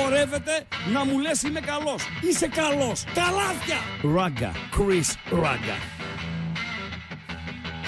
[0.00, 2.02] Απαγορεύεται να μου λες είμαι καλός.
[2.22, 3.04] Είσαι καλός.
[3.04, 3.76] Καλάθια.
[4.14, 4.52] Ράγκα.
[4.76, 5.76] Chris Ράγκα.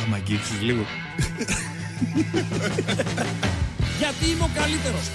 [0.05, 0.83] Άμα αγγίξεις λίγο.
[3.99, 5.11] Γιατί είμαι ο καλύτερος.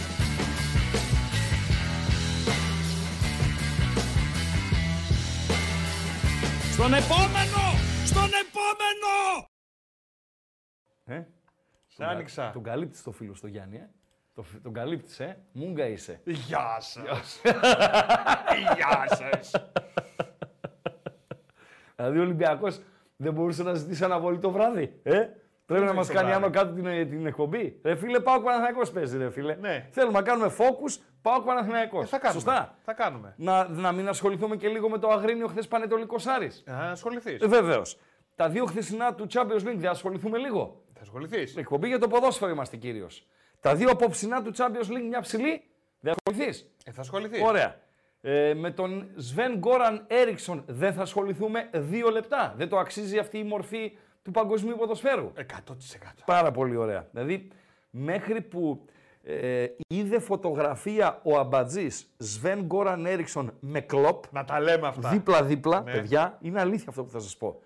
[6.72, 7.64] Στον επόμενο!
[8.06, 9.48] Στον επόμενο!
[11.06, 11.24] Ε,
[11.88, 12.50] Σε άνοιξα.
[12.54, 13.90] τον καλύπτεις το φίλο στο Γιάννη, ε.
[14.34, 15.38] Το, τον καλύπτεις, ε.
[15.52, 16.22] Μούγκα είσαι.
[16.24, 17.42] Γεια σας.
[18.76, 19.52] Γεια σας.
[21.96, 22.80] Δηλαδή ο Ολυμπιακός
[23.16, 25.20] δεν μπορούσε να ζητήσει αναβολή το βράδυ, ε.
[25.66, 26.44] Πρέπει να μας το κάνει βράδυ.
[26.46, 27.80] άνω κάτω την, την εκπομπή.
[27.84, 29.56] Ρε φίλε, πάω Παναθηναϊκός παίζει, ρε φίλε.
[29.56, 29.88] Ναι.
[29.92, 32.04] Θέλουμε να κάνουμε focus, πάω Παναθηναϊκός.
[32.04, 32.42] Ε, θα κάνουμε.
[32.42, 32.76] Σωστά.
[32.84, 33.34] Θα κάνουμε.
[33.38, 36.64] Να, να μην ασχοληθούμε και λίγο με το Αγρίνιο χθες Πανετολικός Άρης.
[36.66, 37.42] Θα ασχοληθείς.
[37.42, 37.98] Ε, Βεβαίως.
[38.36, 40.82] Τα δύο χθεσινά του Champions League δεν ασχοληθούμε λίγο.
[40.94, 41.56] Θα ασχοληθείς.
[41.58, 43.28] Εκπομπή για το ποδόσφαιρο είμαστε κύριος.
[43.64, 45.64] Τα δύο απόψινά του Champions League μια ψηλή.
[46.00, 46.72] Δεν ασχοληθείς.
[46.86, 47.42] Ε, θα ασχοληθείς.
[47.42, 47.80] Ωραία.
[48.22, 52.54] Ε, με τον Σβέν Γκόραν Έριξον δεν θα ασχοληθούμε δύο λεπτά.
[52.58, 55.32] Δεν το αξίζει αυτή η μορφή του παγκοσμίου ποδοσφαίρου.
[55.36, 55.44] 100%.
[56.26, 57.08] Πάρα πολύ ωραία.
[57.12, 57.48] Δηλαδή,
[57.90, 58.86] μέχρι που
[59.24, 65.10] ε, είδε φωτογραφία ο αμπατζής Σβέν Γκόραν Έριξον με κλοπ, Να τα λέμε αυτά.
[65.10, 65.92] δίπλα-δίπλα, Ναι.
[65.92, 67.62] παιδιά, είναι αλήθεια αυτό που θα σας πω.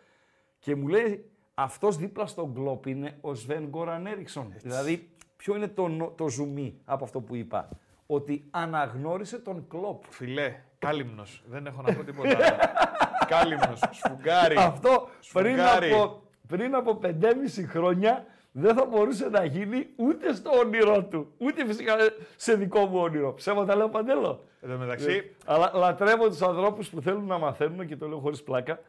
[0.60, 4.54] Και μου λέει, αυτός δίπλα στον κλοπ είναι ο Σβέν Γκόραν Έριξον.
[4.62, 7.70] Δηλαδή, ποιο είναι το, νο- το ζουμί από αυτό που είπα;
[8.08, 10.04] Ότι αναγνώρισε τον κλοπ.
[10.10, 11.44] Φιλέ, κάλυμνος.
[11.50, 12.58] Δεν έχω να πω τίποτα άλλο.
[13.34, 13.80] κάλυμνος.
[13.92, 14.56] Σφουγγάρι.
[14.58, 15.92] Αυτό πριν Σφουγγάρι.
[15.92, 17.12] από, πριν από 5,5
[17.68, 21.32] χρόνια δεν θα μπορούσε να γίνει ούτε στο όνειρό του.
[21.38, 21.94] Ούτε φυσικά
[22.36, 23.34] σε δικό μου όνειρο.
[23.34, 24.44] Ψέματα λέω παντέλο.
[24.62, 28.44] Εν τω μεταξύ, Αλλά λατρεύω τους ανθρώπους που θέλουν να μαθαίνουν και το λέω χωρίς
[28.44, 28.80] πλάκα.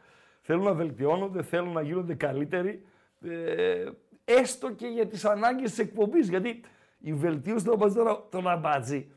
[0.40, 2.82] Θέλουν να βελτιώνονται, θέλουν να γίνονται καλύτεροι.
[3.24, 3.84] Ε,
[4.28, 6.28] έστω και για τις ανάγκες της εκπομπής.
[6.28, 6.60] Γιατί
[7.00, 9.10] η βελτίωση του αμπατζή, τώρα, τον αμπατζή,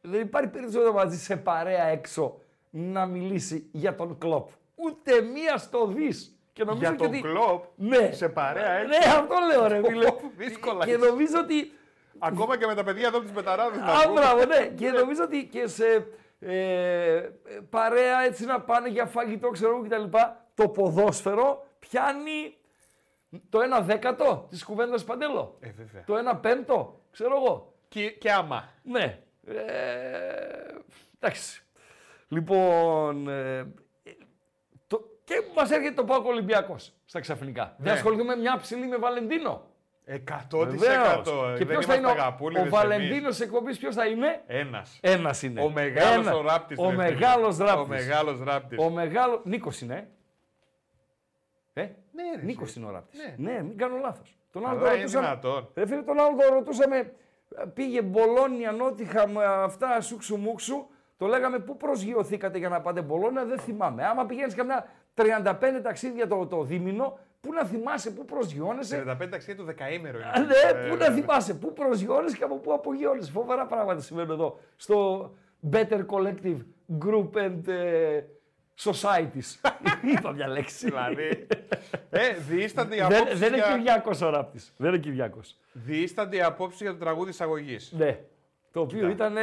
[0.00, 2.38] δεν υπάρχει περίπτωση ο αμπατζή σε παρέα έξω
[2.70, 4.48] να μιλήσει για τον κλοπ.
[4.74, 6.30] Ούτε μία στο δις.
[6.52, 7.20] Και νομίζω για και τον ότι...
[7.20, 8.12] κλοπ, Ναι.
[8.12, 8.88] σε παρέα έτσι.
[8.88, 10.08] Ναι, αυτό λέω ρε φίλε.
[10.36, 11.06] Δύσκολα και είσαι.
[11.06, 11.72] νομίζω ότι
[12.18, 14.20] Ακόμα και με τα παιδιά εδώ από τους πεταράδες να Α, πούμε.
[14.20, 14.66] μπράβο, ναι.
[14.78, 16.06] και νομίζω ότι και σε
[16.38, 17.30] ε, ε,
[17.70, 20.18] παρέα έτσι να πάνε για φαγητό, ξέρω εγώ κτλ.
[20.54, 22.56] Το ποδόσφαιρο πιάνει
[23.48, 25.56] το 1 δέκατο της κουβέντας Παντέλο.
[25.60, 26.04] Ε, βέβαια.
[26.06, 27.74] Το 1 πέμπτο, ξέρω εγώ.
[27.88, 28.68] Και, και άμα.
[28.82, 29.18] Ναι.
[29.46, 29.54] Ε,
[31.20, 31.62] εντάξει.
[32.28, 33.66] Λοιπόν, ε,
[34.86, 37.64] το, και μας έρχεται το Πάκο Ολυμπιακός στα ξαφνικά.
[37.78, 37.90] Δεν Ναι.
[37.98, 39.62] ασχοληθούμε μια ψηλή με Βαλεντίνο.
[40.08, 40.66] 100%.
[40.78, 41.28] Βεβαίως.
[41.28, 44.42] Ε, Και δεν ποιος θα είναι είμαστε ο, αγαπούλιδες ο Βαλεντίνος εκπομπής, ποιος θα είναι;
[44.46, 44.98] Ένας.
[45.02, 45.62] Ένας είναι.
[45.62, 46.36] Ο μεγάλος Ένα.
[46.36, 46.78] ο ράπτης.
[46.78, 47.02] Ο ρε φίλε.
[47.02, 47.82] μεγάλος ράπτης.
[47.82, 48.78] Ο μεγάλος ράπτης.
[48.78, 49.40] Ο μεγάλο.
[49.44, 50.08] Νίκος είναι.
[51.72, 52.78] Ε, Ναι, ρε, Νίκος εσύ.
[52.78, 53.16] είναι ο ράπτη.
[53.16, 53.50] Ναι.
[53.52, 53.62] Ναι.
[53.62, 54.36] μην κάνω λάθος.
[54.50, 55.26] Τον άλλο Αλλά τον είναι ρωτούσαμε.
[55.26, 55.68] δυνατόν.
[55.74, 57.12] Ρε φίλε, τον άλλο τον ρωτούσαμε.
[57.74, 60.86] Πήγε Μπολόνια, Νότιχα με αυτά σούξου μουξου.
[61.16, 64.04] Το λέγαμε πού προσγειωθήκατε για να πάτε Μπολόνια, δεν θυμάμαι.
[64.06, 69.56] Άμα πηγαίνεις καμιά 35 ταξίδια το, το δίμηνο, πού να θυμάσαι, πού προσγειώνεσαι; 35 ταξίδια
[69.56, 70.26] του δεκαήμερο είναι.
[70.34, 73.30] Α, Ναι, Ε, πού να θυμάσαι, πού προσγειώνεσαι και από πού απογειώνεσαι.
[73.30, 75.30] Φοβερά πράγματα συμβαίνουν εδώ στο
[75.72, 76.58] Better Collective
[77.04, 78.20] Group and ε,
[78.78, 79.70] Societies.
[80.16, 80.86] Είπα μια λέξη.
[80.86, 81.46] Δηλαδή.
[82.10, 83.76] ε, διήστανται οι δεν, απόψεις δεν είναι για...
[83.76, 84.72] Κυριάκος ο ράπτης.
[84.76, 85.56] Δεν είναι Κυριάκος.
[85.72, 87.76] Διήστανται οι απόψεις για το τραγούδι εισαγωγή.
[87.90, 88.20] Ναι.
[88.72, 89.34] Το οποίο ήταν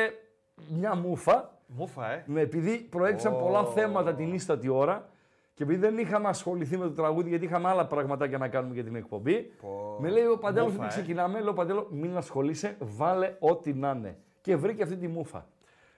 [0.68, 1.51] μια μούφα.
[1.65, 2.24] Μούφα, ε.
[2.27, 3.38] Ναι, επειδή προέκυψαν Ω.
[3.38, 5.09] πολλά θέματα την ίστατη ώρα
[5.53, 8.83] και επειδή δεν είχαμε ασχοληθεί με το τραγούδι, γιατί είχαμε άλλα πραγματάκια να κάνουμε για
[8.83, 9.97] την εκπομπή, Πω.
[10.00, 10.97] με λέει ο Παντέλος Μούφα, ότι ε.
[10.97, 11.41] ξεκινάμε.
[11.41, 14.18] Λέω Παντέλο, μην ασχολείσαι, βάλε ό,τι να είναι.
[14.41, 15.47] Και βρήκε αυτή τη μούφα.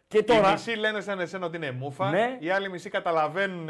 [0.07, 0.51] Και Οι τώρα.
[0.51, 2.09] μισοί λένε σαν εσένα ότι είναι μούφα.
[2.09, 2.37] Ναι.
[2.39, 3.67] Οι άλλοι μισοί καταλαβαίνουν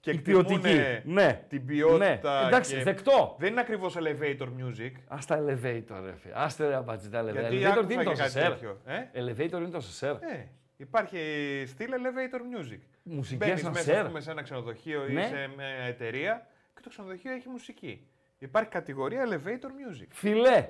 [0.00, 0.78] και Η εκτιμούν ποιοτική.
[1.04, 1.44] Ναι.
[1.48, 1.96] την ποιότητα.
[2.42, 2.46] Ναι.
[2.46, 2.82] Εντάξει, και...
[2.82, 3.36] δεκτό.
[3.38, 4.90] Δεν είναι ακριβώς elevator music.
[5.08, 6.32] Α τα elevator, ρε φίλε.
[6.34, 7.32] Άστε ρε αμπατζή τα elevator.
[7.32, 8.50] Γιατί elevator άκουσα τι είναι και το κάτι σερ.
[8.50, 10.10] τέτοιο, ε; Elevator είναι το σερ.
[10.10, 11.18] Ε, υπάρχει
[11.66, 12.78] στυλ elevator music.
[13.02, 14.00] Μουσικές Μπαίνεις σαν μέσα σερ.
[14.00, 15.22] ας πούμε, σε ένα ξενοδοχείο ή Ναι.
[15.22, 18.06] σε μια εταιρεία και το ξενοδοχείο έχει μουσική.
[18.38, 19.66] Υπάρχει κατηγορία elevator
[20.00, 20.06] music.
[20.08, 20.68] Φιλέ,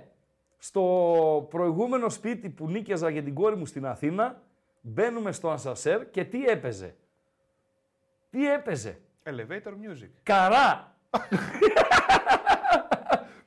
[0.59, 4.43] στο προηγούμενο σπίτι που νίκιαζα για την κόρη μου στην Αθήνα,
[4.87, 6.95] μπαίνουμε στο ασασέρ και τι έπαιζε;
[8.31, 10.11] Τι έπαιζε; Elevator music.
[10.23, 10.93] Καρά.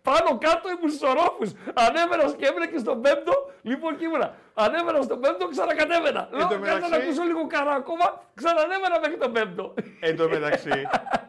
[0.01, 1.51] Πάνω κάτω ήμουν στους ορόφους.
[1.73, 3.51] Ανέβαινας και έμεινα και στον πέμπτο.
[3.61, 4.35] Λοιπόν, και ήμουνα.
[4.53, 6.27] Ανέβαινα στον πέμπτο, ξανακατέβαινα.
[6.31, 9.73] Λέω, τω κάτω να μεταξύ- ακούσω λίγο καρά ακόμα, ξανανέβαινα μέχρι τον πέμπτο.
[9.99, 10.87] Εν τω μεταξύ,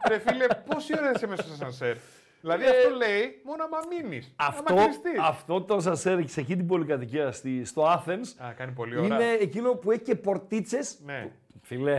[0.09, 1.97] ρε φίλε, πόση ώρα είσαι μέσα στο σανσέρ.
[2.41, 4.33] Δηλαδή Ε, αυτό λέει μόνο άμα μείνεις.
[4.37, 4.75] Αυτό,
[5.21, 9.05] αυτό το ασασέρ σε εκεί την πολυκατοικία στη, στο Athens Α, κάνει πολύ ώρα.
[9.07, 11.31] είναι εκείνο που έχει και πορτίτσες Ναι.
[11.63, 11.97] Φιλέ,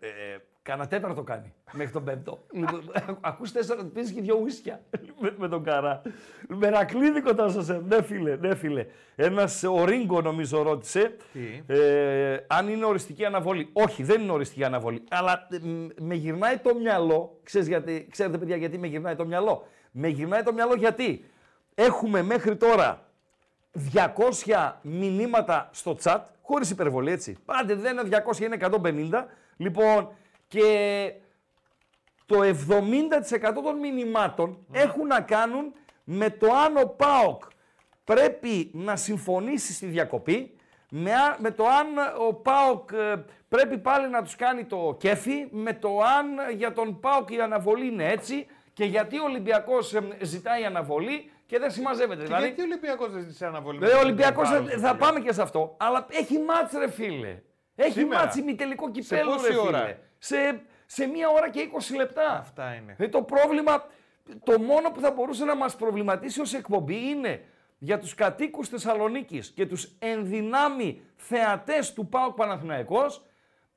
[0.00, 2.44] ε, Κάνα τέταρτο κάνει μέχρι τον πέμπτο.
[2.52, 2.90] Λοιπόν,
[3.20, 4.80] Ακούς τέσσερα, πίνεις και δυο ουίσκια
[5.20, 6.02] με, με τον Καρά.
[6.48, 8.86] Μερακλίδικο τα σας ναι φίλε, ναι φίλε.
[9.16, 13.68] Ένας ο Ρίγκο νομίζω ρώτησε Τι; ε, αν είναι οριστική αναβολή.
[13.72, 15.04] Όχι, δεν είναι οριστική αναβολή.
[15.10, 17.38] Αλλά ε, μ, με γυρνάει το μυαλό.
[17.42, 21.24] Ξέρεις γιατί, ξέρετε παιδιά γιατί με γυρνάει το μυαλό; Με γυρνάει το μυαλό γιατί
[21.74, 23.06] έχουμε μέχρι τώρα
[23.94, 27.38] 200 μηνύματα στο chat, χωρίς υπερβολή έτσι.
[27.44, 28.56] Πάντε δεν είναι 200, είναι
[29.10, 29.24] 150.
[29.56, 30.08] Λοιπόν,
[30.52, 31.12] και
[32.26, 35.72] το 70% των μηνυμάτων έχουν να κάνουν
[36.04, 37.42] με το αν ο ΠΑΟΚ
[38.04, 40.56] πρέπει να συμφωνήσει στη διακοπή,
[40.90, 41.86] με, α- με το αν
[42.28, 47.00] ο ΠΑΟΚ ε, πρέπει πάλι να τους κάνει το κέφι, με το αν για τον
[47.00, 52.22] ΠΑΟΚ η αναβολή είναι έτσι και γιατί ο Ολυμπιακός ε, ζητάει αναβολή και δεν συμμαζεύεται.
[52.26, 53.76] Και γιατί ο Ολυμπιακός δεν ζήτησε αναβολή.
[53.76, 54.98] Ε, με ο τον Ολυμπιακός θα, Βάλτο, θα φίλε.
[54.98, 55.74] πάμε και σε αυτό.
[55.78, 57.42] Αλλά έχει μάτς ρε φίλε.
[57.74, 58.20] Έχει Σήμερα.
[58.20, 59.60] μάτς ημιτελικό κυπέλο πόση ρε φίλε.
[59.66, 62.38] ώρα; Σε, σε μία ώρα και 20 λεπτά.
[62.38, 62.94] Αυτά είναι.
[62.96, 63.86] Δηλαδή το πρόβλημα,
[64.44, 67.44] το μόνο που θα μπορούσε να μας προβληματίσει ως εκπομπή είναι
[67.78, 73.22] για τους κατοίκους Θεσσαλονίκης και τους ενδυνάμει θεατές του ΠΑΟΚ Παναθηναϊκός,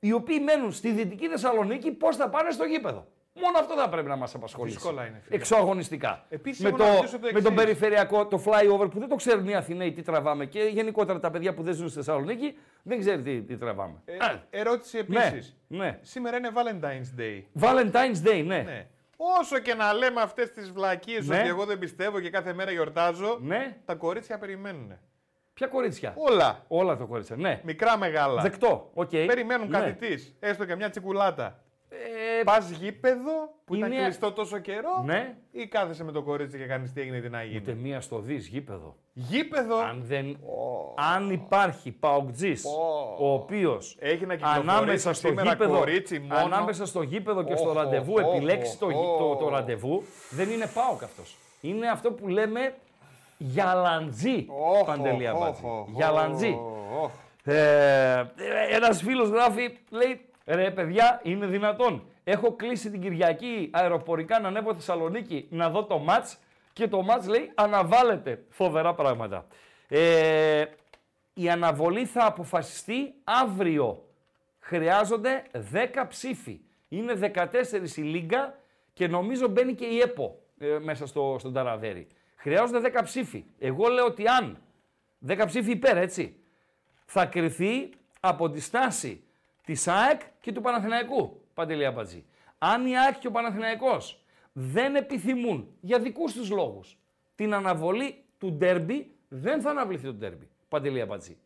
[0.00, 3.06] οι οποίοι μένουν στη Δυτική Θεσσαλονίκη, πώς θα πάνε στο γήπεδο.
[3.42, 4.76] Μόνο αυτό θα πρέπει να μας απασχολήσει.
[4.76, 5.36] Δύσκολα είναι, φίλε.
[5.36, 6.24] Εξωαγωνιστικά.
[6.28, 7.64] Επίσης, με, έχω το, να ρωτήσω το με τον εξής.
[7.64, 11.54] περιφερειακό, το flyover που δεν το ξέρουν οι Αθηναίοι τι τραβάμε και γενικότερα τα παιδιά
[11.54, 13.94] που δεν ζουν στη Θεσσαλονίκη δεν ξέρει τι, τι τραβάμε.
[14.04, 15.56] Ε, Α, ερώτηση ναι, επίσης.
[15.66, 15.98] ναι.
[16.02, 17.42] Σήμερα είναι Valentine's Day.
[17.60, 18.58] Valentine's Day, ναι.
[18.62, 18.86] Ναι.
[19.40, 21.38] Όσο και να λέμε αυτές τις βλακίες Ναι.
[21.38, 23.76] ότι εγώ δεν πιστεύω και κάθε μέρα γιορτάζω, Ναι.
[23.84, 24.98] τα κορίτσια περιμένουν.
[25.54, 26.64] Ποια κορίτσια; Όλα.
[26.68, 27.60] Όλα το κορίτσια, ναι.
[27.64, 28.42] Μικρά, μεγάλα.
[28.42, 29.08] Δεκτό, οκ.
[29.10, 29.78] Περιμένουν ναι.
[29.78, 30.36] κάτι της.
[30.40, 31.60] Έστω και μια τσικουλάτα.
[32.40, 35.02] Ε, Πας γήπεδο που ήταν Είναι- κλειστό τόσο καιρό.
[35.04, 35.34] Ναι.
[35.50, 38.18] Ή κάθεσαι με το κορίτσι και κάνεις τι έγινε, τι να γίνει; Ούτε μία στο
[38.18, 38.96] δις γήπεδο.
[39.12, 40.38] Γήπεδο; Αν, δεν...
[41.14, 42.64] Αν υπάρχει παοκτζής,
[43.18, 47.56] ο οποίος Έχει να κυκλοφορήσει ανάμεσα στο, σήμερα γήπεδο, κορίτσι μόνος; ανάμεσα στο γήπεδο και
[47.56, 49.50] στο Οχ, ραντεβού οχ, επιλέξει το, οχ, γη- το, το οχ.
[49.50, 51.36] ραντεβού, δεν είναι πάοκ αυτός.
[51.60, 52.74] Είναι αυτό που λέμε
[53.38, 55.62] γιαλαντζή, Οχ, Παντελή οχ, Αμπάτζη.
[55.64, 56.58] οχ, Γιαλαντζή.
[56.92, 57.10] οχ, οχ.
[57.44, 58.26] Ε,
[58.70, 62.02] ένας φίλος γράφει, λέει, ρε παιδιά, είναι δυνατόν.
[62.28, 66.38] Έχω κλείσει την Κυριακή αεροπορικά να ανέβω Θεσσαλονίκη να δω το μάτς
[66.72, 68.44] και το μάτς λέει αναβάλλεται.
[68.48, 69.46] Φοβερά πράγματα.
[69.88, 70.64] Ε,
[71.34, 74.04] η αναβολή θα αποφασιστεί αύριο.
[74.58, 75.42] Χρειάζονται
[75.72, 76.60] 10 ψήφοι.
[76.88, 78.58] Είναι 14 η Λίγκα
[78.92, 82.06] και νομίζω μπαίνει και η ΕΠΟ ε, μέσα στο, στον Ταραβέρι.
[82.36, 83.44] Χρειάζονται 10 ψήφοι.
[83.58, 84.58] Εγώ λέω ότι αν
[85.28, 86.36] 10 ψήφοι υπέρ, έτσι,
[87.04, 87.90] θα κριθεί
[88.20, 89.22] από τη στάση
[89.64, 92.24] της ΑΕΚ και του Παναθηναϊκού, Παντελή Αμπατζή.
[92.58, 96.98] Αν η ΑΕΚ και ο Παναθηναϊκός δεν επιθυμούν για δικούς τους λόγους
[97.34, 101.38] την αναβολή του ντέρμπι, δεν θα αναβληθεί το ντέρμπι, Παντελή Αμπατζή.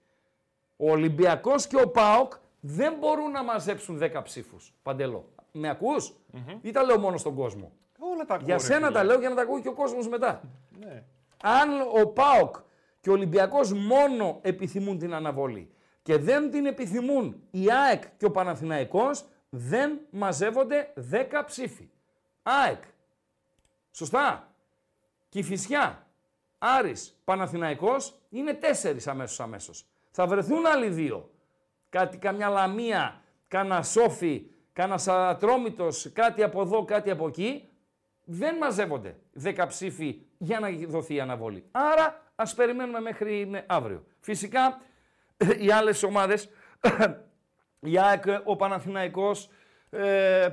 [0.77, 4.75] Ο Ολυμπιακός και ο ΠΑΟΚ δεν μπορούν να μαζέψουν 10 ψήφους.
[4.83, 5.29] Παντελό.
[5.53, 6.15] Με ακούς;
[6.63, 8.99] Ή τα λέω μόνο στον κόσμο; Όλα τα ακούω, Για ρε σένα φίλε.
[8.99, 10.41] τα λέω για να τα ακούει και ο κόσμος μετά.
[10.79, 11.03] Ναι.
[11.43, 11.69] Αν
[12.01, 12.57] ο ΠΑΟΚ
[13.01, 15.71] και ο Ολυμπιακός μόνο επιθυμούν την αναβολή
[16.03, 21.91] και δεν την επιθυμούν η ΑΕΚ και ο Παναθηναϊκός, δεν μαζεύονται 10 ψήφοι.
[22.43, 22.83] ΑΕΚ.
[23.91, 24.55] Σωστά.
[25.29, 26.07] Κηφισιά.
[26.59, 27.21] Άρης.
[27.25, 29.87] Παναθηναϊκός είναι τέσσερις αμέσως αμέσως.
[30.11, 31.31] Θα βρεθούν άλλοι δύο.
[31.89, 37.69] Κάτι, καμιά λαμία, κάνα σόφι, κάνα ατρόμητος, κάτι από εδώ, κάτι από εκεί.
[38.25, 41.65] Δεν μαζεύονται 10 ψήφοι για να δοθεί η αναβολή.
[41.71, 44.05] Άρα ας περιμένουμε μέχρι ναι, αύριο.
[44.21, 44.81] Φυσικά
[45.59, 46.49] οι άλλες ομάδες,
[47.81, 49.49] η ΑΕΚ, ο Παναθηναϊκός,
[49.91, 50.49] ε,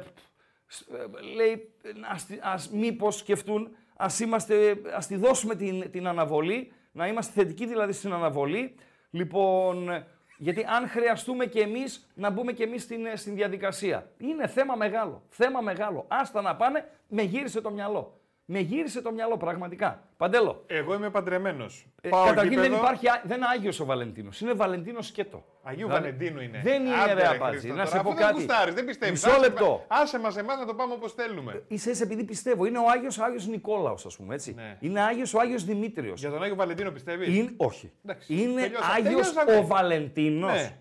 [0.67, 1.73] σ- ε, λέει
[2.11, 7.31] ας, τη- ας μήπως σκεφτούν, ας, είμαστε, ας τη δώσουμε την, την αναβολή, να είμαστε
[7.41, 8.75] θετικοί δηλαδή στην αναβολή.
[9.09, 10.07] Λοιπόν, ε,
[10.37, 14.11] γιατί αν χρειαστούμε και εμείς να μπούμε και εμείς στην, ε, στην διαδικασία.
[14.17, 16.05] Είναι θέμα μεγάλο, θέμα μεγάλο.
[16.07, 18.16] Άστα να πάνε, με γύρισε το μυαλό.
[18.49, 20.03] Με γύρισε το μυαλό πραγματικά.
[20.17, 21.87] Παντέλο, Εγώ είμαι παντρεμένος.
[22.01, 25.43] ε, καταρχήν δεν υπάρχει, α- δεν είναι Άγιος ο Βαλεντίνος, είναι Βαλεντίνος σκέτο.
[25.63, 26.61] Αγίου Δηλαδή, Βαλεντίνου είναι.
[26.63, 27.59] Δεν είναι Άντε, ρε ρε Αμπάτζη.
[27.59, 28.33] Χρήστο, Να τώρα, σε πω αφού δεν κάτι.
[28.33, 29.23] γουστάρεις, δεν πιστεύεις.
[29.23, 29.85] Μισό Άσε λεπτό.
[29.89, 31.63] μα- Άσε μας εμάς να το πάμε όπως θέλουμε.
[31.67, 32.65] Είσαι έτσι επειδή πιστεύω.
[32.65, 34.53] Είναι ο Άγιος, ο Άγιος Νικόλαος, ας πούμε, έτσι.
[34.53, 34.77] Ναι.
[34.79, 36.19] Είναι Άγιος ο Άγιος Δημήτριος.
[36.19, 37.91] Για τον Άγιο Βαλεντίνο πιστεύεις; Είναι, όχι.
[38.05, 39.55] Εντάξει, είναι τελειώσα- Άγιος τελειώσαμε.
[39.57, 40.51] ο Βαλεντίνος.
[40.51, 40.77] Ναι.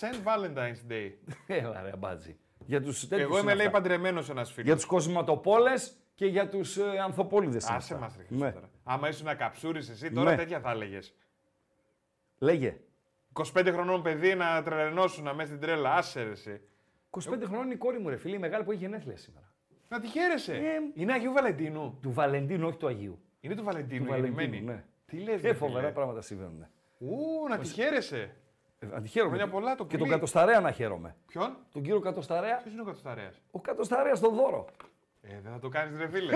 [0.00, 1.10] Saint Valentine's Day.
[1.58, 2.36] Έλα ρε Αμπάτζη.
[2.66, 3.78] Για τους τέτοιους Εγώ είναι είμαι λέει αυτά.
[3.80, 4.66] παντρεμένος ένας φίλος.
[4.66, 7.66] Για τους κοσματοπόλες και για τους ε, ανθοπόλυδες.
[7.66, 8.06] είναι Άσε αυτά.
[8.06, 8.52] μας ρε Χρήστο, Ναι.
[8.52, 8.70] τώρα.
[8.84, 10.36] Άμα ήσουν να καψούρεις εσύ τώρα Ναι.
[10.36, 11.14] τέτοια θα έλεγες.
[12.38, 12.76] Λέγε.
[13.32, 15.94] 25 χρονών παιδί να τρελαινώσουν μέσα στην τρέλα.
[15.94, 16.60] Άσε ρε εσύ.
[17.10, 19.52] 25 χρόνων είναι η κόρη μου, ρε φίλη, η μεγάλη που έχει γενέθλια σήμερα.
[19.88, 20.54] Να τη χαίρεσαι.
[20.54, 20.60] Ε,
[20.94, 21.98] Είναι Αγίου Βαλεντίνου.
[22.02, 23.18] Του Βαλεντίνου, όχι του Αγίου.
[23.40, 24.34] Είναι του Βαλεντίνου Του γεννημένη.
[24.48, 24.84] Βαλεντίνου, ναι.
[25.06, 25.92] Τι λες Ε, ρε φοβερά φίλε.
[25.92, 26.66] πράγματα συμβαίνουν.
[26.98, 28.36] Ου, να τη χαίρεσαι.
[28.78, 29.36] Ε, αντιχαίρομαι.
[29.36, 30.10] Χρόνια πολλά, το και τον πουλί.
[30.10, 31.16] Κατοσταρέα να χαίρομαι.
[31.26, 32.56] Ποιον; Τον κύριο Κατοσταρέα.
[32.56, 34.64] Ποιος είναι ο Κατοσταρέας; Ο Κατοσταρέας στον δώρο.
[35.28, 36.32] Ε, δεν θα το κάνεις, ρε φίλε.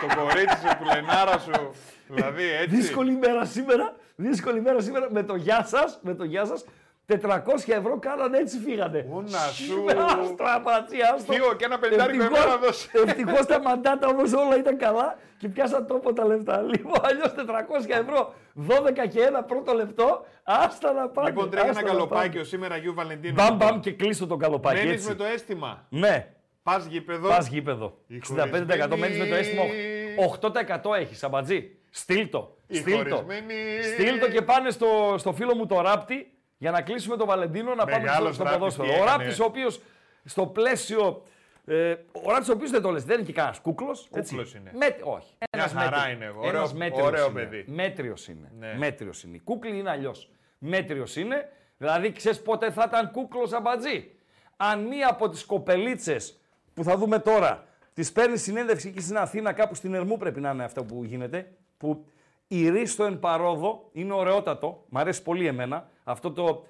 [0.00, 1.70] το κορίτσι σου, που λενάρα σου.
[2.08, 2.76] Δηλαδή έτσι.
[2.76, 3.94] Δύσκολη μέρα σήμερα.
[4.16, 5.06] Δύσκολη μέρα σήμερα.
[5.10, 6.64] Με το γεια σας, με το γεια σας.
[7.06, 7.18] 400
[7.66, 9.06] ευρώ κάνανε έτσι φύγανε.
[9.12, 9.84] Ω, να σου.
[10.20, 11.32] Άστρα, πατσί, άστο.
[11.32, 12.88] Θείο, και ένα πεντάρικο εμένα δώσε.
[13.06, 16.62] Ευτυχώς τα μαντάτα όμως όλα ήταν καλά και πιάσαν τόπο τα λεφτά.
[16.72, 17.40] Λοιπόν, αλλιώς 400
[17.88, 18.34] ευρώ,
[18.68, 21.28] 12 και ένα πρώτο λεπτό, άστα να πάνε.
[21.28, 23.34] Λοιπόν, τρέχει ένα άστα να καλοπάκιο σήμερα Αγίου Βαλεντίνου.
[23.34, 23.48] πάνε.
[23.48, 24.76] Μπαμ, μπαμ και κλείσω το καλοπάκι.
[24.76, 25.08] Μένει έτσι.
[25.08, 25.86] με το αίσθημα.
[25.88, 26.28] Ναι,
[26.72, 27.28] Πας γήπεδο.
[27.28, 27.98] πας γήπεδο.
[28.06, 29.62] Οι 65% μένεις με το αίσθημα.
[29.62, 30.14] χωρισμένοι.
[30.16, 31.70] 8% έχεις, σαμπατζή.
[31.90, 32.56] Στείλ το.
[32.66, 33.16] Οι Στείλ το.
[33.16, 33.54] χωρισμένοι.
[33.82, 37.74] Στείλ το και πάνε στο, στο φίλο μου το ράπτη για να κλείσουμε το Βαλεντίνο
[37.74, 38.86] να πάμε στο, Μεγάλος στο Ράπτης, ποδόσφαιρο.
[38.88, 39.10] τι Ο έκανε.
[39.10, 39.80] ράπτης ο οποίος
[40.24, 41.22] στο πλαίσιο.
[41.66, 44.06] Ε, ο ράπτης ο οποίος δεν το λες, δεν είναι και κανένας κούκλος.
[44.10, 44.70] Κούκλος είναι.
[44.74, 45.32] Με, όχι.
[45.38, 46.12] Μια Ένας χαρά μέτριος.
[46.14, 46.24] είναι.
[46.24, 46.36] Ένας
[46.68, 47.40] Ωραίο- μέτριος ωραίο είναι.
[47.42, 47.64] παιδί.
[47.66, 48.52] Μέτριος είναι.
[48.58, 48.74] Ναι.
[48.78, 49.36] Μέτριος είναι.
[49.36, 50.30] Η κούκλη είναι αλλιώς.
[50.58, 51.48] Μέτριος είναι.
[51.78, 54.10] Δηλαδή, ξέρεις πότε θα ήταν κούκλος αμπατζή;
[54.56, 56.40] Αν μία από τις κοπελίτσες
[56.78, 60.50] που θα δούμε τώρα τη παίρνει συνέντευξη εκεί στην Αθήνα, κάπου στην Ερμού πρέπει να
[60.50, 61.52] είναι αυτό που γίνεται.
[61.76, 62.04] Που
[62.48, 64.84] η Ρίστο εν παρόδο είναι ωραιότατο.
[64.88, 65.88] Μ' αρέσει πολύ εμένα.
[66.04, 66.66] Αυτό το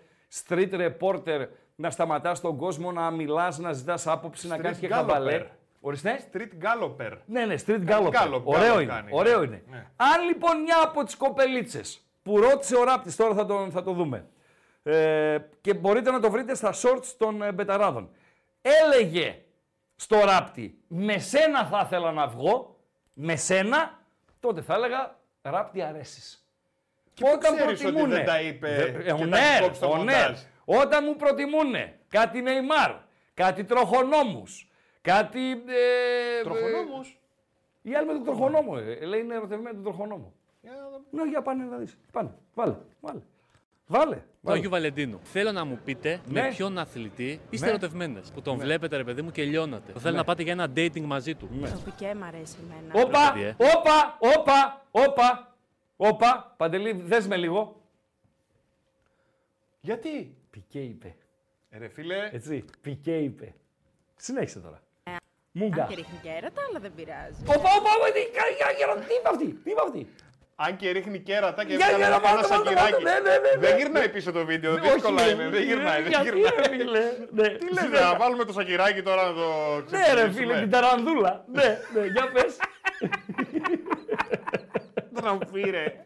[0.48, 4.86] street reporter να σταματάς τον κόσμο, να μιλάς, να ζητάς άποψη, να Street κάνεις και
[4.86, 4.90] galloper.
[4.92, 5.46] χαβαλέ.
[5.80, 6.20] Ορίστε.
[6.32, 7.12] Street Galloper.
[7.26, 8.34] Ναι, ναι, street Κάτι galloper.
[8.34, 8.92] gallop, ωραίο gallop είναι.
[8.92, 9.46] κάνει, ωραίο ναι.
[9.46, 9.62] είναι.
[9.70, 9.86] Ναι.
[9.96, 13.92] Αν λοιπόν μια από τις κοπελίτσες που ρώτησε ο Ράπτης, τώρα θα, τον, θα το
[13.92, 14.26] δούμε,
[14.82, 18.10] ε, και μπορείτε να το βρείτε στα shorts των ε, Μπεταράδων,
[18.60, 19.38] έλεγε
[20.00, 22.76] στο Ράπτη, με σένα θα ήθελα να βγω,
[23.14, 23.98] με σένα,
[24.40, 26.48] τότε θα έλεγα, Ράπτη αρέσεις.
[27.14, 29.96] πού ξέρεις ότι δεν τα είπε Δε- και ε, τα ναι, έχει κόψει το ο
[29.96, 30.04] μοντάζ.
[30.14, 30.32] Νέρ.
[30.64, 32.92] Όταν μου προτιμούνε κάτι Νεϊμάρ,
[33.34, 35.50] κάτι τροχονόμους, κάτι...
[35.50, 37.20] Ε, Τροχονόμους;
[37.82, 38.74] η άλλη με τον τροχονόμο.
[38.78, 39.04] Ε.
[39.04, 40.32] Λέει είναι ερωτευμένη με τον τροχονόμο.
[40.60, 41.00] Για να δω.
[41.10, 41.98] Ναι, για πάνε να δεις.
[42.12, 42.30] Πάνε.
[42.54, 42.76] Βάλε.
[43.00, 43.20] Βάλε.
[43.86, 44.22] Βάλε.
[44.48, 44.58] Του βάλε.
[44.58, 45.20] Αγίου Βαλεντίνου.
[45.22, 46.40] Θέλω να μου πείτε Ναι.
[46.42, 47.70] με ποιον αθλητή είστε Ναι.
[47.72, 48.30] ερωτευμένες.
[48.34, 49.92] Που τον βλέπετε, ρε παιδί μου, και λιώνατε.
[49.98, 51.48] Θέλω να πάτε για ένα dating μαζί του.
[51.62, 53.04] Το πικέ μ' αρέσει εμένα.
[53.06, 53.56] Όπα, παιδί, ε.
[53.58, 55.56] όπα, όπα, όπα,
[55.96, 56.54] όπα.
[56.56, 57.82] Παντελή, δες με λίγο.
[59.80, 61.16] Γιατί; Πικέ είπε.
[61.70, 62.64] Ε, Ρε φίλε, Έτσι.
[62.80, 63.54] Πικέ είπε.
[64.16, 64.82] Συνέχισε τώρα.
[65.04, 65.16] Αν
[65.52, 65.84] Μούγκα.
[65.88, 67.40] και ρίχνει και έρωτα, αλλά δεν πειράζει.
[67.42, 70.08] Όπα, όπα, όπα, τι κα- για- για- τι είπε αυτή, τι είπε αυτή;
[70.60, 72.92] Αν και ρίχνει κέρατα και Για- έβγαλε για να ένα βάλτε, βάλτε, σακυράκι.
[73.04, 73.76] βάλτε, ναι, ναι, ναι, Δεν ναι.
[73.78, 75.48] γυρνάει πίσω το βίντεο, Όχι, δύσκολα ρε, είναι.
[75.48, 76.50] Δεν γυρνάει, δεν γιατί, γυρνάει.
[76.56, 77.02] ρε, φίλε.
[77.30, 78.04] Ναι, Τι λες, συνέχα.
[78.04, 79.46] να βάλουμε το σακυράκι τώρα να το
[79.90, 80.30] Ναι, ρε ξεψηφίσουμε.
[80.54, 81.44] φίλε, την ταρανδούλα.
[81.52, 82.56] Ναι, ναι, για πες.
[85.22, 86.04] Να μου πει ρε.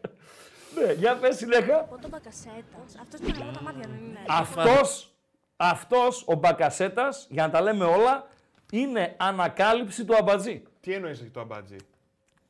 [0.75, 1.75] Ναι, για πες συνέχα.
[1.79, 2.77] Από τον Μπακασέτα.
[3.01, 4.19] Αυτό με τα μάτια δεν είναι.
[4.27, 5.13] Αυτός,
[5.57, 8.27] αυτός ο Μπακασέτας, για να τα λέμε όλα,
[8.71, 10.63] είναι ανακάλυψη του αμπατζή.
[10.79, 11.75] Τι εννοείς έχει το αμπάτζι.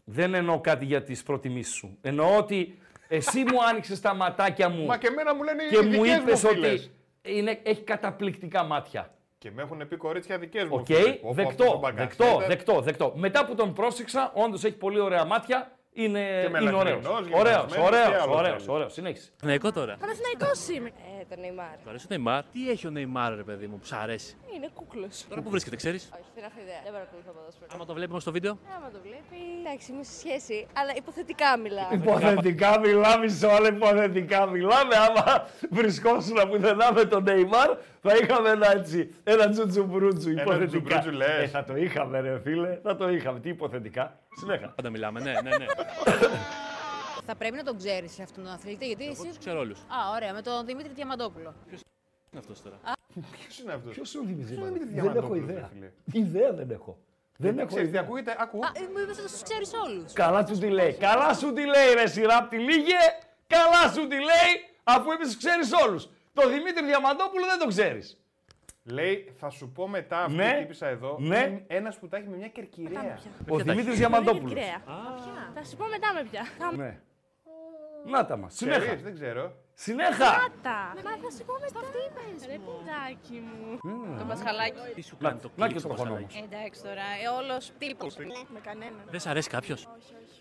[0.03, 1.97] Δεν εννοώ κάτι για τις προτιμήσεις σου.
[2.01, 5.81] Εννοώ ότι εσύ μου άνοιξες τα ματάκια μου Μα και εμένα μου λένε και οι
[5.97, 6.71] μου δικές είπες φίλες.
[6.73, 6.91] ότι
[7.37, 9.13] είναι, έχει καταπληκτικά μάτια.
[9.37, 10.75] Και με έχουν πει κορίτσια δικές μου.
[10.75, 11.19] Οκ, φίλες.
[11.19, 12.17] Πω, πω, αυτός ο δεκτό, Μπακασέτας.
[12.17, 13.13] δεκτό, δεκτό, δεκτό.
[13.15, 16.51] Μετά που τον πρόσεξα, όντως έχει πολύ ωραία μάτια, είναι, είναι ωραίος.
[16.51, 18.67] μελαχρινός, Ωραίος, γυμνασμένος, τι ωραίος, άλλος ωραίος, θέλεις.
[18.67, 18.93] ωραίος.
[18.93, 19.27] Συνέχισε.
[19.41, 19.93] Παναθηναϊκό τώρα.
[19.99, 20.89] Παναθηναϊκός είμαι.
[21.21, 21.75] Ε, τον Νεϊμάρ.
[21.83, 24.69] Του αρέσει ο Νεϊμάρ; Τι έχει ο Νεϊμάρ, ρε παιδί μου, που σ' αρέσει; Είναι
[24.73, 25.25] κούκλος.
[25.29, 26.81] Τώρα που βρίσκεται, ξέρεις; Όχι, δεν έχω ιδέα.
[26.83, 27.69] Δεν παρακολουθώ ποδόσφαιρο.
[27.73, 28.53] Άμα το βλέπουμε στο βίντεο.
[28.77, 29.37] Άμα το βλέπει.
[29.61, 31.89] Εντάξει, είμαι σε σχέση, αλλά υποθετικά μιλάω.
[31.91, 34.95] Υποθετικά μιλάμε σε όλα, υποθετικά μιλάμε.
[35.07, 37.69] Άμα βρισκόσουν πουθενά με τον Νεϊμάρ,
[38.01, 40.57] θα είχαμε ένα έτσι, ένα τζουτζουμπρούτζου υποθετικά.
[40.67, 41.43] τζουτζουμπρούτζου λες.
[41.43, 43.39] Ε, θα το είχαμε ρε φίλε, θα το είχαμε.
[43.39, 44.67] Τι υποθετικά; Συνέχα.
[44.69, 45.65] Πάντα μιλάμε, ναι, ναι, ναι.
[47.27, 49.21] Θα πρέπει να τον ξέρεις αυτόν τον αθλητή, γιατί εσύ.
[49.21, 49.79] Του ξέρω όλους.
[49.79, 51.53] Α, ωραία, με τον Δημήτρη Διαμαντόπουλο.
[51.69, 52.79] Είναι αυτός τώρα;
[53.31, 55.59] Ποιος είναι αυτός; Ποιος είναι ο Δημήτρης είναι ο Δημήτρης Δεν έχω Διαμαντόπουλος, ιδέα.
[55.59, 55.91] ρε φίλε;
[56.25, 56.97] Ιδέα δεν έχω.
[57.37, 58.01] Δεν έχω Ξέρεις τι ιδέα.
[58.01, 58.57] ακούγεται, ακού.
[58.65, 60.13] Α, ε, μου είπες ότι τους ξέρεις όλους.
[60.13, 60.93] Καλά σου τη λέει.
[60.93, 63.01] Καλά σου τη λέει ρε σειράπτη λίγε.
[63.47, 64.51] Καλά σου τη λέει
[64.83, 66.09] αφού είπες ξέρεις όλους.
[66.33, 68.17] Το Δημήτρη Διαμαντόπουλο δεν το ξέρεις.
[68.83, 70.51] Λέει, θα σου πω μετά αυτή Ναι.
[70.51, 71.17] που τύπησα εδώ.
[71.19, 71.37] Ναι.
[71.37, 73.19] είναι Ένας που τα έχει με μια κερκυραία.
[73.49, 74.51] Ο ποια τα Δημήτρης έχει; Διαμαντόπουλος.
[74.53, 74.81] Κρέα.
[75.53, 76.41] Θα σου πω μετά με πια.
[76.77, 76.99] Ναι.
[78.05, 78.53] Να τα μας.
[78.55, 78.79] Συνέχα.
[78.79, 79.53] Ξέρεις, δεν ξέρω.
[79.73, 80.25] Συνέχα.
[80.61, 80.93] Τα.
[81.03, 81.79] Μα θα σου πω μετά.
[81.79, 82.47] Αυτή είπες.
[82.47, 83.77] Ρε παιδάκι μου.
[84.19, 84.93] Το Πασχαλάκι.
[84.95, 86.25] Τι σου Να, κάνει το να και κλικ το στο τροχονόμο.
[86.25, 86.53] Πασχαλάκι.
[86.53, 88.15] Εντάξει τώρα, ε, όλος τύπος.
[88.53, 89.01] Με κανέναν.
[89.09, 89.87] Δεν σ' αρέσει κάποιος;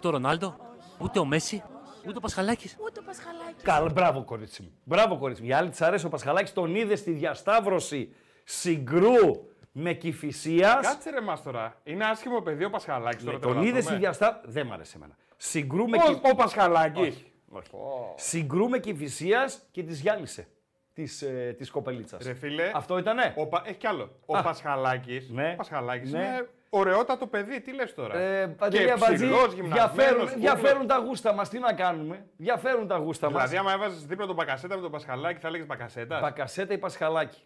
[0.01, 0.57] Το Ρονάλντο;
[0.99, 1.63] Ούτε ο Μέση;
[2.07, 3.63] Ούτε ο Πασχαλάκης; Ούτε ο Πασχαλάκης.
[3.63, 4.73] Καλά, μπράβο κορίτσι μου.
[4.85, 5.49] Μπράβο κορίτσι μου.
[5.49, 6.53] Η άλλη της αρέσει ο Πασχαλάκης.
[6.53, 10.87] Τον είδε στη διασταύρωση συγκρού με κυφυσίας.
[10.87, 11.81] Κάτσε ρε μας τώρα.
[11.85, 13.37] Είναι άσχημο παιδί ο Πασχαλάκης τώρα.
[13.37, 13.99] Ναι, Τον είδες στη τρελαθούμε.
[13.99, 14.47] διασταύρωση.
[14.51, 15.17] Δεν μ' αρέσει εμένα.
[15.37, 16.31] Συγκρού με, Πώς, κυ...
[16.31, 17.01] ο Πασχαλάκης.
[17.07, 17.69] Όχι, όχι.
[18.17, 20.47] Συγκρού με κυφυσίας και της γυάλισε.
[20.95, 22.27] Της, ε, της κοπελίτσας.
[22.27, 24.11] Ρε φίλε, Αυτό ήτανε; ο Πα- έχει κι άλλο.
[24.27, 24.43] Ο Α.
[24.43, 25.51] Πασχαλάκης, Ναι.
[25.53, 26.19] ο Πασχαλάκης Ναι.
[26.19, 30.97] είναι Ωραιότατο παιδί, τι λες τώρα; Ε, και Παντελή Αμπατζή, ψηλός, διαφέρουν, γυμνασμένος, διαφέρουν τα
[30.99, 31.49] γούστα μας.
[31.49, 33.35] Τι να κάνουμε, διαφέρουν τα γούστα μας.
[33.51, 36.19] Δηλαδή, άμα έβαζες δίπλα τον Μπακασέτα με τον Πασχαλάκη, θα έλεγες Μπακασέτα.
[36.21, 37.39] Μπακασέτα ή Πασχαλάκη.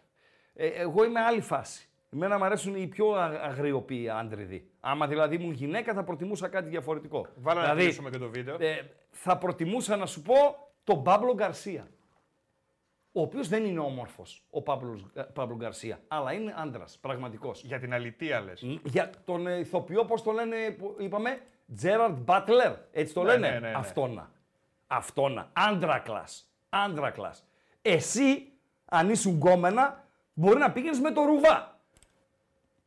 [0.56, 1.88] Ε, εγώ είμαι άλλη φάση.
[2.12, 4.70] Εμένα μου αρέσουν οι πιο α- αγριοποιοί άντριδοι.
[4.80, 7.26] Άμα δηλαδή ήμουν γυναίκα, θα προτιμούσα κάτι διαφορετικό.
[7.36, 8.56] Βάλα να δηλαδή, κλείσουμε και το βίντεο.
[8.58, 10.34] ε, θα προτιμούσα να σου πω
[10.84, 11.88] τον Παύλο Γκαρσία.
[13.12, 17.62] Ο οποίος δεν είναι όμορφος, ο Παύλος, ε, Παύλο Γκαρσία, αλλά είναι άντρας, πραγματικός.
[17.62, 18.62] Για την αλητία λες.
[18.84, 21.40] Για τον ε, ηθοποιό, πώς το λένε, που είπαμε,
[21.74, 22.72] Τζέραρντ Μπάτλερ.
[22.92, 23.74] Έτσι το Ναι, λένε; ναι, ναι, ναι.
[23.76, 24.30] Αυτόνα.
[24.86, 25.50] Αυτόνα.
[25.52, 26.50] Άντρα κλας.
[26.68, 27.44] Άντρα κλας.
[27.82, 28.52] Εσύ,
[28.84, 30.04] αν ήσουν γκόμενα,
[30.38, 31.80] μπορεί να πήγαινες με το ρουβά.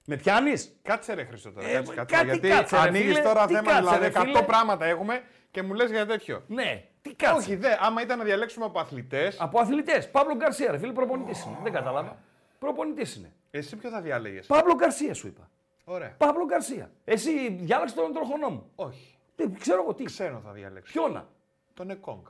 [0.05, 1.67] Με πιάνεις; Κάτσε ρε Χρήστο τώρα.
[1.67, 3.21] Ε, κάτσε, κάτσε, κάτι γιατί κάτσε, ρε, ανοίγεις φίλε.
[3.21, 4.41] τώρα Τι θέμα, κάτσε, δηλαδή ρε, 100 φίλε.
[4.41, 6.43] πράγματα έχουμε και μου λες για τέτοιο.
[6.47, 7.35] Ναι, τι κάτσε.
[7.35, 10.09] Όχι, δε, άμα ήταν να διαλέξουμε από αθλητέ, Από αθλητές.
[10.11, 11.57] Παύλο Γκαρσία, ρε φίλε, προπονητής είναι.
[11.63, 12.17] Δεν κατάλαβα.
[12.59, 13.31] Προπονητής είναι.
[13.51, 14.39] εσύ ποιο θα διάλεγε.
[14.47, 15.49] Παύλο Γκαρσία σου είπα.
[15.83, 16.13] Ωραία.
[16.17, 16.91] Παύλο Γκαρσία.
[17.05, 18.71] Εσύ διάλεξε τον τροχονό μου.
[18.75, 19.17] Όχι.
[19.35, 20.03] Δεν ξέρω εγώ τι.
[20.03, 20.91] Ξένο θα διαλέξω.
[20.93, 21.27] Ποιόνα.
[21.73, 22.21] Τον Εκόνγκ.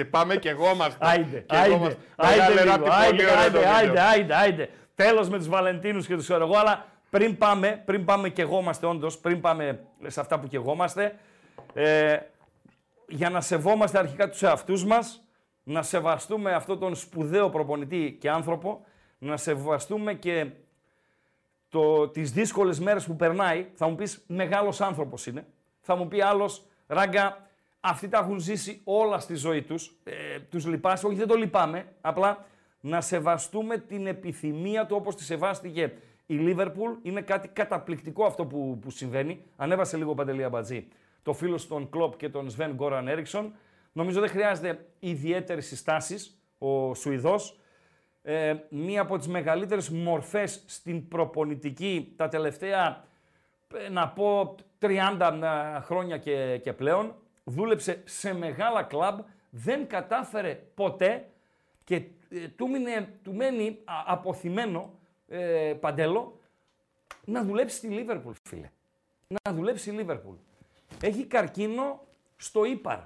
[0.00, 0.96] Άντε πάμε και εγώ μας.
[1.10, 1.96] Άιντε, Και εγώ άιντε, μας.
[2.16, 4.04] άιντε Μεγάλε λίγο, ράπτη, άιντε, πολύ ωραίο άιντε, το άιντε, βίντεο.
[4.06, 4.68] άιντε, άιντε.
[4.94, 8.86] Τέλος με τους Βαλεντίνους και τους ξέρω εγώ, αλλά πριν πάμε, πριν πάμε και εγώμαστε
[8.86, 11.18] όντως, πριν πάμε σε αυτά που και εγώμαστε,
[11.74, 12.16] ε,
[13.08, 15.24] για να σεβόμαστε αρχικά τους εαυτούς μας,
[15.62, 18.84] να σεβαστούμε αυτόν τον σπουδαίο προπονητή και άνθρωπο,
[19.18, 20.46] να σεβαστούμε και
[21.68, 25.46] το, τις δύσκολες μέρες που περνάει, θα μου πεις μεγάλος άνθρωπος είναι.
[25.80, 27.48] Θα μου πει άλλος, ράγκα,
[27.80, 30.00] αυτοί τα έχουν ζήσει όλα στη ζωή τους.
[30.04, 32.44] Ε, τους λυπάσαι, όχι δεν το λυπάμαι, απλά
[32.80, 35.92] να σεβαστούμε την επιθυμία του όπως τη σεβάστηκε
[36.26, 36.92] η Λίβερπουλ.
[37.02, 39.44] Είναι κάτι καταπληκτικό αυτό που, που συμβαίνει.
[39.56, 40.88] Ανέβασε λίγο Παντελή Αμπατζή
[41.22, 43.54] το φίλο των Κλοπ και τον Σβέν Γκόραν Έριξον.
[43.92, 47.60] Νομίζω δεν χρειάζεται ιδιαίτερες συστάσεις ο Σουηδός
[48.22, 53.04] ε, μία από τις μεγαλύτερες μορφές στην προπονητική τα τελευταία,
[53.86, 57.14] ε, να πω, 30 χρόνια και, και πλέον.
[57.44, 59.18] Δούλεψε σε μεγάλα κλαμπ,
[59.50, 61.30] δεν κατάφερε ποτέ
[61.84, 61.94] και
[62.30, 64.98] ε, του, μείνε, του μένει α, αποθυμένο,
[65.28, 66.40] ε, Παντέλο,
[67.24, 68.70] να δουλέψει στη Λίβερπουλ, φίλε.
[69.26, 70.34] Να δουλέψει στη Λίβερπουλ.
[71.02, 72.98] Έχει καρκίνο στο ύπαρ.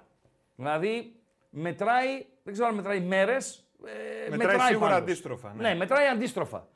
[0.56, 1.16] Δηλαδή,
[1.50, 3.68] μετράει, δεν ξέρω αν μετράει μέρες,
[4.26, 5.02] ε, Μετράει σίγουρα πάντως.
[5.02, 5.68] αντίστροφα, ναι.
[5.68, 6.68] ναι, μετράει αντίστροφα.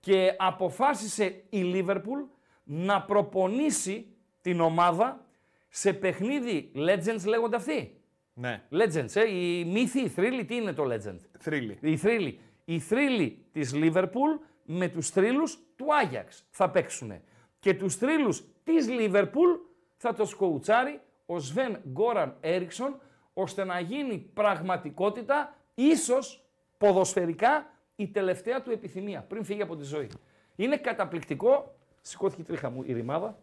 [0.00, 2.20] Και αποφάσισε η Λίβερπουλ
[2.64, 4.06] να προπονήσει
[4.40, 5.26] την ομάδα
[5.68, 8.00] σε παιχνίδι Legends λέγονται αυτοί;
[8.34, 11.18] Ναι, Legends, ε, οι μύθοι, οι θρύλοι, τι είναι το Legend.
[11.38, 11.78] θρύλι.
[11.80, 12.40] Οι θρύλοι.
[12.64, 14.30] Οι θρύλοι της Λίβερπουλ
[14.64, 17.12] με τους θρύλους του Άγιαξ θα παίξουν.
[17.60, 19.50] Και τους θρύλους της Λίβερπουλ
[19.96, 23.00] θα το κοουτσάρει ο Σβέν Γκόραν Έριξον
[23.34, 26.44] ώστε να γίνει πραγματικότητα ίσως
[26.78, 30.08] ποδοσφαιρικά η τελευταία του επιθυμία πριν φύγει από τη ζωή.
[30.56, 31.74] Είναι καταπληκτικό.
[32.00, 33.38] Σηκώθηκε η τρίχα μου η ρημάδα.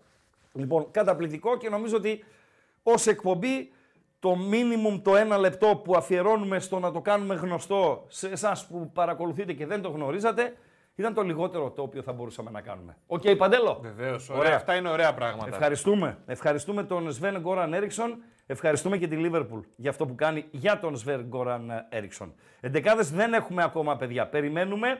[0.55, 2.23] Λοιπόν, καταπληκτικό και νομίζω ότι
[2.83, 3.71] ως εκπομπή
[4.19, 8.91] το minimum το ένα λεπτό που αφιερώνουμε στο να το κάνουμε γνωστό σε εσάς που
[8.93, 10.53] παρακολουθείτε και δεν το γνωρίζατε
[10.95, 12.97] ήταν το λιγότερο το οποίο θα μπορούσαμε να κάνουμε.
[13.07, 14.29] Οκ, Παντέλο; Βεβαίως.
[14.29, 14.55] Ωραία.
[14.55, 15.47] Αυτά είναι ωραία πράγματα.
[15.47, 16.17] Ευχαριστούμε.
[16.25, 18.23] Ευχαριστούμε τον Σβέν Γκόραν Έριξον.
[18.45, 22.33] Ευχαριστούμε και τη Λίβερπουλ για αυτό που κάνει για τον Σβέν Γκόραν Έριξον.
[22.59, 24.27] Εντεκάδες δεν έχουμε ακόμα, παιδιά.
[24.27, 24.99] Περιμένουμε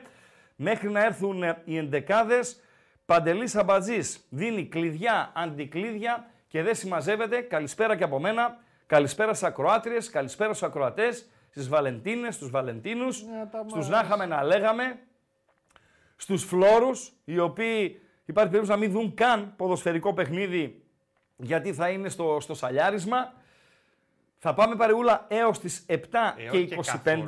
[0.56, 2.60] μέχρι να έρθουν οι εντεκάδες.
[3.06, 7.40] Παντελής Αμπατζής δίνει κλειδιά, αντικλείδια και δεν συμμαζεύεται.
[7.40, 8.58] Καλησπέρα και από μένα.
[8.86, 13.24] Καλησπέρα στις ακροάτριες, καλησπέρα στους ακροατές, στις Βαλεντίνες, στους Βαλεντίνους,
[13.68, 14.98] στους να είχαμε να λέγαμε
[16.16, 20.82] στους φλόρους, οι οποίοι υπάρχει περίπτωση να μην δουν καν ποδοσφαιρικό παιχνίδι
[21.36, 23.32] γιατί θα είναι στο, στο σαλιάρισμα.
[24.38, 25.94] Θα πάμε παρεούλα έως τις 7
[26.36, 26.80] Ε, και όχι 25.
[27.02, 27.26] καθόλου.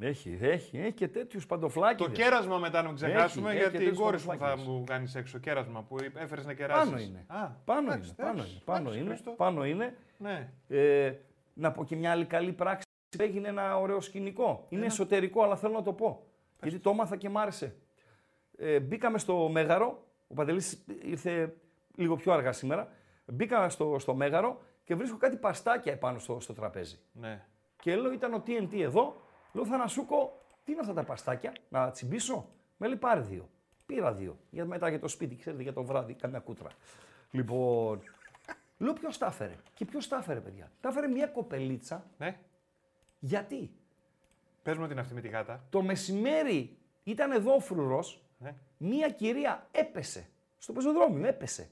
[0.00, 0.30] Εντάξει.
[0.30, 2.16] Έχει, έχει, έχει και τέτοιους παντοφλάκιδες.
[2.16, 4.68] Το κέρασμα μετά να μην ξεχάσουμε Έχει, γιατί έχει η τέτοιους κόρη σου θα παντοφλάκιδες.
[4.74, 6.90] μου κάνεις έξω κέρασμα που έφερες να κεράσεις.
[6.90, 7.24] Πάνω είναι.
[7.26, 9.30] Α, πάνω, εντάξει, είναι, πάνω εντάξει, είναι, πάνω εντάξει, είναι, Χρήστο.
[9.30, 9.96] πάνω είναι.
[10.18, 10.50] Ναι.
[10.68, 11.12] Ε,
[11.54, 12.84] να πω και μια άλλη καλή πράξη.
[13.18, 14.66] Έγινε ένα ωραίο σκηνικό.
[14.68, 16.26] Είναι εσωτερικό, αλλά θέλω να το πω.
[16.62, 17.74] Γιατί το έμαθα και μ' άρεσε.
[18.58, 20.04] Ε, μπήκαμε στο Μέγαρο.
[20.28, 21.54] Ο Παντελής ήρθε
[21.96, 22.88] λίγο πιο αργά σήμερα.
[23.26, 26.98] Μπήκα στο, στο Μέγαρο και βρίσκω κάτι παστάκια επάνω στο, στο τραπέζι.
[27.12, 27.44] ναι.
[27.82, 29.16] Και λέω, ήταν ο TNT εδώ.
[29.52, 33.48] Λέω, Θανασούκο, τι είναι αυτά τα παστάκια, να τσιμπήσω; Με λέει, πάρε δύο.
[33.86, 34.38] Πήρα δύο.
[34.50, 36.68] Για μετά για το σπίτι, ξέρετε, για το βράδυ, καμιά κούτρα.
[37.30, 38.00] Λοιπόν,
[38.78, 42.04] λέω, ποιος τα έφερε; Και ποιος τα έφερε, παιδιά; Τα έφερε μια κοπελίτσα.
[42.18, 42.38] ναι.
[43.18, 43.70] Γιατί;
[44.62, 45.64] Πες μου την αυτή με τη γάτα.
[45.70, 48.54] το μεσημέρι ήταν εδώ ο φρουρός, Ναι.
[48.78, 50.28] μία κυρία έπεσε.
[50.58, 51.70] Στο πεζοδρόμιο έπεσε.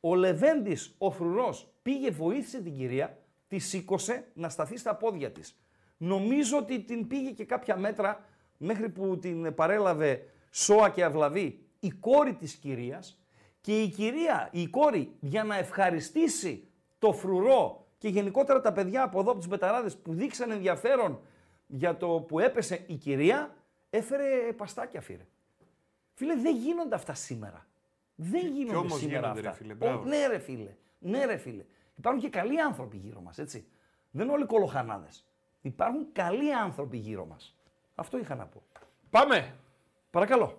[0.00, 5.58] Ο Λεβέντης, ο φρουρός, πήγε, βοήθησε την κυρία, τη σήκωσε να σταθεί στα πόδια της.
[5.96, 8.24] Νομίζω ότι την πήγε και κάποια μέτρα
[8.56, 13.18] μέχρι που την παρέλαβε Σόα και Αυλαβή η κόρη της κυρίας
[13.60, 19.20] και η κυρία, η κόρη για να ευχαριστήσει το φρουρό και γενικότερα τα παιδιά από
[19.20, 21.20] εδώ από τους μπεταράδες που δείξαν ενδιαφέρον
[21.66, 23.54] για το που έπεσε η κυρία,
[23.90, 25.26] έφερε παστάκια φίλε.
[26.14, 27.66] Φίλε, δεν γίνονται αυτά σήμερα.
[28.14, 29.58] Δεν γίνονται όμως σήμερα γίνονται, ρε αυτά.
[29.62, 30.04] φίλε, Ο- μπράβο.
[30.04, 31.64] ναι ρε φίλε, ναι ρε φίλε.
[31.96, 33.66] Υπάρχουν και καλοί άνθρωποι γύρω μας, έτσι.
[34.10, 35.26] Δεν είναι όλοι κολοχανάδες.
[35.64, 37.56] Υπάρχουν καλοί άνθρωποι γύρω μας.
[37.94, 38.62] Αυτό είχα να πω.
[39.10, 39.54] Πάμε.
[40.10, 40.58] Παρακαλώ.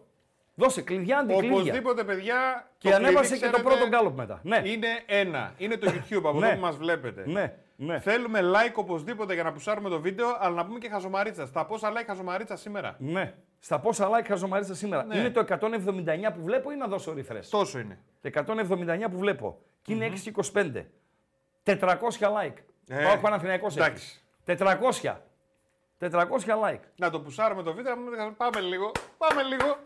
[0.56, 1.52] Δώσε κλειδιά αντικλείδια.
[1.58, 2.70] Οπωσδήποτε, παιδιά.
[2.78, 4.40] Και το ανέβασε κλειδί, και το ξέρετε, πρώτο γκάλωπ μετά.
[4.44, 4.62] Ναι.
[4.64, 5.54] Είναι ένα.
[5.58, 6.46] Είναι το YouTube από Ναι.
[6.48, 7.24] εδώ που μας βλέπετε.
[7.28, 8.00] Ναι, ναι.
[8.00, 11.46] Θέλουμε like οπωσδήποτε για να πουσάρουμε το βίντεο, αλλά να πούμε και χαζομαρίτσα.
[11.46, 13.34] Στα πόσα like χαζομαρίτσα σήμερα; Ναι.
[13.60, 15.18] Στα πόσα like χαζομαρίτσα σήμερα; Ναι.
[15.18, 18.00] Είναι το 179 που βλέπω ή να δώσω refresh; Τόσο είναι.
[18.22, 19.60] Το 179 που βλέπω.
[19.82, 20.86] Και είναι 6,25.
[21.64, 22.54] 400 like.
[22.88, 23.86] Ε, Πάω Παναθηναϊκός έχει.
[23.86, 24.20] εντάξει.
[24.46, 25.22] 400.
[26.00, 26.20] 400
[26.66, 26.80] like.
[26.96, 28.92] Να το πουσάρουμε το βίντεο, να πούμε, πάμε λίγο.
[29.18, 29.78] Πάμε λίγο.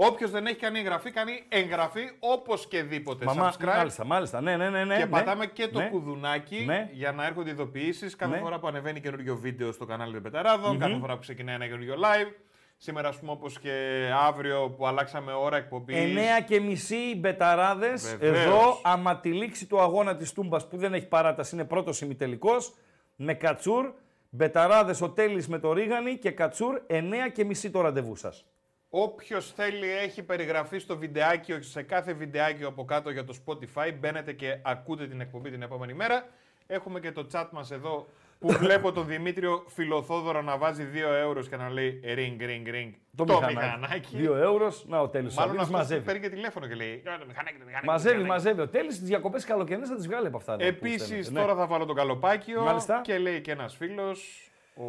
[0.00, 3.24] Όποιος δεν έχει κάνει εγγραφή, κάνει εγγραφή οπωσδήποτε.
[3.24, 3.64] Μαμά, subscribe.
[3.64, 4.40] μάλιστα, μάλιστα.
[4.40, 4.84] Ναι, ναι, ναι.
[4.84, 5.88] ναι Και ναι, πατάμε και το ναι.
[5.88, 6.88] κουδουνάκι Ναι.
[6.92, 8.40] για να έρχονται ειδοποιήσεις κάθε Ναι.
[8.40, 11.94] φορά που ανεβαίνει καινούριο βίντεο στο κανάλι των Πεταράδων, κάθε φορά που ξεκινάει ένα καινούριο
[11.94, 12.32] live.
[12.76, 15.96] Σήμερα, ας πούμε, όπως και αύριο που αλλάξαμε ώρα εκπομπής.
[15.96, 18.16] 9 και μισή οι μπεταράδες.
[18.18, 18.44] Βεβαίως.
[18.44, 22.74] Εδώ, άμα τη λήξη του αγώνα της Τούμπας που δεν έχει παράταση, είναι πρώτος ημιτελικός.
[23.16, 23.92] Με κατσούρ.
[24.30, 28.44] Μπεταράδες ο Τέλης με το Ρίγανη και κατσούρ 9 και μισή το ραντεβού σας.
[28.88, 33.94] Όποιος θέλει έχει περιγραφεί στο βιντεάκι, σε κάθε βιντεάκι από κάτω για το Spotify.
[33.98, 36.26] Μπαίνετε και ακούτε την εκπομπή την επόμενη μέρα.
[36.66, 41.42] Έχουμε και το chat μας εδώ που βλέπω τον Δημήτριο Φιλοθόδωρο να βάζει 2 ευρώ
[41.42, 42.90] και να λέει ring, ring, ring.
[43.16, 44.16] Το, μηχανάκι.
[44.18, 44.72] 2 ευρώ.
[44.86, 46.04] Να ο Τέλης ο Μάλλον Σαββίδης αυτός μαζεύει.
[46.04, 46.92] παίρνει και τηλέφωνο και λέει.
[47.06, 48.44] «Α, το μηχανάκι, το μηχανάκι, το Μαζεύει, μηχανάκι».
[48.44, 48.60] μαζεύει.
[48.60, 50.52] Ο Τέλης τις διακοπές καλοκαιρινές θα τις βγάλει από αυτά.
[50.52, 51.30] εδώ που Επίσης, στέλνετε.
[51.32, 51.40] Ναι.
[51.40, 53.00] τώρα θα βάλω τον καλοπάκιο Μάλιστα.
[53.04, 54.82] και λέει και ένας φίλος, ο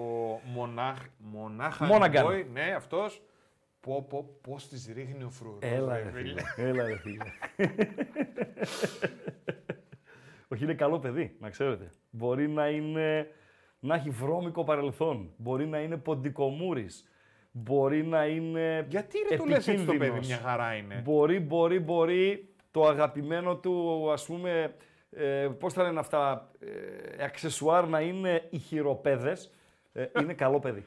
[0.44, 2.26] Μονάχ, Μονάχα Μόναγκαν.
[2.28, 3.22] Boy, ναι, αυτός.
[3.82, 5.60] Πω, πω, πώς τις ρίχνει ο φρουρός.
[5.62, 6.42] Έλα, ρε ρε φίλε.
[6.56, 6.68] φίλε.
[6.70, 7.24] Έλα, ρε φίλε.
[10.48, 11.92] Όχι, είναι καλό παιδί, να ξέρετε.
[12.10, 13.28] Μπορεί να, είναι,
[13.80, 15.34] να έχει βρώμικο παρελθόν.
[15.38, 17.10] Μπορεί να είναι ποντικομούρης.
[17.52, 20.28] Μπορεί να είναι Γιατί ρε το λες έτσι το παιδί, επικίνδυνος.
[20.28, 24.76] μια χαρά είναι; Μπορεί, μπορεί, μπορεί το αγαπημένο του, ας πούμε,
[25.12, 26.52] ε, πώς θα λένε αυτά,
[27.18, 29.52] ε, αξεσουάρ να είναι οι χειροπέδες.
[29.94, 30.86] Ε, είναι καλό παιδί.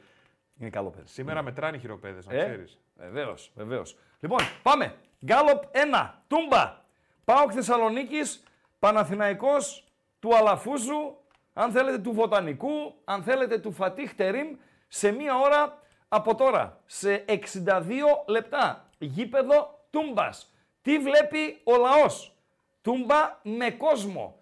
[0.61, 1.07] Είναι καλό παιδί.
[1.09, 2.79] Σήμερα μετράνε οι χειροπέδες, να Ε, ξέρεις.
[2.97, 3.97] Βεβαίως, βεβαίως.
[4.21, 4.95] Λοιπόν, πάμε.
[5.25, 6.23] Γκάλοπ 1.
[6.27, 6.81] Τούμπα.
[7.25, 8.43] Πάοκ Θεσσαλονίκης.
[8.79, 9.85] Παναθηναϊκός
[10.21, 11.17] του Αλαφούζου.
[11.53, 12.95] Αν θέλετε του Βοτανικού.
[13.05, 14.49] Αν θέλετε του Φατίχ Τερίμ.
[14.89, 16.81] Σε μία ώρα από τώρα.
[16.87, 18.89] Σε 62 λεπτά.
[18.99, 20.55] Γήπεδο Τούμπας.
[20.83, 22.37] Τι βλέπει ο λαός;
[22.83, 24.41] Τούμπα με κόσμο.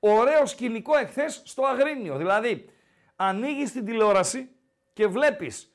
[0.00, 2.16] Ωραίο σκηνικό εχθές στο Αγρίνιο.
[2.16, 2.68] Δηλαδή,
[3.16, 4.50] ανοίγεις την τηλεόραση
[4.92, 5.74] και βλέπεις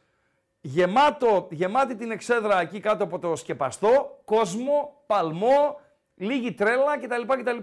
[0.62, 5.80] γεμάτο, γεμάτη την εξέδρα εκεί κάτω από το σκεπαστό, κόσμο, παλμό,
[6.16, 7.22] λίγη τρέλα κτλ.
[7.28, 7.58] κτλ.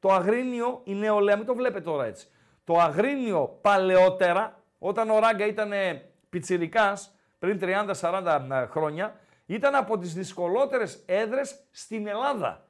[0.00, 2.28] Το Αγρίνιο, η νεολαία, μην το βλέπετε τώρα έτσι.
[2.64, 5.72] Το Αγρίνιο παλαιότερα, όταν ο Ράγκα ήταν
[6.28, 7.58] πιτσιρικάς, πριν
[8.00, 12.68] 30-40 χρόνια, ήταν από τις δυσκολότερες έδρες στην Ελλάδα.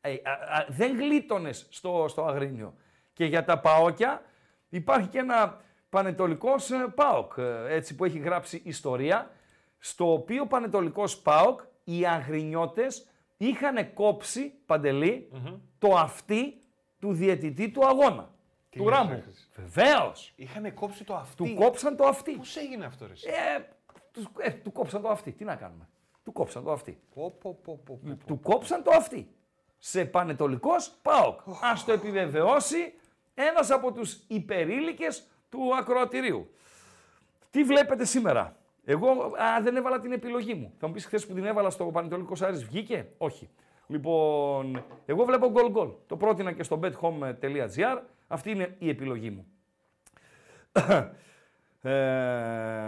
[0.00, 2.74] Ε, α, α, δεν γλίτωνες στο, στο Αγρίνιο.
[3.12, 4.22] Και για τα ΠΑΟΚια
[4.68, 9.30] υπάρχει και ένα πανετολικός ε, ΠΑΟΚ, ε, έτσι που έχει γράψει ιστορία,
[9.78, 15.28] στο οποίο πανετολικός ΠΑΟΚ οι Αγρινιώτες είχαν κόψει, Παντελή,
[15.78, 16.58] το αυτί
[16.98, 18.30] του διαιτητή του αγώνα.
[18.78, 19.10] Του λες, Ράμου.
[19.10, 19.48] ρε Χρήση.
[19.56, 20.32] Βεβαίως.
[20.36, 21.36] Είχανε κόψει το αυτή.
[21.44, 22.32] Του κόψαν το αυτί.
[22.32, 23.12] Πώς έγινε αυτό ρε.
[23.12, 23.62] εσύ; Ε,
[24.12, 25.32] τους, ε, του κόψαν το αυτί.
[25.32, 25.88] Τι να κάνουμε;
[26.24, 27.00] Του κόψαν το αυτί.
[27.14, 28.16] Πω, πω, πω, πω, πω.
[28.26, 29.28] Του κόψαν το αυτί.
[29.78, 31.40] Σε πανετολικός ΠΑΟΚ.
[31.62, 32.94] Ας το επιβεβαιώσει
[33.34, 36.50] ένας από τους υπερήλικες του ακροατηρίου.
[37.50, 39.08] Τι βλέπετε σήμερα; Εγώ
[39.42, 40.72] α, δεν έβαλα την επιλογή μου.
[40.78, 43.48] Θα μου πεις χθες που την έβαλα στο Πανετολικό Άρης βγήκε; Όχι.
[43.86, 45.88] Λοιπόν, εγώ βλέπω γκολ γκολ.
[46.06, 47.98] Το πρότεινα και στο bethome.gr.
[48.32, 49.46] Αυτή είναι η επιλογή μου.
[51.84, 51.90] Ε,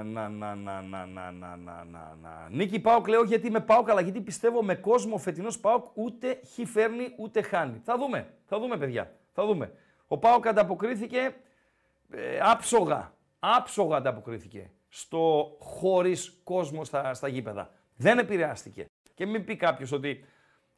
[0.05, 2.49] να, να, να, να, να, να, να, να, να.
[2.51, 6.69] Νίκη Πάοκ λέω γιατί με Πάοκ, αλλά γιατί πιστεύω με κόσμο φετινός Πάοκ ούτε χ
[6.69, 7.81] φέρνει ούτε χάνει.
[7.85, 9.73] Θα δούμε, θα δούμε παιδιά, θα δούμε.
[10.07, 11.35] Ο Πάοκ ανταποκρίθηκε
[12.11, 17.71] ε, άψογα, άψογα ανταποκρίθηκε στο χωρίς κόσμο στα, στα γήπεδα.
[17.97, 18.87] Δεν επηρεάστηκε.
[19.15, 20.25] Και μην πει κάποιος ότι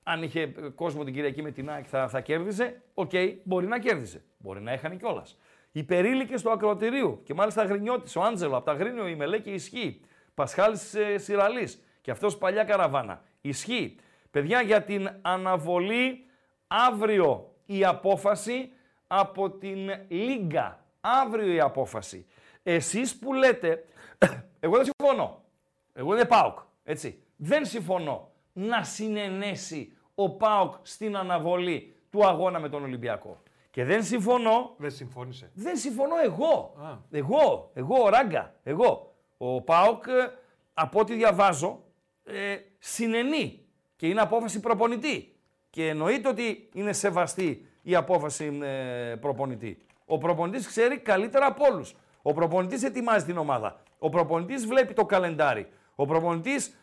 [0.08, 2.82] αν είχε ε, κόσμο την Κυριακή με την ΑΕΚ θα, θα κέρδιζε.
[2.94, 3.10] Οκ,
[3.42, 4.22] μπορεί να κέρδιζε.
[4.38, 5.38] Μπορεί να έχανε κιόλας.
[5.72, 10.00] Υπερήλικε του ακροατηρίου και μάλιστα Αγρινιώτης, ο Άντζελο από τα Αγρίνιο, η Μελέ και ισχύει.
[10.34, 13.22] Πασχάλης ε, Σιραλής και αυτός παλιά καραβάνα.
[13.40, 13.96] Ισχύει.
[14.30, 16.24] Παιδιά για την αναβολή
[16.66, 18.72] αύριο η απόφαση
[19.06, 20.84] από την Λίγκα.
[21.00, 22.26] Αύριο η απόφαση.
[22.62, 23.84] Εσείς που λέτε,
[24.60, 25.44] εγώ δεν συμφωνώ.
[25.92, 26.58] Εγώ δεν ΠΑΟΚ.
[26.84, 27.22] Έτσι.
[27.36, 33.42] Δεν συμφωνώ να συνενέσει ο ΠΑΟΚ στην αναβολή του αγώνα με τον Ολυμπιακό.
[33.70, 35.50] Και δεν συμφωνώ Δεν συμφώνησε.
[35.55, 36.74] δεν συμφωνώ εγώ.
[36.83, 36.96] Α.
[37.11, 39.14] Εγώ, εγώ, ο Ράγκα, εγώ.
[39.37, 40.33] Ο ΠΑΟΚ, ε,
[40.74, 41.83] από ό,τι διαβάζω,
[42.24, 43.64] ε, συνενεί
[43.96, 45.35] και είναι απόφαση προπονητή.
[45.70, 49.79] Και εννοείται ότι είναι σεβαστή η απόφαση ε, προπονητή.
[50.07, 51.94] Ο προπονητής ξέρει καλύτερα από όλους.
[52.22, 53.81] Ο προπονητής ετοιμάζει την ομάδα.
[53.98, 55.68] Ο προπονητής βλέπει το καλεντάρι.
[55.94, 56.76] Ο προπονητής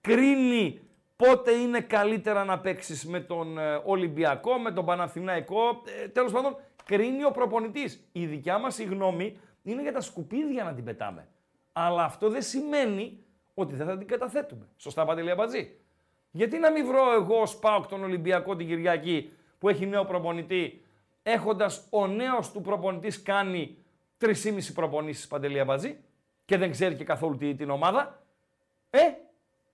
[0.00, 0.80] κρίνει
[1.16, 5.82] πότε είναι καλύτερα να παίξεις με τον ε, Ολυμπιακό, με τον Παναθηναϊκό.
[6.02, 8.08] Ε, τέλος πάντων, κρίνει ο προπονητής.
[8.12, 11.28] Η δικιά μας η γνώμη είναι για τα σκουπίδια να την πετάμε.
[11.72, 13.24] Αλλά αυτό δεν σημαίνει
[13.54, 14.68] ότι δεν θα την καταθέτουμε.
[14.76, 15.76] Σωστά, Παντελή Αμπατζή;
[16.30, 20.84] Γιατί να μην βρω εγώ ως ΠΑΟΚ τον Ολυμπιακό την Κυριακή που έχει νέο προπονητή,
[21.22, 23.76] έχοντας ο νέος του προπονητής κάνει
[24.18, 25.96] 3,5 προπονήσεις Παντελή Αμπατζή
[26.44, 28.22] και δεν ξέρει και καθόλου τι- την ομάδα;
[28.90, 28.98] Ε,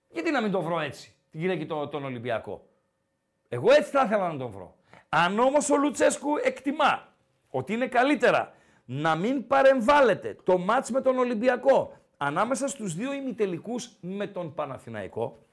[0.09, 2.67] γιατί να μην το βρω έτσι, την Κυριακή τον, τον Ολυμπιακό.
[3.49, 4.75] Εγώ έτσι θα ήθελα να τον βρω.
[5.09, 7.07] Αν όμως ο Λουτσέσκου εκτιμά
[7.49, 8.53] ότι είναι καλύτερα
[8.85, 15.45] να μην παρεμβάλλεται το μάτς με τον Ολυμπιακό ανάμεσα στους δύο ημιτελικούς με τον Παναθηναϊκό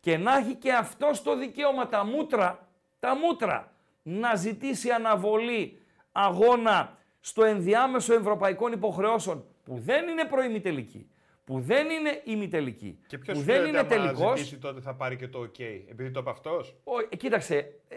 [0.00, 2.68] και να έχει και αυτό το δικαίωμα τα μούτρα,
[3.00, 11.10] τα μούτρα να ζητήσει αναβολή αγώνα στο ενδιάμεσο ευρωπαϊκών υποχρεώσεων που δεν είναι προημιτελική,
[11.46, 14.38] που δεν είναι ημιτελική, Και ποιος που δεν είναι τελικός.
[14.38, 15.60] ζητήσει τότε θα πάρει και το OK.
[15.88, 17.56] Επειδή το είπε αυτός; Ο, ε, κοίταξε,
[17.88, 17.96] ε,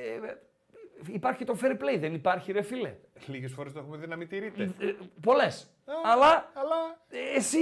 [1.08, 2.96] υπάρχει το fair play, δεν υπάρχει ρε φίλε.
[3.26, 4.64] Λίγες φορές το έχουμε δει να μην τηρείται.
[4.64, 5.72] Ε, πολλές.
[6.04, 7.58] Αλλά Αλλά ε, εσύ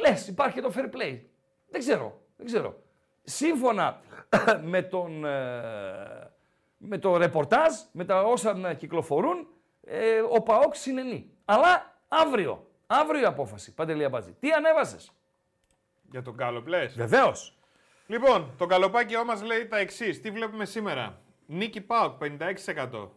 [0.00, 1.20] λες υπάρχει το fair play.
[1.70, 2.82] Δεν ξέρω, δεν ξέρω.
[3.22, 4.00] Σύμφωνα
[4.72, 6.30] με, τον, ε,
[6.76, 9.46] με το ρεπορτάζ, με τα όσα ε, κυκλοφορούν,
[9.80, 11.30] ε, ο ΠΑΟΚ συνενεί.
[11.44, 14.32] Αλλά αύριο, αύριο η απόφαση, Παντελή Αμπάτζη.
[14.40, 15.12] Τι ανέβασες;
[16.10, 16.94] για τον Γκάλο πλες.
[16.94, 17.58] Βεβαίως.
[18.06, 20.20] Λοιπόν, το καλοπάκι μας λέει τα εξής.
[20.20, 23.08] Τι βλέπουμε σήμερα; Νίκη Πάοκ 56%.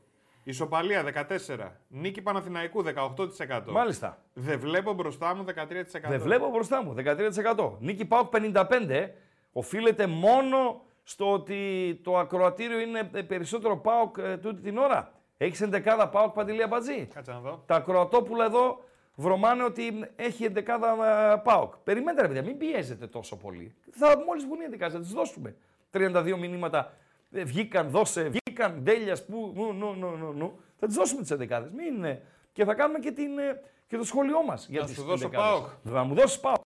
[0.43, 1.71] Ισοπαλία 14%.
[1.87, 3.61] Νίκη Παναθηναϊκού 18%.
[3.65, 4.17] Μάλιστα.
[4.33, 6.09] Δεν βλέπω μπροστά μου 13%.
[6.09, 6.95] Δεν βλέπω μπροστά μου.
[6.97, 7.77] 13%.
[7.79, 9.09] Νίκη Πάουκ 55.
[9.51, 15.11] Οφείλεται μόνο στο ότι το ακροατήριο είναι ε, περισσότερο Πάουκ ε, τούτη την ώρα.
[15.37, 17.05] Έχεις εντεκάδα Πάουκ Παντελή Αμπατζή.
[17.13, 17.63] Κάτσε να δω.
[17.65, 18.83] Τα ακροατόπουλα εδώ
[19.19, 20.91] βρωμάνε ότι έχει εντεκάδα
[21.33, 21.73] ε, Πάουκ.
[21.83, 23.75] Περιμένετε ρε παιδιά, μην πιέζετε τόσο πολύ.
[23.91, 25.55] Θα μόλις βγουν οι εντεκάδες, θα τις δώσουμε.
[25.91, 26.93] 32 μηνύματα
[27.31, 30.59] ε, βγήκαν, δώσε, βγήκαν, τέλεια, που, νου, νου, νου, νου, νου.
[30.79, 31.71] Θα τις δώσουμε τις εντεκάδες.
[31.71, 34.69] Μην ε, Και θα κάνουμε και, την, ε, και το σχόλιο μας.
[34.69, 35.67] Να σου δώσω ΠΑΟΚ.
[35.83, 36.61] Θα μου δώσεις ΠΑΟΚ.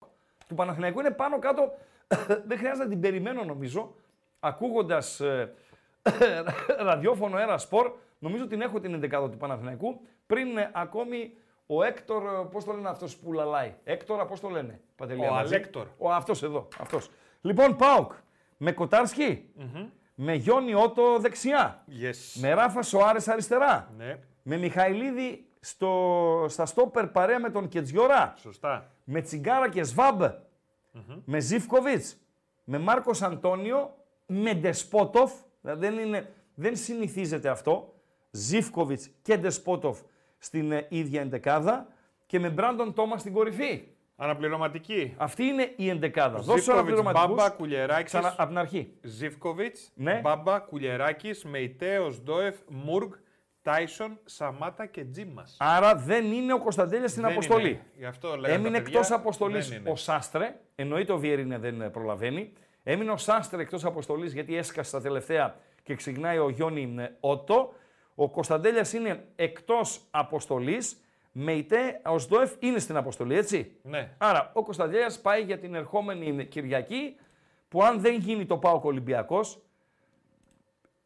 [0.48, 1.72] Του Παναθηναϊκού είναι πάνω κάτω.
[2.48, 3.94] δεν χρειάζεται να την περιμένω νομίζω.
[4.40, 5.20] Ακούγοντας
[6.88, 10.00] ραδιόφωνο Ένα Σπορ, νομίζω την έχω την 11 του Παναθηναϊκού.
[10.26, 11.32] Πριν ε, ακόμη
[11.72, 14.80] ο Έκτορ, πώς το λένε αυτός που λαλάει; Έκτορα, πώς το λένε.
[14.96, 15.54] Παντελή, Ο μαζί.
[15.54, 15.86] Αλέκτορ.
[15.98, 16.68] Ο αυτός εδώ.
[16.78, 17.10] Αυτός.
[17.40, 18.12] Λοιπόν, ΠΑΟΚ.
[18.56, 19.48] Με κοταρσκι
[20.14, 21.84] Με Γιόνι Ότο δεξιά.
[22.02, 22.40] Yes.
[22.40, 23.92] Με Ράφα Σοάρες αριστερά.
[23.96, 28.34] Ναι, Με Μιχαηλίδη στο, στα στόπερ παρέα με τον Κετζιόρα.
[28.36, 28.90] σωστά.
[29.04, 30.22] Με Τσιγκάρα και σβαμπ
[31.24, 32.16] Με Ζιφκοβιτς.
[32.64, 33.94] Με Μάρκος Αντώνιο.
[34.26, 35.32] Με Ντεσπότοφ.
[35.60, 37.94] Δηλαδή δεν, είναι, δεν συνηθίζεται αυτό.
[38.30, 40.00] Ζιφκοβιτς και Ντεσπότοφ
[40.40, 41.86] στην ε, ίδια εντεκάδα.
[42.26, 43.82] Και με Μπράντον Τόμας στην κορυφή.
[44.16, 45.14] Αναπληρωματική.
[45.16, 46.38] Αυτή είναι η εντεκάδα.
[46.38, 47.36] Δώσε Ζίβκοβιτς, αναπληρωματικούς.
[47.36, 48.04] Μπάμπα, Κουλιεράκης.
[48.04, 48.92] Ξανά από την αρχή.
[49.02, 50.20] Ζιβκοβιτ, Ναι.
[50.22, 53.12] Μπάμπα, Κουλιεράκης, Μεϊτέος, Ντόεφ, Μουργκ,
[53.62, 55.56] Τάισον, Σαμάτα και Τζίμας.
[55.58, 57.80] Άρα δεν είναι ο Κωνσταντέλιας στην αποστολή.
[57.96, 59.90] Γι' αυτό λέγανε Έμεινε τα παιδιά, εκτός αποστολής δεν είναι.
[59.90, 60.60] ο Σάστρε.
[60.74, 62.52] Εννοείται ο Βιερίνε δεν προλαβαίνει.
[62.82, 67.72] Έμεινε ο Σάστρε εκτός αποστολής γιατί έσκασε τα τελευταία και ξεκινάει ο Γιόνι ε, Ότο.
[68.20, 71.00] Ο Κωνσταντέλιας είναι εκτός αποστολής.
[71.32, 74.14] Μεϊτέ, ο Σδόεφ είναι στην αποστολή, έτσι; Ναι.
[74.18, 77.16] Άρα ο Κωνσταντέλιας πάει για την ερχόμενη Κυριακή
[77.68, 79.58] που αν δεν γίνει το ΠΑΟΚ Ολυμπιακός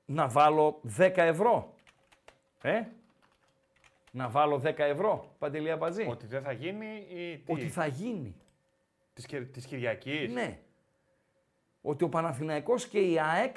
[0.04, 1.74] να βάλω 10 ευρώ.
[2.62, 2.82] Ε,
[4.10, 6.06] να βάλω 10 ευρώ, Παντελή Αμπατζή.
[6.10, 8.34] Ότι δεν θα γίνει ή τι; Ότι θα γίνει.
[9.12, 10.58] Της, Κυρ- της Κυριακής; Ναι.
[11.82, 13.56] Ότι ο Παναθηναϊκός και η ΑΕΚ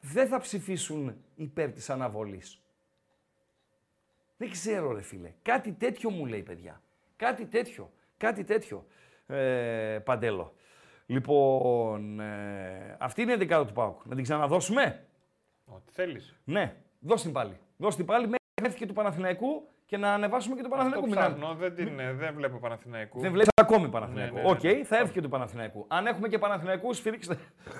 [0.00, 2.62] δεν θα ψηφίσουν υπέρ της αναβολής.
[4.36, 5.32] Δεν ξέρω ρε φίλε.
[5.42, 6.82] Κάτι τέτοιο μου λέει παιδιά.
[7.16, 7.90] Κάτι τέτοιο.
[8.16, 8.86] Κάτι τέτοιο.
[9.26, 10.54] Ε, Παντέλο.
[11.06, 14.04] Λοιπόν, ε, αυτή είναι η δεκάδα του ΠΑΟΚ.
[14.04, 15.06] Να την ξαναδώσουμε;
[15.64, 16.36] Ό,τι θέλεις.
[16.44, 17.58] Ναι, δώσ' την πάλι.
[17.76, 18.28] Δώσ' την πάλι
[18.62, 21.08] μέχρι και του Παναθηναϊκού και να ανεβάσουμε και του Αυτό Παναθηναϊκού.
[21.08, 23.20] Μην ψάχνω, δεν, την, ε, δεν βλέπω Παναθηναϊκού.
[23.20, 24.34] δεν βλέπει ακόμη Παναθηναϊκό.
[24.34, 24.84] Ναι, ναι, Οκ, ναι, ναι.
[24.84, 25.84] θα έρθει και του Παναθηναϊκού.
[25.88, 27.38] Αν έχουμε και Παναθηναϊκούς, σφυρίξτε.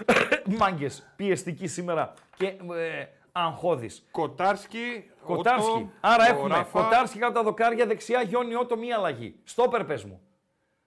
[0.59, 3.07] Μάγκες, πιεστική σήμερα και ε,
[3.46, 4.07] αγχώδης.
[4.11, 5.70] Κοτάρσκι, Κοτάρσκι.
[5.70, 6.83] Ότο, Άρα ο έχουμε Ράφα.
[6.83, 9.40] Κοτάρσκι κάτω τα δοκάρια, δεξιά Γιόνι Ότο, μία αλλαγή.
[9.44, 10.20] Στόπερ πες μου.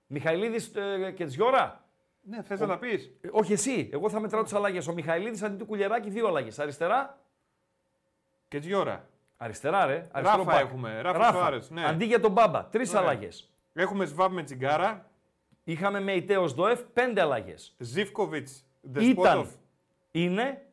[0.08, 1.86] Μιχαηλίδης ε, και Τζιώρα.
[2.22, 3.12] Ναι, θες να τα πεις.
[3.22, 3.90] Ε, όχι εσύ.
[3.94, 4.88] Εγώ θα μετράω τις αλλαγές.
[4.88, 6.60] Ο Μιχαηλίδης αντί του κουλιαράκι δύο αλλαγές.
[6.60, 7.20] Αριστερά.
[8.48, 9.10] Και Τζιώρα.
[9.38, 10.08] Αριστερά, ρε.
[10.12, 10.66] Αριστερό Ράφα μπακ.
[10.66, 11.86] έχουμε, Ράφα Σουάρες, ναι.
[11.86, 12.66] Αντί για τον Μπάμπα.
[12.66, 13.02] Τρεις Ωραία.
[13.02, 13.50] αλλαγές.
[13.74, 15.10] Έχουμε Σβάμπ με τσιγκάρα.
[15.64, 17.76] Είχαμε με Ιτέος Ντοεφ πέντε αλλαγές.
[17.78, 18.66] Ζήφκοβιτς.
[18.82, 19.04] Ήταν.
[19.04, 19.50] Δεσπότοφ.
[20.12, 20.66] Είναι.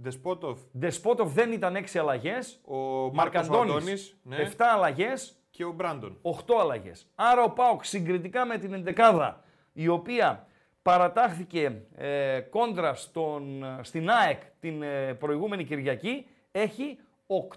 [0.00, 0.58] Δεσπότοφ.
[0.78, 2.60] Ντεσπότοφ δεν ήταν έξι αλλαγές.
[2.64, 3.70] Ο Μάρκος Μαρκαντώνης.
[3.74, 4.16] Αντώνης.
[4.22, 4.36] Ναι.
[4.36, 5.32] 7 αλλαγές.
[5.50, 6.18] Και ο Μπράντον.
[6.22, 7.06] 8 αλλαγές.
[7.14, 9.42] Άρα ο Πάοκ συγκριτικά με την εντεκάδα
[9.72, 10.46] η οποία
[10.82, 16.98] παρατάχθηκε ε, κόντρα στον, στην ΑΕΚ την ε, προηγούμενη Κυριακή έχει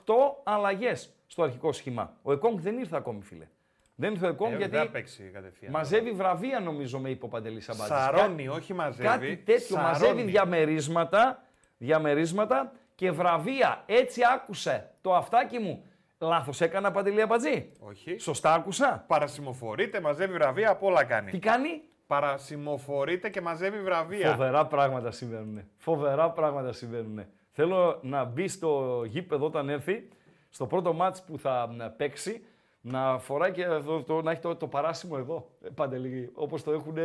[0.06, 0.14] 8
[0.44, 2.14] αλλαγές στο αρχικό σχήμα.
[2.22, 3.48] Ο Εκόνγκ δεν ήρθε ακόμη, φίλε.
[3.96, 5.72] Δεν ήρθε ο Εκόνγκ Ε, γιατί Δεν θα παίξει κατευθείαν.
[5.72, 7.98] μαζεύει βραβεία, νομίζω, με είπε ο Παντελής Αμπάτζης.
[7.98, 9.08] Σαρώνει, όχι μαζεύει.
[9.08, 9.92] Κάτι τέτοιο Σαρώνει.
[9.92, 11.44] μαζεύει διαμερίσματα,
[11.86, 13.84] διαμερίσματα και βραβεία.
[13.86, 15.84] Έτσι άκουσε το αυτάκι μου.
[16.20, 17.72] Λάθος έκανα Παντελή Αμπατζή.
[17.80, 18.18] Όχι.
[18.18, 19.04] Σωστά άκουσα.
[19.08, 21.32] Παρασημοφορείται, μαζεύει βραβεία, απ' όλα κάνει.
[21.32, 24.32] Τι κάνει; Παρασημοφορείται και μαζεύει βραβεία.
[24.32, 25.62] Φοβερά πράγματα συμβαίνουν.
[25.78, 27.26] Φοβερά πράγματα συμβαίνουν.
[27.52, 30.08] Θέλω να μπει στο γήπεδο όταν έρθει,
[30.50, 32.46] στο πρώτο μάτς που θα μ, παίξει,
[32.82, 36.72] να φοράει και το, το- να έχει το, το παράσημο εδώ, ε, Παντελή, όπως το
[36.72, 36.96] έχουν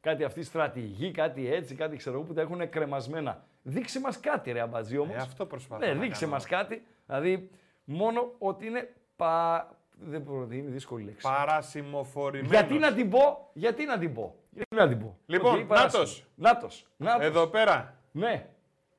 [0.00, 3.44] κάτι αυτή στρατηγοί, κάτι έτσι, κάτι ξέρω εγώ που τα έχουν κρεμασμένα.
[3.62, 5.14] Δείξε μας κάτι ρε αμπατζή όμως.
[5.14, 6.32] Ε, αυτό προσπαθώ Ναι, να δείξε κάνω.
[6.32, 6.86] μας κάτι.
[7.06, 7.50] Δηλαδή,
[7.84, 9.68] μόνο ότι είναι πα...
[10.02, 11.28] Δεν μπορώ, είναι δύσκολη λέξη.
[11.28, 12.48] Παρασημοφορημένο.
[12.48, 14.34] Γιατί να την πω, γιατί να την πω.
[14.50, 15.18] Γιατί να την πω.
[15.26, 16.02] Λοιπόν, Ότι παράσημο.
[16.02, 16.24] Νάτος.
[16.34, 16.86] Νάτος.
[16.96, 17.24] Νάτος.
[17.26, 17.94] Εδώ πέρα.
[18.12, 18.46] Ναι.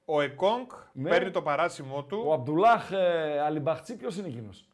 [0.05, 1.09] Ο Εκόνγκ Ναι.
[1.09, 2.23] παίρνει το παράσημο του.
[2.25, 4.67] Ο Αμπτουλάχ ε, Αλιμπαχτσί, ποιος είναι εκείνος;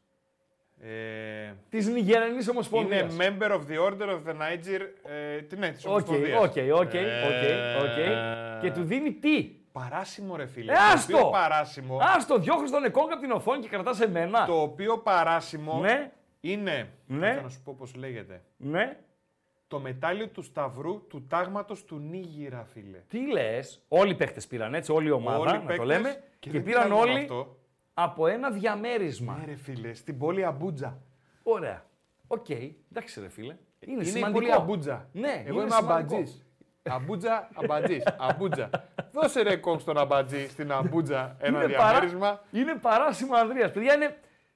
[0.82, 3.13] Ε, Της Νιγερανή Ομοσπονδίας.
[3.13, 4.82] είναι member of the Order of the Niger.
[5.36, 6.39] Ε, τι- ναι, της Οκ, Ομοσπονδίας.
[6.43, 8.61] ok, ok, ok, Ε, οκ.
[8.61, 10.71] Και του δίνει τι; Παράσημο ρε φίλε.
[10.71, 11.17] Ε, Το άστο!
[11.17, 14.45] οποίο παράσημο, Άστο, διώχνει τον Εκόνγκ από την οθόνη και κρατάς εμένα.
[14.45, 17.34] το οποίο παράσημο Ναι, είναι, Ναι.
[17.34, 18.97] θα να σου πω πώς λέγεται, ναι.
[19.67, 22.97] το μετάλλιο του Σταυρού του τάγματος του Νίγηρα φίλε.
[23.07, 25.86] Τι λες, όλοι οι παίχτε πήραν έτσι, όλη η ομάδα, Όλοι οι να το παίκτες
[25.88, 26.23] λέμε.
[26.39, 27.57] Και, δεν πήραν μόνο όλοι Αυτό.
[28.00, 29.38] Από ένα διαμέρισμα.
[29.39, 30.98] Ναι ρε φίλε, στην πόλη Αμπούτζα.
[31.43, 31.86] Ωραία.
[32.28, 33.56] Οκ, εντάξει ρε φίλε.
[33.80, 34.39] Είναι, Είναι η σημαντικό.
[34.39, 35.10] πόλη Αμπούτζα.
[35.12, 36.16] Ναι, Εγώ είναι είμαι σημαντικό.
[36.16, 36.45] αμπατζής.
[36.89, 38.04] Αμπούτζα, αμπατζής.
[38.20, 38.70] Αμπούτζα.
[39.12, 42.41] Δώσε ρε κόμ στον αμπατζή στην Αμπούτζα ένα είναι, παρά, διαμέρισμα.
[42.52, 43.72] είναι παράσημο Ανδρέας.
[43.72, 44.06] Παιδιά, είναι,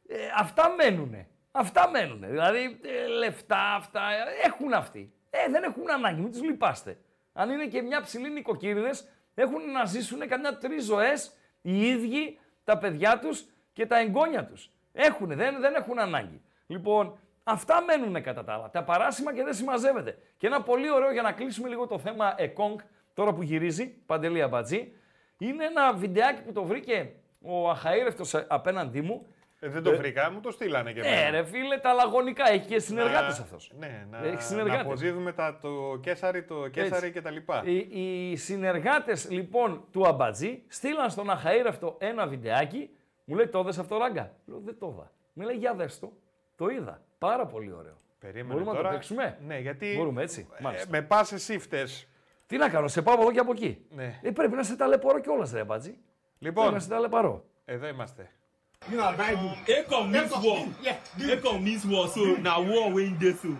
[0.07, 1.27] ε, αυτά μένουνε.
[1.51, 2.27] Αυτά μένουνε.
[2.27, 5.13] Δηλαδή, ε, λεφτά αυτά ε, έχουν αυτοί.
[5.29, 6.97] Ε, δεν έχουν ανάγκη, μην τους λυπάστε.
[7.33, 12.39] Αν είναι και μια ψηλή νοικοκύριδες, έχουν να ζήσουν καμιά τρεις ζωές οι ίδιοι,
[12.71, 14.71] τα παιδιά τους και τα εγγόνια τους.
[14.93, 16.41] Έχουνε, δεν, δεν έχουν ανάγκη.
[16.67, 18.69] Λοιπόν, αυτά μένουν κατά τα άλλα.
[18.69, 20.17] Τα παράσημα και δεν συμμαζεύεται.
[20.37, 22.79] Και ένα πολύ ωραίο για να κλείσουμε λίγο το θέμα Εκόνγκ,
[23.13, 24.93] τώρα που γυρίζει, Παντελή Αμπατζή,
[25.37, 29.27] είναι ένα βιντεάκι που το βρήκε ο αχαήρευτος απέναντί μου.
[29.63, 31.29] Ε, δεν το βρήκα, μου το στείλανε και Ναι, εμένα.
[31.29, 32.49] ρε φίλε, τα λαγωνικά.
[32.49, 33.71] Έχει και συνεργάτες Να- αυτός.
[33.77, 34.81] Ναι, να, Έχει να συνεργάτες.
[34.85, 37.61] αποδίδουμε τα, το κέσαρι, το κέσαρι και τα λοιπά.
[37.65, 37.87] Οι,
[38.31, 42.89] οι συνεργάτες λοιπόν του Αμπατζή στείλαν στον αχαήρευτο ένα βιντεάκι.
[43.23, 45.11] Μου λέει, το είδες αυτό ράγκα; Λέω, δεν το είδα.
[45.33, 46.11] Μου λέει, για δες το.
[46.55, 47.01] Το είδα.
[47.17, 47.95] Πάρα πολύ ωραίο.
[48.19, 48.89] Περίμενε Μπορούμε να τώρα.
[48.89, 50.87] το παίξουμε; Ναι, γιατί Μπορούμε έτσι; ε, Μάλιστα.
[50.89, 52.07] με πάσες σύφτες.
[52.47, 54.19] Τι να κάνω, σε πάω από εδώ και από εκεί; Ναι.
[54.21, 55.89] Ε, πρέπει να σε ταλαιπωρώ κιόλας, ρε Αμπατζή.
[55.89, 56.05] Πρέπει
[56.39, 57.45] Λοιπόν, να σε ταλαιπωρώ.
[57.65, 58.29] εδώ είμαστε.
[58.89, 60.65] Ekong means war.
[61.19, 63.41] Ekong means war, so now war win this.
[63.41, 63.55] So.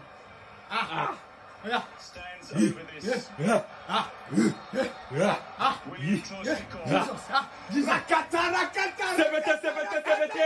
[9.18, 10.44] Sebete, sebete, sebete.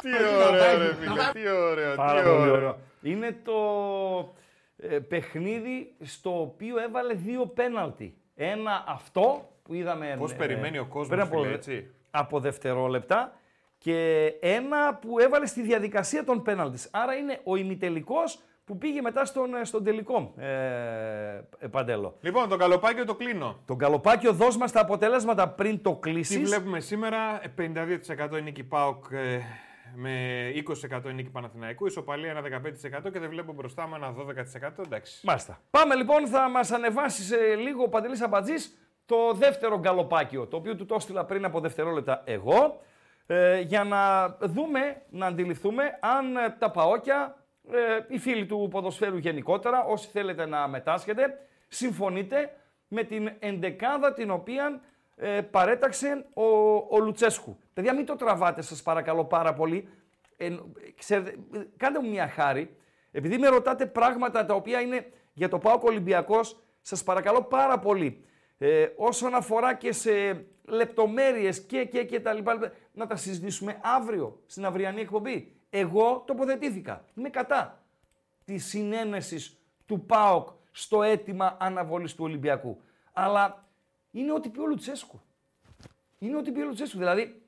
[0.00, 2.52] Τι ωραίο ρε φίλε, τι ωραίο, Πάρα τι πολύ ωραίο.
[2.54, 2.78] ωραίο.
[3.02, 3.58] Είναι το
[4.76, 8.16] ε, παιχνίδι στο οποίο έβαλε δύο πέναλτι.
[8.34, 10.16] Ένα αυτό που είδαμε.
[10.18, 13.32] Πώς ε, περιμένει ο κόσμος, πριν από, φίλε, έτσι; Από δευτερόλεπτα.
[13.78, 16.88] Και ένα που έβαλε στη διαδικασία των πέναλτις.
[16.92, 20.46] Άρα είναι ο ημιτελικός που πήγε μετά στον, ε, στον τελικό, ε,
[21.58, 22.16] ε, Παντέλο.
[22.20, 23.60] Λοιπόν, το καλοπάκιο το κλείνω.
[23.66, 26.48] Τον Καλοπάκιο, δώσ' μας τα αποτελέσματα πριν το Τι κλείσεις.
[26.48, 29.40] βλέπουμε σήμερα, ε, 52% είναι νίκη ΠΑΟΚ ε,
[29.94, 34.14] με 20% είναι νίκη Παναθηναϊκού, ισοπαλία ένα 15% και δεν βλέπω μπροστά μου ένα
[34.78, 34.84] 12%.
[34.84, 35.26] Εντάξει.
[35.26, 35.60] Μάλιστα.
[35.70, 38.76] Πάμε λοιπόν, θα μας ανεβάσεις σε λίγο ο Παντελής Αμπατζής
[39.06, 42.80] το δεύτερο γκαλοπάκιο, το οποίο του το έστειλα πριν από δευτερόλεπτα εγώ,
[43.26, 47.36] ε, για να δούμε, να αντιληφθούμε αν ε, τα παόκια,
[47.70, 52.56] ε, οι φίλοι του ποδοσφαίρου γενικότερα, όσοι θέλετε να μετάσχετε, συμφωνείτε
[52.88, 54.80] με την εντεκάδα την οποία
[55.16, 56.44] ε, παρέταξε ο,
[56.96, 57.58] ο Λουτσέσκου.
[57.74, 59.88] Παιδιά, μην το τραβάτε σας παρακαλώ πάρα πολύ.
[60.36, 60.56] Ε,
[60.98, 62.76] ξέρετε, ε, κάντε μου μια χάρη.
[63.12, 68.24] Επειδή με ρωτάτε πράγματα τα οποία είναι για το ΠΑΟΚ Ολυμπιακός, σας παρακαλώ πάρα πολύ.
[68.64, 74.42] Ε, όσον αφορά και σε λεπτομέρειες και, και, και τα λοιπά, να τα συζητήσουμε αύριο
[74.46, 75.52] στην αυριανή εκπομπή.
[75.70, 77.04] Εγώ τοποθετήθηκα.
[77.14, 77.82] Είμαι κατά.
[78.44, 82.80] της συνένεσης του ΠΑΟΚ στο αίτημα αναβολή του Ολυμπιακού.
[83.12, 83.68] Αλλά
[84.10, 85.20] είναι ό,τι πει ο Λουτσέσκου.
[86.18, 86.98] Είναι ό,τι πει ο Λουτσέσκου.
[86.98, 87.42] Δηλαδή,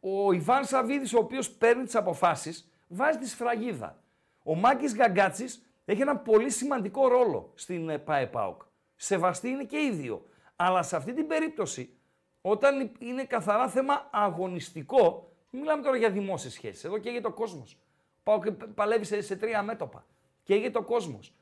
[0.00, 4.02] ο Ιβάν Σαββίδης, ο οποίος παίρνει τις αποφάσεις, βάζει τη σφραγίδα.
[4.42, 8.62] Ο Μάκης Γκαγκάτσης έχει ένα πολύ σημαντικό ρόλο στην ε, ΠΑΕ ΠΑΟΚ.
[8.96, 10.26] Σεβαστή είναι και οι δύο.
[10.56, 11.96] Αλλά σε αυτή την περίπτωση,
[12.40, 16.84] όταν είναι καθαρά θέμα αγωνιστικό, μην μιλάμε τώρα για δημόσιες σχέσεις.
[16.84, 17.78] Εδώ καίγεται ο κόσμος.
[18.22, 20.06] Πάω και παλεύει σε, σε τρία μέτωπα.
[20.42, 21.34] Καίγεται ο κόσμος.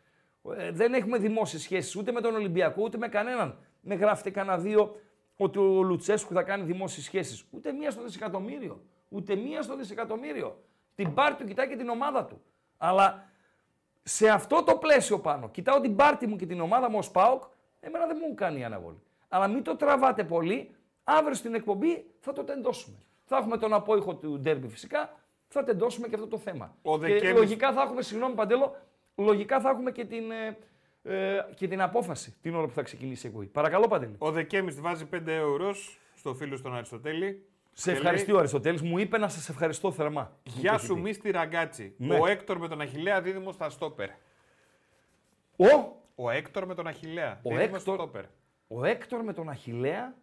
[0.57, 3.59] Ε, δεν έχουμε δημόσιες σχέσεις ούτε με τον Ολυμπιακό ούτε με κανέναν.
[3.81, 5.01] Με γράφετε κανένα δύο
[5.37, 7.45] ότι ο Λουτσέσκου θα κάνει δημόσιες σχέσεις.
[7.51, 8.83] Ούτε μία στο δισεκατομμύριο.
[9.09, 10.63] Ούτε μία στο δισεκατομμύριο.
[10.95, 12.43] Την πάρτι του κοιτάει και την ομάδα του.
[12.77, 13.31] Αλλά
[14.03, 17.43] σε αυτό το πλαίσιο πάνω, κοιτάω την πάρτι μου και την ομάδα μου ως ΠΑΟΚ,
[17.85, 19.03] εμένα δεν μου κάνει η αναβολή.
[19.29, 20.71] Αλλά μην το τραβάτε πολύ,
[21.05, 22.97] αύριο στην εκπομπή θα το τεντώσουμε.
[23.25, 25.15] Θα έχουμε τον απόϊχο του ντέρμπι φυσικά,
[25.49, 26.77] θα τεντώσουμε και αυτό το θέμα.
[26.83, 28.77] Ο και Δεκέμβρης- λογικά θα έχουμε, συγγνώμη Παντέλο,
[29.17, 30.57] λογικά θα έχουμε και την, ε,
[31.03, 33.47] ε, και την απόφαση την ώρα που θα ξεκινήσει η εκπομπή.
[33.47, 34.15] Παρακαλώ Παντέλη.
[34.19, 35.75] Ο Δεκέμβρης βάζει 5 ευρώ
[36.15, 37.47] στο φίλο στον Αριστοτέλη.
[37.75, 40.37] Σε Και ευχαριστεί λέει, ο Αριστοτέλης, μου είπε να σας ευχαριστώ θερμά.
[40.43, 41.95] Γεια σου, Μίστη Ραγκάτσι.
[41.99, 42.19] Ναι.
[42.19, 44.09] Ο Έκτορ με τον Αχιλλέα δίδυμο στα στόπερ.
[45.57, 47.41] Ο, Ο Έκτορ με τον Αχιλλέα.
[47.43, 48.25] Ο δίδυμος Έκτορ- στόπερ.
[48.69, 50.15] ο Έκτορ με τον Αχιλλέα,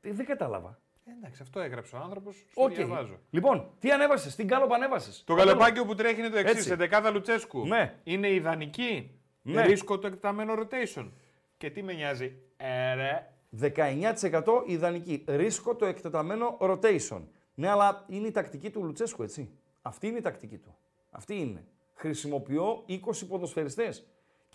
[0.00, 0.78] ε, δεν κατάλαβα.
[1.04, 2.44] Ε, Εντάξει, αυτό έγραψε ο άνθρωπος.
[2.50, 2.72] Στο Οκ.
[2.74, 3.18] διαβάζω.
[3.30, 5.22] Λοιπόν, τι ανέβασες, τι γκάλοπ ανέβασες.
[5.26, 6.54] Το γκαλοπάκι που τρέχει είναι το εξής.
[6.56, 6.68] Έτσι.
[6.68, 7.66] Σε δεκάδα Λουτσέσκου.
[7.66, 7.94] Ναι.
[8.04, 9.20] Είναι ιδανική.
[9.42, 9.62] Ναι.
[9.66, 11.10] Ρίσκο το εκταμένο rotation.
[11.56, 13.32] Και τι με νοιάζει; Ε, ρε.
[13.60, 15.24] 19% ιδανική.
[15.28, 17.22] Ρίσκο το εκτεταμένο rotation.
[17.54, 19.50] Ναι, αλλά είναι η τακτική του Λουτσέσκου, έτσι.
[19.82, 20.76] Αυτή είναι η τακτική του.
[21.10, 21.64] Αυτή είναι.
[21.94, 24.06] Χρησιμοποιώ 20 ποδοσφαιριστές.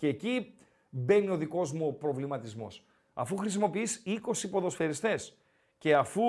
[0.04, 0.54] Και εκεί
[0.90, 2.84] μπαίνει ο δικός μου ο προβληματισμός.
[3.14, 5.38] Αφού χρησιμοποιείς 20 ποδοσφαιριστές
[5.78, 6.22] και αφού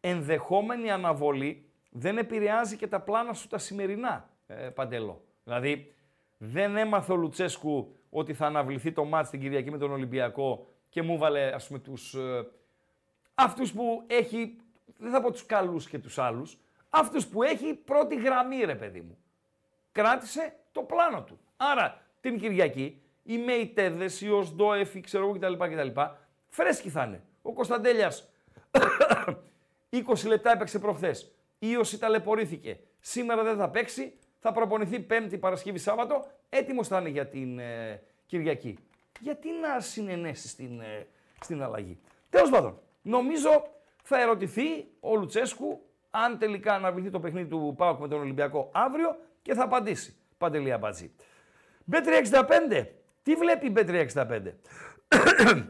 [0.00, 5.24] ενδεχόμενη αναβολή δεν επηρεάζει και τα πλάνα σου τα σημερινά, ε, Παντέλο.
[5.44, 5.94] Δηλαδή,
[6.38, 11.02] δεν έμαθε ο Λουτσέσκου ότι θα αναβληθεί το μάτς την Κυριακή με τον Ολυμπιακό και
[11.02, 12.46] μου βάλε, ας πούμε, τους, ε,
[13.34, 14.56] αυτούς που έχει,
[14.96, 19.00] δεν θα πω τους καλούς και τους άλλους, αυτούς που έχει πρώτη γραμμή, ρε παιδί
[19.00, 19.18] μου.
[19.92, 21.38] Κράτησε το πλάνο του.
[21.56, 25.52] Άρα, την Κυριακή, οι Μεϊτέδες, οι Οσδόεφοι, ξέρω εγώ κτλ.
[25.52, 26.00] κτλ.
[26.48, 27.22] Φρέσκοι θα είναι.
[27.42, 28.30] Ο Κωνσταντέλιας
[30.06, 31.32] 20 λεπτά έπαιξε προχθές.
[31.58, 32.78] Ήωση ταλαιπωρήθηκε.
[33.00, 34.12] Σήμερα δεν θα παίξει.
[34.38, 36.26] Θα προπονηθεί Πέμπτη, Παρασκευή, Σάββατο.
[36.48, 38.78] Έτοιμος θα είναι για την ε, Κυριακή.
[39.20, 41.06] Γιατί να συνενέσεις στην, ε,
[41.40, 41.98] στην αλλαγή;
[42.30, 43.66] Τέλος πάντων, νομίζω
[44.02, 49.16] θα ερωτηθεί ο Λουτσέσκου αν τελικά αναβληθεί το παιχνίδι του Πάουκ με τον Ολυμπιακό αύριο
[49.42, 50.16] και θα απαντήσει.
[50.38, 51.12] Παντελή Αμπατζή.
[51.92, 52.86] B365.
[53.22, 54.40] Τι βλέπει η B365.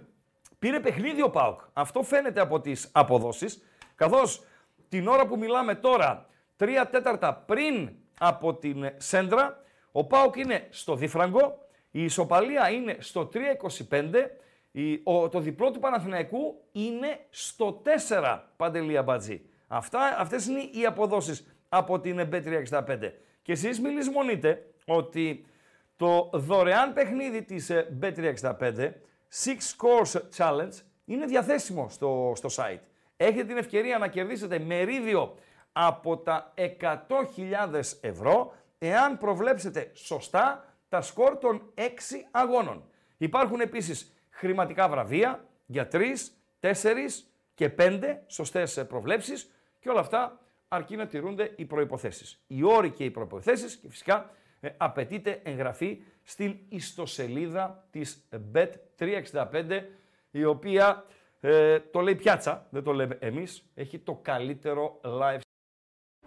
[0.58, 1.60] Πήρε παιχνίδι ο ΠΑΟΚ.
[1.72, 3.62] Αυτό φαίνεται από τις αποδόσεις,
[3.94, 4.42] καθώς
[4.88, 9.62] την ώρα που μιλάμε τώρα, τρία τέταρτα πριν από την Σέντρα,
[9.92, 11.58] ο ΠΑΟΚ είναι στο δίφραγκο,
[11.90, 14.30] η ισοπαλία είναι στο 3.25,
[14.72, 19.42] η- ο- το διπλό του Παναθηναϊκού είναι στο 4, Παντελία Μπατζή.
[19.68, 23.12] Αυτά, αυτές είναι οι αποδόσεις από την B365.
[23.42, 25.46] Και εσείς μη λησμονείτε ότι
[25.98, 28.92] το δωρεάν παιχνίδι της ε, Bet365,
[29.44, 30.72] Six Scores Challenge,
[31.04, 32.80] είναι διαθέσιμο στο, στο site.
[33.16, 35.34] Έχετε την ευκαιρία να κερδίσετε μερίδιο
[35.72, 41.80] από τα 100.000 ευρώ εάν προβλέψετε σωστά τα σκορ των 6
[42.30, 42.84] αγώνων.
[43.16, 45.96] Υπάρχουν επίσης χρηματικά βραβεία για 3,
[46.60, 46.72] 4
[47.54, 52.42] και 5 σωστές προβλέψεις και όλα αυτά αρκεί να τηρούνται οι προϋποθέσεις.
[52.46, 54.30] Οι όροι και οι προϋποθέσεις και φυσικά
[54.60, 59.82] ε, απαιτείται εγγραφή στην ιστοσελίδα της Bet365
[60.30, 61.04] η οποία
[61.40, 65.40] ε, το λέει πιάτσα, δεν το λέμε εμείς, έχει το καλύτερο live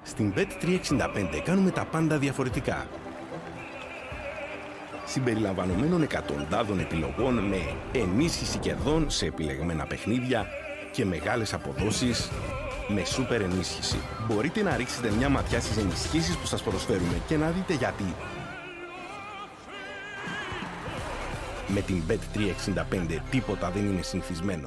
[0.01, 2.87] Στην Bet365 κάνουμε τα πάντα διαφορετικά.
[5.05, 7.57] Συμπεριλαμβανομένων εκατοντάδων επιλογών με
[7.93, 10.47] ενίσχυση κερδών σε επιλεγμένα παιχνίδια
[10.91, 12.31] και μεγάλες αποδόσεις
[12.93, 13.97] με σούπερ ενίσχυση.
[14.27, 18.15] Μπορείτε να ρίξετε μια ματιά στις ενισχύσεις που σας προσφέρουμε και να δείτε γιατί.
[21.67, 24.65] Με την Bet365 τίποτα δεν είναι συνηθισμένο.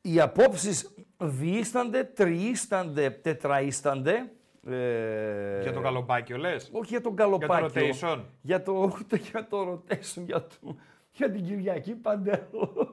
[0.00, 4.32] Οι απόψεις διήστανται, τριήστανται, τετραήστανται.
[4.70, 7.84] Ε, Για το καλοπάκιο λες; Όχι για τον καλοπάκιο.
[7.84, 8.20] Για το rotation.
[8.40, 10.76] Για το, ούτε για το rotation, για, το,
[11.14, 12.86] για την Κυριακή Παντέλο.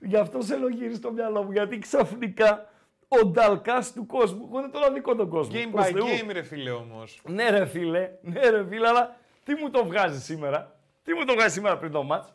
[0.00, 2.70] Γι' αυτό σε λογίζει στο μυαλό μου, γιατί ξαφνικά
[3.08, 5.54] ο Νταλκάς του κόσμου, εγώ δεν τον αδικό τον κόσμο.
[5.60, 6.04] Game προς by Θεού.
[6.04, 7.20] game, ρε φίλε όμως.
[7.28, 11.32] Ναι ρε φίλε, ναι ρε φίλε, αλλά τι μου το βγάζει σήμερα; Τι μου το
[11.34, 12.32] βγάζει σήμερα πριν το μάτς;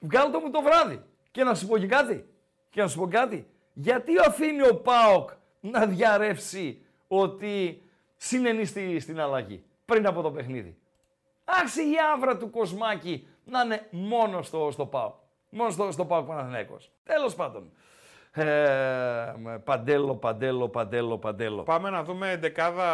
[0.00, 1.02] Βγάλω το μου το βράδυ.
[1.30, 2.28] Και να σου πω και κάτι.
[2.70, 3.46] Και να σου πω κάτι.
[3.72, 7.82] Γιατί αφήνει ο ΠΑΟΚ να διαρρεύσει ότι
[8.16, 10.76] συνενείς στη- στην αλλαγή πριν από το παιχνίδι;
[11.44, 15.12] Άξι η άβρα του Κοσμάκη να είναι μόνος στο, στο ΠΑΟ.
[15.50, 16.90] Μόνος στο, στο ΠΑΟ Παναθηναίκος.
[17.04, 17.70] Τέλος πάντων.
[18.36, 19.34] Ε,
[19.64, 21.62] παντέλο, παντέλο, παντέλο, παντέλο.
[21.62, 22.84] Πάμε να δούμε δεκάδα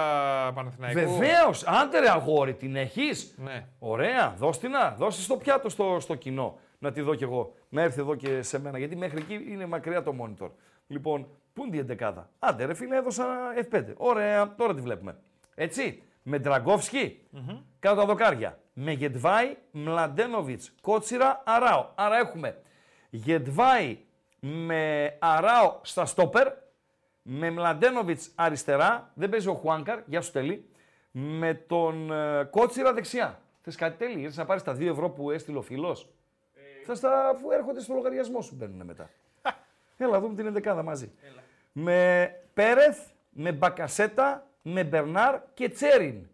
[0.55, 1.01] Παναθηναϊκού.
[1.01, 3.67] Βεβαίως, άντε ρε αγόρι, την έχεις; Ναι.
[3.79, 6.59] Ωραία, δώσ' την να, δώσ' στο πιάτο στο, στο κοινό.
[6.79, 7.53] Να τη δω κι εγώ.
[7.69, 10.51] Να έρθει εδώ και σε μένα, γιατί μέχρι εκεί είναι μακριά το monitor.
[10.87, 12.31] Λοιπόν, πού είναι η εντεκάδα.
[12.39, 13.27] Άντε ρε φίλε, έδωσα
[13.71, 13.85] F5.
[13.97, 15.17] Ωραία, τώρα τη βλέπουμε.
[15.55, 17.21] Έτσι, με ντραγκοφσκι
[17.79, 18.59] κάτω τα δοκάρια.
[18.73, 21.87] Με Γετβάη, Μλαντένοβιτς, Κότσιρα, Αράο.
[21.95, 22.63] Άρα έχουμε
[23.11, 23.99] Γετβάη
[24.41, 26.49] με Αράο στα στόπερ,
[27.23, 30.69] με Μλαντένοβιτς αριστερά, δεν παίζει ο Χουάνκαρ, γεια σου Τελή,
[31.11, 33.41] με τον ε, Κότσιρα δεξιά.
[33.63, 36.09] Θες κάτι τέλει, ήρθες να πάρεις τα 2 ευρώ που έστειλε ο φίλος;
[36.85, 39.11] Θα στα, αφού έρχονται στο λογαριασμό σου μπαίνουν μετά.
[39.97, 41.13] Έλα, δούμε την ενδεκάδα μαζί.
[41.73, 42.99] Με Πέρεθ,
[43.31, 46.29] με Μπακασέτα, με Μπερνάρ και Τσέριν.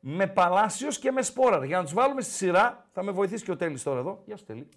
[0.00, 1.64] Με Παλάσιος και με Σπόραρ.
[1.64, 4.22] Για να τους βάλουμε στη σειρά, θα με βοηθήσει και ο Τέλης τώρα εδώ.
[4.24, 4.68] Γεια σου Τέλη.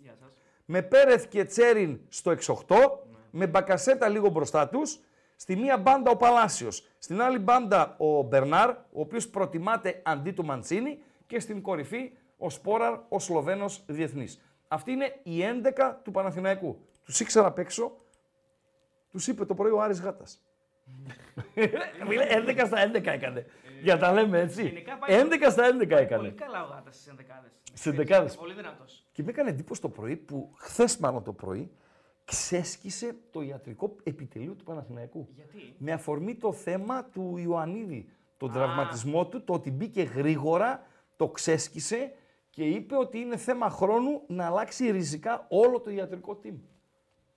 [0.65, 2.76] Με Πέρεθ και Τσέριν στο 6-8,
[3.32, 4.99] με Μπακασέτα λίγο μπροστά τους.
[5.36, 10.45] Στη μία μπάντα ο Παλάσιος, στην άλλη μπάντα ο Μπερνάρ, ο οποίος προτιμάται αντί του
[10.45, 14.41] Μαντσίνη και στην κορυφή ο Σπόραρ, ο Σλοβαίνος διεθνής.
[14.67, 16.78] Αυτή είναι η 11 του Παναθηναϊκού.
[17.03, 17.97] Τους ήξερα απ' έξω,
[19.09, 20.45] τους είπε το πρωί ο Άρης Γάτας.
[22.07, 23.45] Φίλε, 11 στα 11 έκανε.
[23.81, 24.63] Για να τα λέμε έτσι.
[24.63, 26.21] Γενικά πάει- 11 στα 11 έκανε.
[26.23, 27.51] Πολύ καλά ο Γάτας στις ενδεκάδες.
[27.63, 28.36] Στις ενδεκάδες.
[28.36, 29.05] Πολύ δυνατός.
[29.11, 31.71] Και με έκανε εντύπωση το πρωί που, χθες μάλλον το πρωί,
[32.25, 35.27] ξέσκησε το ιατρικό επιτελείο του Παναθηναϊκού.
[35.36, 38.09] Γιατί; Με αφορμή το θέμα του Ιωαννίδη.
[38.38, 40.83] Τον τραυματισμό του, το ότι μπήκε γρήγορα,
[41.15, 42.11] το ξέσκησε
[42.49, 46.55] και είπε ότι είναι θέμα χρόνου να αλλάξει ριζικά όλο το ιατρικό team.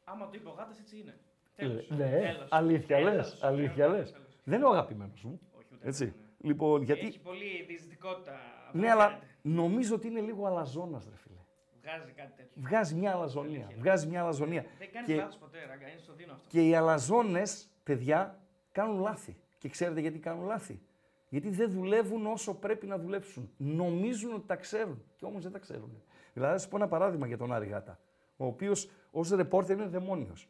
[0.04, 1.18] Άμα το είπε ο Γάτας, έτσι είναι.
[1.60, 1.88] Ε, Τέλος.
[1.90, 2.46] ναι, Τέλος.
[2.50, 3.42] αλήθεια λες, Τέλος.
[3.42, 3.98] αλήθεια Τέλος.
[3.98, 4.12] λες.
[4.12, 4.38] Τέλος.
[4.44, 5.40] Δεν είναι ο αγαπημένος μου.
[5.58, 6.04] Όχι, ούτε Έτσι.
[6.04, 6.48] εγώ, ναι.
[6.48, 7.06] Λοιπόν, γιατί...
[7.06, 8.32] Έχει πολύ διεισδυτικότητα.
[8.66, 9.26] αυτό Ναι, αλλά φαίνεται.
[9.42, 11.34] νομίζω ότι είναι λίγο αλαζόνας, ρε φίλε.
[11.82, 12.52] Βγάζει κάτι τέτοιο.
[12.62, 13.68] Βγάζει μια αλαζονία.
[13.78, 14.64] Βγάζει μια αλαζονία.
[14.78, 15.88] Δεν κάνει Και- λάθος ποτέ, ράγκα.
[15.90, 16.48] Είναι στο δίνω αυτό.
[16.48, 18.38] Και οι αλαζόνες, παιδιά,
[18.72, 19.36] κάνουν λάθη.
[19.58, 20.80] Και ξέρετε γιατί κάνουν λάθη;
[21.28, 23.50] Γιατί δεν δουλεύουν όσο πρέπει να δουλέψουν.
[23.56, 26.02] Νομίζουν ότι τα ξέρουν και όμως δεν τα ξέρουν.
[26.34, 27.98] Δηλαδή, θα σα πω ένα παράδειγμα για τον Άρη Γάτα,
[28.36, 30.48] ο οποίος ως ρεπόρτερ είναι δαιμόνιος.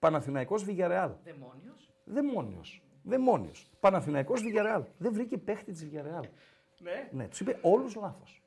[0.00, 1.10] Παναθηναϊκός Βιγιαρεάλ.
[1.24, 1.90] Δαιμόνιος.
[2.04, 2.82] Δαιμόνιος.
[3.02, 3.70] Δαιμόνιος.
[3.80, 4.82] Παναθηναϊκός Βιγιαρεάλ.
[4.98, 6.24] Δεν βρήκε παίχτη της Βιγιαρεάλ.
[6.78, 7.08] Ναι.
[7.12, 8.42] Ναι, τους είπε όλους λάθος.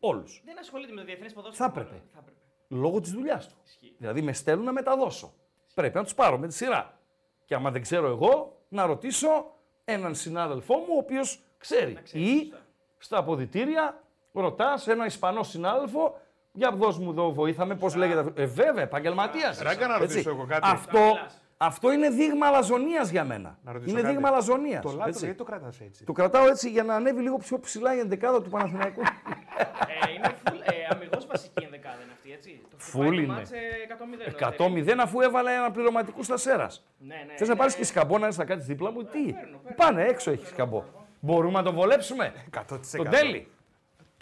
[0.00, 0.42] Όλους.
[0.44, 1.70] Δεν ασχολείται με το διεθνές ποδόσφαιρο.
[1.70, 2.02] Θα έπρεπε.
[2.12, 2.38] Θα έπρεπε.
[2.68, 3.54] Λόγω της δουλειάς του.
[3.64, 3.94] Ισχύει.
[3.98, 5.32] Δηλαδή με στέλνουν να μεταδώσω.
[5.74, 6.98] Πρέπει να τους πάρω με τη σειρά.
[7.44, 9.54] Και άμα δεν ξέρω εγώ, να ρωτήσω
[9.84, 11.98] έναν συνάδελφό μου, ο οποίος ξέρει.
[12.02, 12.66] ξέρει, Ή σωστά.
[12.98, 14.02] στα αποδητήρια
[14.32, 16.20] ρωτάς ένα Ισπανό συνάδελφο,
[16.58, 18.18] για δώσ' μου εδώ, βοήθαμε, πώς λέγεται.
[18.20, 18.32] αυτό».
[18.42, 19.60] Ε, βέβαια, επαγγελματίας.
[19.62, 20.60] Ράγκα, να ρωτήσω εγώ κάτι.
[20.72, 21.42] Αυτό, μιλάς.
[21.56, 23.58] αυτό είναι δείγμα αλαζονίας για μένα.
[23.64, 24.12] Να ρωτήσω Είναι κάτι.
[24.12, 24.82] δείγμα αλαζονίας.
[24.82, 27.94] Το λάθο, γιατί το κρατάς έτσι; Το κρατάω έτσι για να ανέβει λίγο πιο ψηλά
[27.94, 29.00] η ενδεκάδα του Παναθηναϊκού.
[29.00, 32.60] ε, είναι full, ε, αμυγός βασική ενδεκάδα είναι αυτή, έτσι.
[32.70, 33.26] Το Full χτυπάει το είναι.
[33.32, 33.56] μάτς, ε,
[33.88, 34.94] 100-0.
[34.96, 36.84] 100-0 αφού έβαλε ένα πληρωματικού στα σέρας.
[36.98, 37.20] Ναι, ναι.
[37.30, 39.76] Θες να είναι- πάρεις και σκαμπό να έρθει να κάτσεις δίπλα μου, τι; παίρνω, παίρνω.
[39.76, 40.84] Πάνε έξω έχεις σκαμπό.
[41.20, 42.96] Μπορούμε να τον βολέψουμε; 100%.
[42.96, 43.48] Τον τέλει.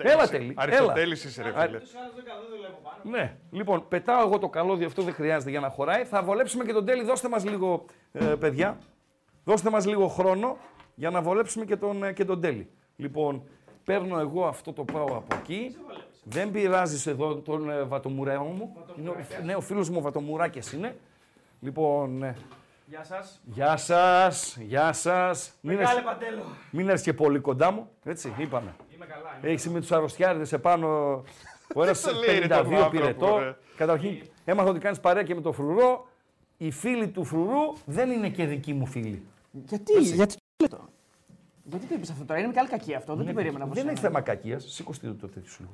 [0.03, 0.45] Έλα τέλει.
[0.51, 0.55] Έλα.
[0.63, 1.79] Αριστοτέλης είσαι ρε φίλε.
[1.79, 3.17] Τους άλλους δεν κάνω, δεν δουλεύω πάνω.
[3.17, 3.37] Ναι.
[3.51, 6.05] Λοιπόν, πετάω εγώ το καλώδιο, αυτό δεν χρειάζεται για να χωράει.
[6.05, 7.05] Θα βολέψουμε και τον τέλει.
[7.05, 8.79] Δώστε μας λίγο, ε, παιδιά.
[9.45, 10.57] Δώστε μας λίγο χρόνο
[10.95, 12.71] για να βολέψουμε και τον, ε, και τον τέλει.
[12.97, 13.49] Λοιπόν,
[13.85, 15.77] παίρνω εγώ αυτό το πάω από εκεί.
[16.25, 18.77] Δεν πειράζεις εδώ τον ε, βατομουρέο μου.
[18.99, 20.97] Είναι ο, ναι, ο φίλος μου ο Βατομουράκες είναι.
[21.61, 22.37] Λοιπόν, ε,
[22.89, 23.41] Γεια σας.
[23.45, 25.53] γεια σας, γεια σας.
[25.61, 26.43] Μην Μεγάλε έρθει- παντέλο.
[26.71, 27.91] μην έρθεις και πολύ κοντά μου.
[28.05, 28.75] Έτσι, είπαμε.
[28.97, 29.39] Είμαι καλά.
[29.43, 31.23] είμαι Έχεις με τους αρρωστιάριδες επάνω.
[31.75, 33.39] Ο ένας το λέει, ρε, τον 52 άνθρωπο, πυρετό.
[33.39, 33.57] ρε.
[33.77, 36.09] Καταρχήν, έμαθα ότι κάνεις παρέα και με το φρουρό.
[36.57, 39.23] Οι φίλοι του φρουρού δεν είναι και δικοί μου φίλοι.
[39.51, 40.89] Γιατί, γιατί το λέω το.
[41.65, 43.93] Γιατί το είπες αυτό τώρα, είναι μεγάλη κακία αυτό, δεν το περίμενα από Δεν σένα.
[43.93, 44.65] έχει θέμα κακίας.
[44.69, 45.69] Σήκωστε το τέτοιο σου.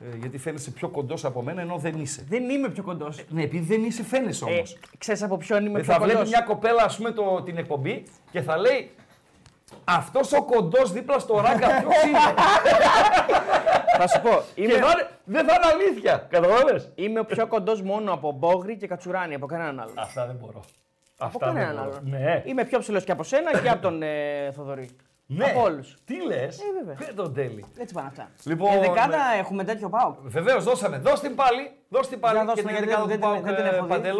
[0.00, 2.24] Ε, γιατί φαίνεσαι πιο κοντός από μένα ενώ δεν είσαι.
[2.28, 3.24] Δεν είμαι πιο κοντός.
[3.28, 4.72] Ναι, επειδή δεν είσαι, φαίνεσαι όμως.
[4.74, 6.12] Ε, Ξέρεις από ποιον είμαι Ε, πιο θα κοντός.
[6.14, 8.90] βλέπει μια κοπέλα, ας πούμε, το, την εκπομπή και θα λέει
[9.84, 12.18] Αυτός ο κοντός δίπλα στο ράγκα ποιος είναι;
[13.98, 16.26] Θα σου πω, και είμαι, θα είναι- δεν θα είναι αλήθεια.
[16.30, 19.94] Καταλαβαίνεις; είμαι ο πιο κοντός μόνο από Μπόγρι και Κατσουράνη, από κανέναν άλλον.
[19.98, 20.60] Αυτά δεν μπορώ.
[21.18, 21.96] από Αυτά δεν κανέναν μπορώ.
[21.96, 22.20] άλλον.
[22.20, 22.42] Ναι.
[22.44, 24.88] Είμαι πιο ψηλός και από σένα και από τον ε, Θοδωρή.
[25.26, 25.44] ναι.
[25.44, 25.96] Από όλους.
[26.04, 26.94] Τι λες; Ε, βέβαια.
[26.98, 27.64] Δεν τον τέλει.
[27.78, 28.28] Έτσι πάνε αυτά.
[28.44, 30.14] Λοιπόν, Ε, δεκάδα με- έχουμε τέτοιο πάω.
[30.22, 30.98] Βεβαίως, δώσαμε.
[30.98, 31.70] Δώσ' την πάλι.
[31.88, 32.36] Δώσ' την πάλι.
[32.36, 33.54] Για δώστε και να, την γιατί δεκάδα δεν- του δεν-
[33.88, 34.14] Πάουκ, δεν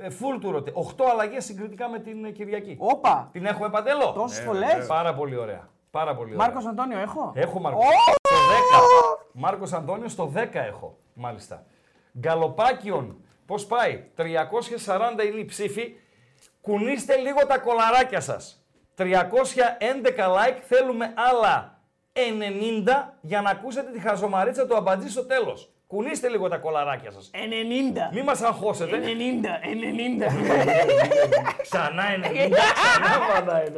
[0.00, 0.06] την ε, έχω δει.
[0.06, 0.06] Παντέλο.
[0.06, 0.72] Ε, Φουλ του ρωτή.
[0.98, 2.76] 8 αλλαγές συγκριτικά με την ε, Κυριακή.
[2.78, 3.28] Όπα!
[3.32, 4.12] Την έχουμε παντέλο.
[4.12, 4.84] Τόσες Ε, πολλέ.
[4.86, 5.68] Πάρα πολύ ωραία.
[5.90, 6.46] Πάρα πολύ ωραία.
[6.46, 7.84] Μάρκος Αντώνιο έχω; Έχω Μάρκος.
[8.20, 9.18] Στο 10.
[9.32, 10.98] Μάρκος Αντώνιο στο 10 έχω.
[11.14, 11.64] Μάλιστα.
[12.18, 13.16] Γκαλοπάκιον.
[13.46, 15.94] Πώς πάει; 340 είναι η ψήφη.
[16.60, 18.64] Κουνήστε λίγο τα κολαράκια σας.
[18.96, 21.80] 311 like, θέλουμε άλλα
[22.12, 25.69] 90 για να ακούσετε τη χαζομαρίτσα του αμπατζή στο τέλος.
[25.90, 27.30] Κουνήστε λίγο τα κολαράκια σας.
[27.32, 27.36] 90.
[28.14, 29.00] Μη μας αγχώσετε.
[29.00, 30.26] 90, 90.
[31.62, 33.68] Ξανά 90, ξανά πάντα 90.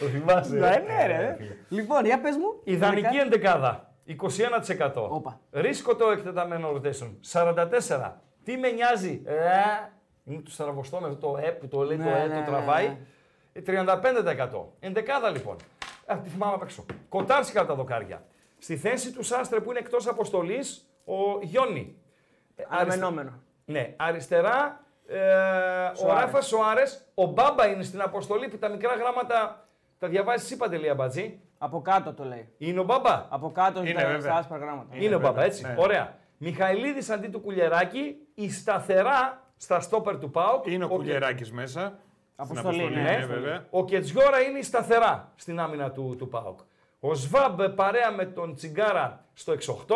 [0.00, 0.54] Το θυμάσαι.
[0.54, 1.36] Ναι, ναι, ρε.
[1.68, 2.60] Λοιπόν, για πες μου.
[2.64, 3.94] Ιδανική εντεκάδα.
[4.76, 4.92] 21%.
[5.08, 5.40] Όπα.
[5.50, 7.10] Ρίσκο το εκτεταμένο rotation.
[7.32, 8.12] 44.
[8.44, 9.22] Τι με νοιάζει.
[9.24, 9.34] Ε,
[10.24, 12.40] είναι του στραβοστό με αυτό το ε που το λέει Ναι, το ε, ναι, το
[12.40, 12.96] ναι, τραβάει.
[13.52, 14.64] Ε, 35%.
[14.80, 15.56] Εντεκάδα λοιπόν.
[16.06, 16.84] Α, τη θυμάμαι απ' έξω.
[17.08, 18.24] Κοτάρσικα από τα δοκάρια.
[18.58, 21.96] Στη θέση του Σάστρε που είναι εκτός αποστολής, ο Γιόνι.
[22.56, 23.32] Ε, αριστε- Αναμενόμενο.
[23.64, 25.16] Ναι, αριστερά ε,
[25.92, 26.22] ο Σοάρες.
[26.24, 26.82] Ράφα Σοάρε.
[27.14, 29.66] Ο Μπάμπα είναι στην αποστολή που τα μικρά γράμματα
[29.98, 31.38] τα διαβάζει εσύ παντελή αμπατζή.
[31.58, 32.48] Από κάτω το λέει.
[32.58, 34.20] Είναι ο Μπάμπα; Από κάτω Είναι, στα, βέβαια.
[34.20, 34.96] στα άσπρα γράμματα.
[34.96, 35.62] Είναι ο Μπάμπα, βέβαια, έτσι.
[35.66, 35.74] ναι.
[35.78, 36.16] Ωραία.
[36.38, 40.66] Μιχαηλίδης αντί του Κουλιεράκη, η σταθερά στα στόπερ του ΠΑΟΚ.
[40.66, 41.98] Είναι ο Ο- Κουλιεράκης μέσα.
[42.36, 43.00] Αποστολή, Στην ναι.
[43.12, 43.64] είναι, βέβαια.
[43.70, 46.58] Ο Κετζιόρα είναι η σταθερά στην άμυνα του, του ΠΑΟΚ.
[47.00, 49.94] Ο Σβάμπ παρέα με τον Τσιγκάρα στο 6-8.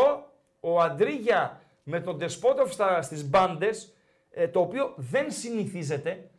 [0.60, 3.92] Ο Αντρίγια με τον Ντεσπότοφ στα, στις μπάντες,
[4.30, 6.30] ε, το οποίο δεν συνηθίζεται.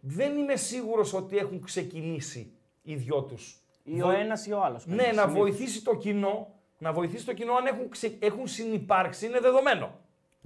[0.00, 2.52] Δεν είμαι σίγουρος ότι έχουν ξεκινήσει
[2.82, 3.60] οι δυο τους.
[3.82, 4.86] Ή ο ένας ή ο άλλος.
[4.86, 6.48] Ναι, να βοηθήσει το κοινό,
[6.78, 8.16] να βοηθήσει το κοινό αν έχουν, ξε...
[8.18, 9.90] έχουν συνυπάρξει είναι δεδομένο.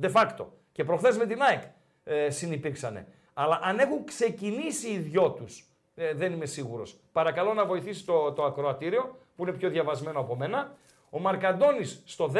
[0.02, 0.46] De facto.
[0.72, 1.62] Και προχθές με την ΑΕΚ
[2.04, 3.06] ε, συνυπήρξανε.
[3.34, 5.64] Αλλά αν έχουν ξεκινήσει οι δυο τους,
[5.94, 6.96] ε, δεν είμαι σίγουρος.
[7.12, 10.76] Παρακαλώ να βοηθήσει το, το ακροατήριο, που είναι πιο διαβασμένο από μένα.
[11.10, 12.38] Ο Μαρκαντώνης στο 10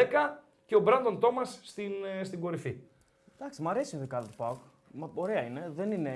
[0.70, 2.76] και ο Μπράντον Τόμας στην, ε, στην κορυφή.
[3.38, 4.56] Εντάξει, μου αρέσει η δεκάδα του ΠΑΟΚ.
[4.92, 5.72] Μα ωραία είναι.
[5.76, 6.12] Δεν είναι.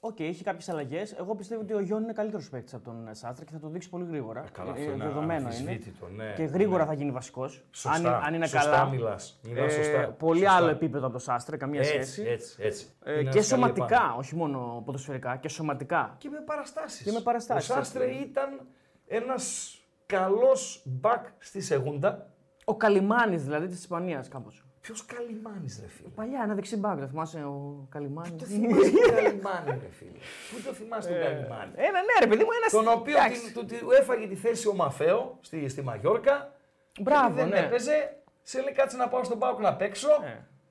[0.00, 1.12] Οκ, έχει κάποιες αλλαγές.
[1.12, 3.88] Εγώ πιστεύω ότι ο Γιόνι είναι καλύτερος παίκτης από τον Σάστρε και θα το δείξει
[3.88, 4.44] πολύ γρήγορα.
[4.52, 5.48] καλά, Ε, αυτό είναι δεδομένο είναι.
[5.48, 6.32] αμφισβήτητο, ναι.
[6.36, 6.88] Και γρήγορα Ναι.
[6.88, 7.64] θα γίνει βασικός.
[7.70, 8.84] Σωστά, αν, αν είναι σωστά καλά.
[8.88, 9.40] μιλάς.
[9.42, 10.54] Μιλάς Ε, σωστά, Πολύ σωστά.
[10.56, 12.22] άλλο επίπεδο από τον Σάστρε, καμία Έτσι, σχέση.
[12.22, 12.86] έτσι, έτσι.
[13.04, 14.14] Ε, Είναι και ένας καλή σωματικά, επάνω.
[14.18, 16.14] όχι μόνο ποδοσφαιρικά, και σωματικά.
[16.18, 17.02] Και με παραστάσεις.
[17.04, 18.22] Και με παραστάσεις, Ο Σάστρε έτσι.
[18.22, 18.60] ήταν
[19.06, 22.26] ένας καλός μπακ στη Σεγούντα.
[22.64, 24.64] Ο Καλιμάνη δηλαδή της Ισπανίας κάπως.
[24.80, 28.36] Ποιος Καλιμάνης ρε φίλε; Παλιά ένα δεξιμπάκ, δεν θυμάσαι ο Καλιμάνη.
[28.38, 30.18] Το θυμάσαι τον Καλιμάνη ρε φίλε.
[30.50, 31.72] Πού το θυμάσαι τον Καλιμάνη.
[31.74, 32.82] Ένα ναι, ρε παιδί μου, ένα.
[32.84, 36.52] Τον οποίο την- του, του έφαγε τη θέση ο Μαφέο στη, στη Μαγιόρκα.
[37.00, 37.56] Μπράβο, και επειδή ναι.
[37.56, 40.08] δεν έπαιζε, σε λέει κάτσε να πάω στον Πάοκ να παίξω.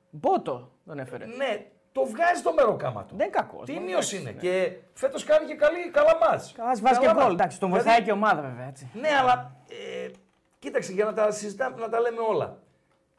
[0.10, 1.26] Μπότο τον έφερε.
[1.26, 3.16] Ναι, το βγάζει το μεροκάμα του.
[3.16, 3.66] Δεν είναι κακός.
[3.66, 4.32] Τίμιος είναι.
[4.32, 6.52] Και φέτος κάνει και καλή, καλά μάτς.
[6.52, 7.22] Καλά, βάζει και Καλά γκολ.
[7.24, 7.34] μάτς.
[7.34, 8.89] Εντάξει, τον Δηλαδή, βοηθάει και η ομάδα βέβαια έτσι.
[8.94, 9.91] Ναι, αλλά ε,
[10.62, 12.57] κοίταξε για να τα συζητάμε, να τα λέμε όλα.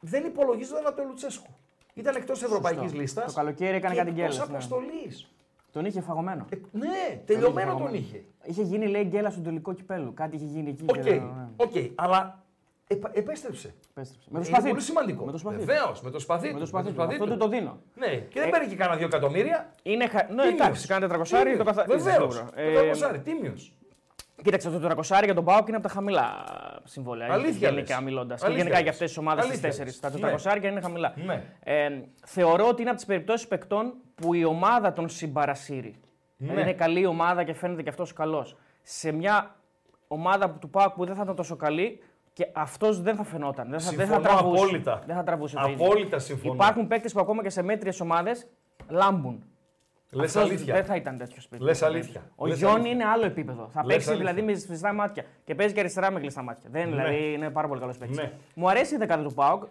[0.01, 1.51] Δεν υπολογίζονταν από τον Λουτσέσκου.
[1.95, 3.25] Ήταν εκτός ευρωπαϊκής λίστας.
[3.25, 4.45] Το καλοκαίρι έκανε κάτι γκέλες, ναι.
[4.49, 5.33] αποστολής.
[5.73, 6.47] Τον είχε φαγωμένο.
[6.73, 8.05] Ναι, τελειωμένο τον φαγωμένο.
[8.05, 8.25] είχε.
[8.45, 10.15] Είχε γίνει λέει γκέλα στο τελικό κυπέλου.
[10.15, 10.83] Κάτι είχε γίνει εκεί.
[10.87, 11.49] Οκ, και δεν- ναι.
[11.57, 12.43] οκ, αλλά
[12.87, 13.75] επα- επέστρεψε.
[13.91, 14.29] Επέστρεψε.
[14.31, 14.63] Με το Είναι σπαθί.
[14.69, 14.85] πολύ του.
[14.85, 15.25] σημαντικό.
[15.25, 15.57] Με το σπαθί.
[15.59, 15.65] του.
[15.65, 16.59] Βεβαίως, με το σπαθί Με του.
[16.59, 16.87] το σπαθί.
[16.87, 16.93] του.
[16.93, 17.31] σπαθί Αυτό του.
[17.33, 17.79] του το δίνω.
[17.95, 19.71] Ναι, και δεν Ε, παίρνει και κανένα δύο εκατομμύρια.
[19.83, 20.19] Είναι χα...
[20.23, 20.49] Ναι, Τίμιος.
[20.53, 21.97] εντάξει, κάνει 400 το καθαρίζει.
[22.03, 22.35] Βεβαίως.
[22.35, 22.51] σίγουρα.
[22.55, 23.73] Το Ε, 400, τίμιος.
[24.43, 26.45] Κοίταξε, το 400 για τον Πάοκ είναι από τα χαμηλά
[26.85, 27.29] συμβόλαια.
[27.33, 28.05] Αλήθεια Γενικά λες.
[28.05, 28.41] μιλώντας.
[28.41, 28.93] Και Αλήθεια γενικά για λες.
[28.95, 29.93] αυτές τις ομάδες τις Αλήθεια τέσσερις.
[30.03, 30.13] λες.
[30.13, 30.33] Τα Ναι.
[30.33, 31.13] 400 είναι χαμηλά.
[31.17, 31.43] Ναι.
[31.63, 31.89] Ε,
[32.27, 35.95] θεωρώ ότι είναι από τις περιπτώσεις παικτών που η ομάδα τον συμπαρασύρει.
[36.37, 36.63] Δηλαδή Ναι.
[36.63, 38.57] είναι καλή η ομάδα και φαίνεται και αυτός καλός.
[38.83, 39.55] Σε μια
[40.09, 42.03] ομάδα που- του Πάοκ που δεν θα ήταν τόσο καλή
[42.33, 43.71] και αυτός δεν θα φαινόταν.
[43.71, 44.63] Δεν θα, δεν θα Συμφωνώ τραβούσε.
[44.65, 45.01] απόλυτα.
[45.07, 45.85] Δεν θα τραβούσε το ίδιο.
[45.87, 46.55] Απόλυτα συμφωνώ.
[46.55, 48.47] Υπάρχουν παίκτες που ακόμα και σε μέτριες ομάδες
[48.89, 49.45] λάμπουν.
[50.15, 50.75] Λες Αυτός αλήθεια.
[50.75, 51.65] Δεν θα ήταν τέτοιος παίκτη.
[51.65, 52.31] Λες αλήθεια.
[52.37, 52.93] Ο Λες Γιόνι αλήθεια.
[52.93, 53.69] είναι άλλο επίπεδο.
[53.73, 54.33] Θα Λες παίξει αλήθεια.
[54.33, 55.25] δηλαδή με κλειστά μάτια.
[55.45, 56.71] Και παίζει και αριστερά με κλειστά μάτια.
[56.73, 58.17] Δεν, δηλαδή είναι πάρα πολύ καλός παίκτης.
[58.19, 58.33] Ναι.
[58.55, 59.63] Μου αρέσει η δεκάδα του Πάουκ.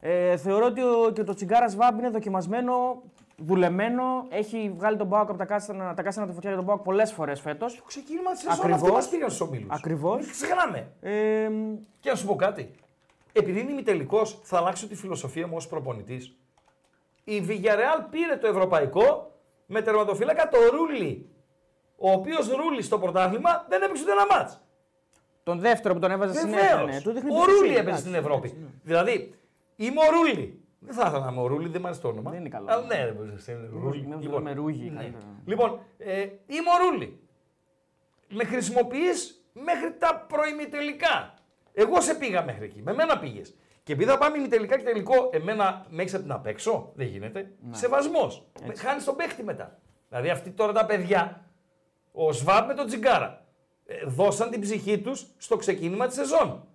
[0.00, 3.02] Ε, θεωρώ ότι ο, και το τσιγκάρα Σβάμπ είναι δοκιμασμένο,
[3.36, 4.02] δουλεμένο.
[4.28, 7.12] Έχει βγάλει τον Πάουκ από τα κάστανα, τα κάστανα του φωτιά για τον Πάουκ πολλές
[7.12, 7.76] φορές φέτος.
[7.76, 8.80] Το ξεκίνημα της σεζόν Ακριβώς.
[8.82, 9.68] αυτή μας πήγαν στους ομίλους.
[9.70, 10.20] Ακριβώς.
[10.20, 10.88] Μην ξεχνάμε.
[11.00, 11.48] Ε,
[12.00, 12.70] Και να σου πω κάτι.
[13.32, 16.36] Επειδή είναι ημιτελικός, θα αλλάξω τη φιλοσοφία μου ως προπονητής.
[17.24, 19.32] Η Villarreal πήρε το ευρωπαϊκό
[19.72, 21.28] με τερματοφύλακα το Ρούλι.
[21.96, 24.60] Ο οποίος Ρούλι στο πρωτάθλημα δεν έπαιξε ούτε ένα μάτς.
[25.42, 26.68] τον δεύτερο που τον έβαζε συνέχεια.
[26.76, 26.90] Βεβαίως.
[26.94, 28.00] Ναι, του δείχνει ο εμπιστοσύνη, Ρούλι έπαιζε εντάξει.
[28.00, 28.54] στην Ευρώπη.
[28.82, 29.34] Δηλαδή,
[29.76, 30.60] είμαι ο Ρούλι.
[30.78, 32.30] Δεν θα ήθελα να είμαι ο Ρούλι, δεν μου αρέσει το όνομα.
[32.30, 32.66] Δεν είναι καλό.
[32.68, 34.06] Αλλά ναι, ρε, μπορείς να είσαι Ρούλι.
[34.06, 34.90] Μην Λοιπόν, με ρούγι.
[34.90, 35.00] ναι.
[35.00, 35.24] καλύτερα.
[35.44, 37.20] Λοιπόν, ε, είμαι ο Ρούλι.
[38.28, 41.34] Με χρησιμοποιείς μέχρι τα προημιτελικά.
[41.72, 42.82] Εγώ σε πήγα μέχρι εκεί.
[42.82, 43.54] Με μένα πήγες.
[43.90, 46.92] Και επειδή θα πάμε ημιτελικά και τελικό, εμένα με έχεις από την απ' έξω.
[46.94, 47.52] Δεν γίνεται.
[47.70, 48.46] Σεβασμός.
[48.76, 49.78] Χάνεις τον παίχτη μετά.
[50.08, 51.44] Δηλαδή αυτοί τώρα τα παιδιά,
[52.12, 53.46] ο Σβάμπ με τον Τζιγκάρα,
[53.86, 56.66] ε, δώσαν την ψυχή τους στο ξεκίνημα της σεζόν.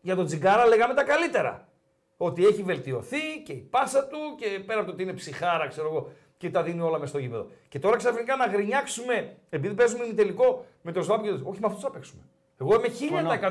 [0.00, 1.68] Για τον Τζιγκάρα λέγαμε τα καλύτερα.
[2.16, 5.88] Ότι έχει βελτιωθεί και η πάσα του και πέρα από το ότι είναι ψυχάρα, ξέρω
[5.88, 7.46] εγώ, και τα δίνει όλα μες στο γήπεδο.
[7.68, 11.66] Και τώρα ξαφνικά να γρινιάξουμε, επειδή παίζουμε ημιτελικό με τον Σβάμπ και τον Όχι, με
[11.66, 12.22] αυτούς θα παίξουμε.
[12.60, 12.88] Εγώ είμαι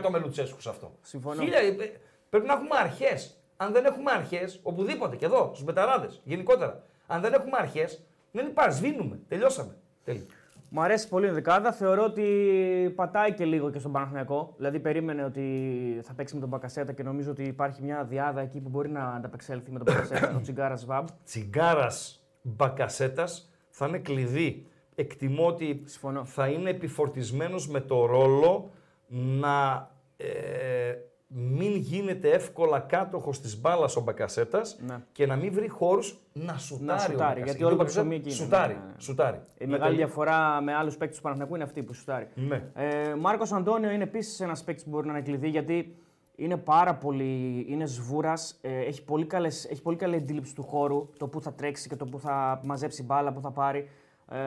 [0.06, 0.98] 1000% με Λουτσέσκους σε αυτό.
[1.02, 1.42] Συμφωνώ.
[1.42, 1.92] Χίλια, ε, ε,
[2.36, 3.40] πρέπει να έχουμε αρχές.
[3.58, 8.48] Αν δεν έχουμε αρχές, οπουδήποτε και εδώ, στους μπεταράδε γενικότερα, αν δεν έχουμε αρχές, δεν
[8.48, 8.78] υπάρχει.
[8.78, 9.20] Σβήνουμε.
[9.28, 9.76] Τελειώσαμε.
[10.04, 10.26] Τέλειο.
[10.70, 11.72] Μου αρέσει πολύ η δεκάδα.
[11.72, 14.54] Θεωρώ ότι πατάει και λίγο και στον Παναθηναϊκό.
[14.58, 18.60] Δηλαδή, περίμενε ότι θα παίξει με τον Μπακασέτα και νομίζω ότι υπάρχει μια διάδα εκεί
[18.60, 21.08] που μπορεί να ανταπεξέλθει με τον Μπακασέτα, τον Τσιγκάρας Σβάμπ.
[21.26, 24.68] Τσιγκάρας Μπακασέτας θα είναι κλειδί.
[24.96, 26.26] Εκτιμώ ότι Συμφωνώ.
[26.26, 28.72] θα είναι επιφορτισμένος με το ρόλο
[29.08, 30.94] να ε,
[31.38, 34.98] μην γίνεται εύκολα κάτοχος της μπάλας ο Μπακασέτας Ναι.
[35.12, 36.92] και να μην βρει χώρους να σουτάρει.
[36.92, 37.46] ο σουτάρει, Μπακασέτας.
[37.46, 38.38] γιατί όλο ο το Μπακασέτας ψωμί εκεί είναι.
[38.38, 38.74] Σουτάρει.
[38.74, 38.94] Ναι, ναι, ναι.
[38.98, 39.38] σουτάρει.
[39.58, 42.28] Η Με μεγάλη το- διαφορά με άλλους παίκτες του Παναθηναϊκού είναι αυτή που σουτάρει.
[42.36, 42.64] Ναι.
[42.76, 45.96] Ε, Μάρκος Αντώνιο είναι επίσης ένας παίκτης που μπορεί να είναι κλειδί γιατί
[46.36, 47.66] είναι πάρα πολύ.
[47.70, 48.60] είναι σβούρας.
[48.62, 51.96] Ε, έχει, πολύ καλές, έχει πολύ καλή αντίληψη του χώρου, το που θα τρέξει και
[51.96, 53.90] το που θα μαζέψει μπάλα, που θα πάρει.
[54.32, 54.38] Ε,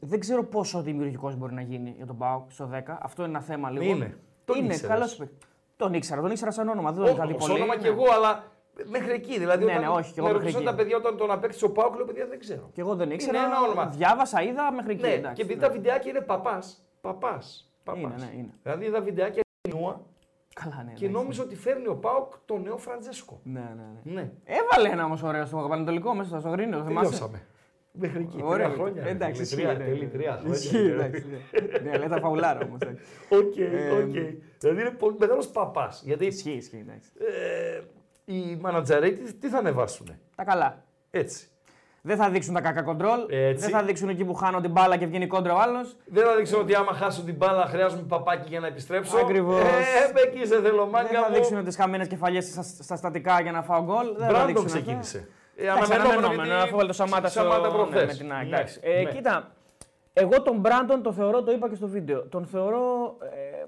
[0.00, 2.98] δεν ξέρω πόσο δημιουργικός μπορεί να γίνει για τον Πάο στο 10.
[3.02, 3.84] Αυτό είναι ένα θέμα λίγο.
[3.84, 4.16] Είναι.
[4.44, 4.90] Τον είναι ήξερες.
[4.90, 5.46] καλός παίκτης.
[5.82, 6.92] Τον ήξερα, τον ήξερα σαν όνομα.
[6.92, 7.60] Δεν τον είχα δει Όχι, πολύ.
[7.60, 7.88] όνομα κι ναι.
[7.88, 8.44] εγώ, αλλά
[8.84, 9.38] μέχρι εκεί.
[9.38, 10.70] Δηλαδή, Ναι, όταν ναι, όχι, κι εγώ με μέχρι ρωτούσαν εκεί.
[10.70, 12.70] τα παιδιά όταν τον απέκτησε ο Πάουκ, λέω παιδιά δεν ξέρω.
[12.72, 13.38] Και εγώ δεν ήξερα.
[13.38, 13.86] Είναι ένα όνομα.
[13.86, 15.02] Διάβασα, είδα μέχρι εκεί.
[15.02, 15.66] Ναι, εντάξει, και επειδή ναι.
[15.66, 16.84] τα βιντεάκια είναι παπάς.
[17.00, 17.72] Παπάς.
[17.96, 18.54] Είναι, ναι, είναι.
[18.62, 20.00] Δηλαδή είδα βιντεάκια νούα
[20.54, 20.92] Καλά, ναι.
[20.92, 21.08] και εντάξει.
[21.08, 23.40] νόμιζα ότι φέρνει ο Πάουκ τον νέο Φραντζέσκο.
[23.42, 24.20] Ναι, ναι, ναι.
[24.20, 24.30] Ναι.
[24.44, 27.46] Έβαλε ένα όμως ωραίο στο Πανατολικό μέσα στο Γρίνιο, το θυμάσαι; Τελειώσαμε.
[27.94, 28.40] Μέχρι εκεί.
[28.42, 29.02] Ωραία, Τρία χρόνια.
[29.06, 30.06] εντάξει, ρε, ισχύει, τρία, ναι, τέλει, ναι.
[30.10, 30.56] τρία χρόνια.
[30.56, 31.26] Ισχύει, εντάξει.
[31.30, 31.90] ναι.
[31.90, 32.78] Ναι, λέει τα φαουλάρα όμως.
[33.28, 34.12] Οκ, Ε, οκ.
[34.58, 36.02] Δηλαδή είναι πολύ μεγάλος παπάς.
[36.04, 36.84] Γιατί Ισχύει, ισχύει.
[36.88, 37.10] εντάξει.
[37.18, 37.80] ε,
[38.24, 40.06] οι μανατζαρέοι τι, τι θα ανεβάσουν.
[40.36, 40.84] Τα καλά.
[41.10, 41.46] Έτσι.
[42.04, 43.20] Δεν θα δείξουν τα κακά κοντρόλ.
[43.28, 43.62] Έτσι.
[43.62, 45.96] Δεν θα δείξουν εκεί που χάνω την μπάλα και βγαίνει κόντρα ο άλλος.
[46.06, 49.16] Δεν θα δείξω ότι άμα χάσω την μπάλα χρειάζομαι παπάκι για να επιστρέψω.
[49.18, 49.60] Ακριβώς.
[49.60, 51.34] Ε, με εκεί σε θέλω Δεν μάγκα θα μου.
[51.34, 54.06] δείξουν τις χαμένες κεφαλιές στα, στα στατικά για να φάω γκολ.
[54.06, 54.78] Δεν θα Μπράντον δείξουν αυτά.
[54.80, 55.28] ξεκίνησε.
[55.56, 57.40] Ε, Εντάξει, αναμενόμενο, αναμενόμενο, γιατί αφού έβαλε το Σαμάτα, στο...
[57.40, 58.06] Σαμάτα ναι, προχθές.
[58.06, 58.80] με την ΑΕΚ, Ναι, εντάξει.
[58.82, 59.10] Ε, ναι.
[59.10, 59.52] Κοίτα,
[60.12, 63.64] εγώ τον Μπράντον το θεωρώ, το είπα και στο βίντεο, τον θεωρώ ε,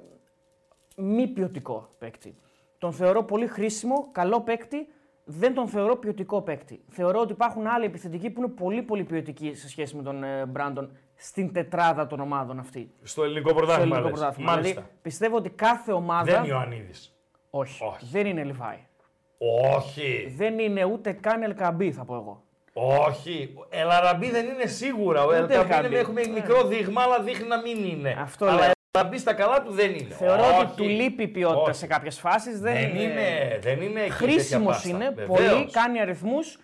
[1.03, 2.37] μη ποιοτικό παίκτη.
[2.78, 4.89] Τον θεωρώ πολύ χρήσιμο, καλό παίκτη,
[5.24, 6.85] δεν τον θεωρώ ποιοτικό παίκτη.
[6.89, 10.47] Θεωρώ ότι υπάρχουν άλλοι επιθετικοί που είναι πολύ πολύ ποιοτικοί σε σχέση με τον ε,
[10.47, 12.93] Μπράντον στην τετράδα των ομάδων αυτή.
[13.03, 13.97] Στο ελληνικό Στο πρωτάθλημα.
[13.97, 14.18] ελληνικό λες.
[14.18, 14.51] πρωτάθλημα.
[14.51, 14.74] Μάλιστα.
[14.74, 16.24] Δηλαδή, πιστεύω ότι κάθε ομάδα.
[16.24, 17.14] Δεν είναι Ιωαννίδης.
[17.51, 18.07] Όχι, Όχι.
[18.11, 18.78] δεν είναι Λιβάη.
[19.39, 20.35] Όχι.
[20.37, 22.43] Δεν είναι ούτε καν Ελκαμπή, θα πω εγώ.
[23.07, 23.55] Όχι.
[23.57, 25.22] Ο Ελαραμπή δεν είναι σίγουρα.
[25.22, 25.87] Ο Ούτε Ελαραμπή Ελκαμπή.
[25.87, 28.16] είναι- έχουμε μικρό δείγμα, αλλά δείχνει να μην είναι.
[28.20, 28.70] Αυτό αλλά λέω.
[28.93, 30.14] Ελαραμπή στα καλά του δεν είναι.
[30.14, 30.61] Θεωρώ Όχι.
[30.61, 31.74] ότι του λείπει ποιότητα Όχι.
[31.74, 32.61] σε κάποιες φάσεις.
[32.61, 33.59] Δεν, Δεν είναι.
[33.61, 34.89] Δεν είναι εκεί τέτοια Χρήσιμος πάστα.
[34.89, 35.28] είναι, Βεβαίως.
[35.53, 36.59] πολύ, κάνει αριθμούς.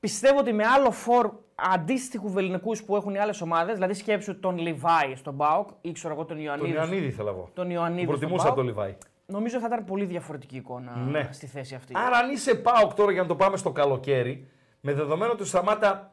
[0.00, 4.58] Πιστεύω ότι με άλλο φορ αντίστοιχου βεληνικού που έχουν οι άλλες ομάδες, δηλαδή σκέψου τον
[4.58, 6.72] Λιβάη στον Μπάουκ ή ξέρω εγώ τον Τον Ιωαννίδη.
[6.74, 7.48] Ιωαννίδη ήθελα εγώ.
[7.54, 8.56] Τον Ιωαννίδη Τον στον προτιμούσα ΠΑΟΚ.
[8.56, 8.94] τον Λιβάη.
[9.26, 11.28] Νομίζω θα ήταν πολύ διαφορετική εικόνα Ναι.
[11.32, 11.92] στη θέση αυτή.
[11.96, 14.48] Άρα αν είσαι ΠΑΟΚ τώρα για να το πάμε στο καλοκαίρι,
[14.80, 16.10] με δεδομένο ότι ο Σταμάτα,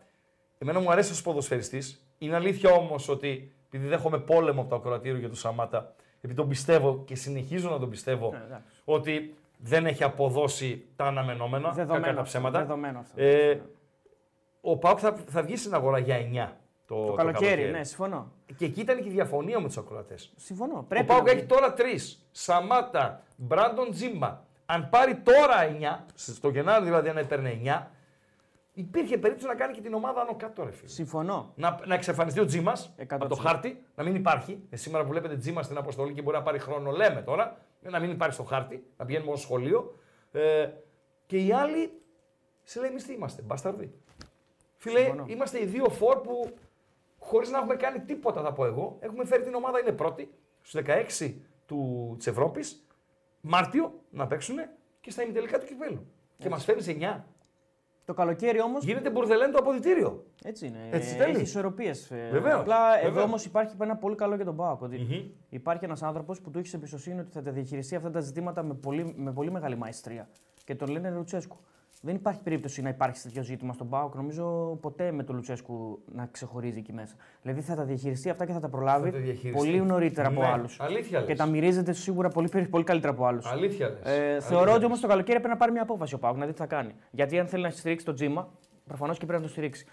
[0.58, 5.18] εμένα μου αρέσει ως ποδοσφαιριστής, είναι αλήθεια όμως ότι επειδή δέχομαι πόλεμο από το ακροατήριο
[5.20, 8.66] για τον Σαμάτα, επειδή τον πιστεύω και συνεχίζω να τον πιστεύω, Ναι, εντάξει.
[8.86, 12.60] ότι δεν έχει αποδώσει τα αναμενόμενα, κακά Δεδομένο τα αυτό, ψέματα.
[12.60, 13.22] δεδομένο αυτό.
[13.22, 13.62] Ε,
[14.62, 16.52] ο ΠΑΟΚ θα, θα βγει στην αγορά για 9
[16.92, 18.32] το, το καλοκαίρι, ναι, συμφωνώ.
[18.56, 20.34] Και εκεί ήταν και η διαφωνία με τους ακροατές.
[20.36, 20.78] Συμφωνώ.
[20.78, 22.28] Ο Πρέπει Πάουκ να έχει τώρα τρεις.
[22.32, 24.46] Σαμάτα, Μπράντον Τζίμα.
[24.66, 25.56] Αν πάρει τώρα
[26.00, 27.88] 9, στο Γενάρη δηλαδή αν έπαιρνε 9,
[28.74, 30.90] υπήρχε περίπτωση να κάνει και την ομάδα άνω κάτω, ρε φίλε.
[30.90, 31.54] Συμφωνώ.
[31.56, 32.74] Να, να εξαφανιστεί ο Τζίμα
[33.08, 33.44] από το 100%.
[33.44, 34.64] χάρτη, να μην υπάρχει.
[34.70, 37.90] Ε, σήμερα που βλέπετε Τζίμα στην αποστολή και μπορεί να πάρει χρόνο, λέμε τώρα, ε,
[37.90, 39.96] να μην υπάρχει στο χάρτη, να πηγαίνει μόνο στο σχολείο.
[40.32, 40.70] Ε,
[41.26, 41.92] και οι άλλοι,
[42.64, 43.94] σε λέει, εμείς τι είμαστε, μπασταρδί.
[44.78, 45.26] Φίλε, Συμφωνώ.
[45.28, 46.54] είμαστε οι δύο φορ που
[47.24, 50.82] χωρίς να έχουμε κάνει τίποτα, θα πω εγώ, έχουμε φέρει την ομάδα, είναι πρώτη, στους
[50.86, 51.34] 16
[51.66, 52.86] του, της Ευρώπης,
[53.42, 54.56] Μάρτιο να παίξουν
[55.02, 56.06] και στα ημιτελικά του κυπέλου.
[56.38, 57.24] Και μας φέρνει 9.
[58.06, 58.78] Το καλοκαίρι όμω.
[58.80, 60.26] Γίνεται μπουρδελέν το αποδητήριο.
[60.44, 60.90] Έτσι είναι.
[60.92, 61.34] Έτσι Ε, θέλει.
[61.34, 61.92] Έχει ισορροπίε.
[62.32, 63.26] Βεβαίως, Απλά εδώ βεβαίως.
[63.26, 64.82] όμως υπάρχει ένα πολύ καλό για τον Πάοκ.
[64.82, 68.64] Ότι υπάρχει ένας άνθρωπος που του έχεις εμπιστοσύνη ότι θα τα διαχειριστεί αυτά τα ζητήματα
[68.64, 70.30] με πολύ, με πολύ μεγάλη μαεστρία.
[70.66, 71.58] Και τον λένε Λουτσέσκου.
[72.04, 74.16] Δεν υπάρχει περίπτωση να υπάρχει τέτοιο ζήτημα στον Πάοκ.
[74.16, 77.16] Νομίζω ποτέ με τον Λουτσέσκου να ξεχωρίζει εκεί μέσα.
[77.42, 79.52] Δηλαδή θα τα διαχειριστεί αυτά και θα τα προλάβει Θα τα διαχειριστεί.
[79.68, 80.78] πολύ νωρίτερα από Ναι, άλλους.
[80.80, 81.38] αλήθεια Και λες.
[81.38, 83.46] τα μυρίζεται σίγουρα πολύ, πολύ καλύτερα από άλλους.
[83.46, 84.00] Αλήθεια λες.
[84.04, 84.84] Ε, Αλήθεια θεωρώ ότι λες.
[84.88, 86.92] όμως το καλοκαίρι πρέπει να πάρει μια απόφαση ο Πάουκ να δει τι θα κάνει.
[87.12, 88.50] Γιατί αν θέλει να στηρίξει το τζίμα,
[88.88, 89.86] προφανώς και πρέπει να το στηρίξει.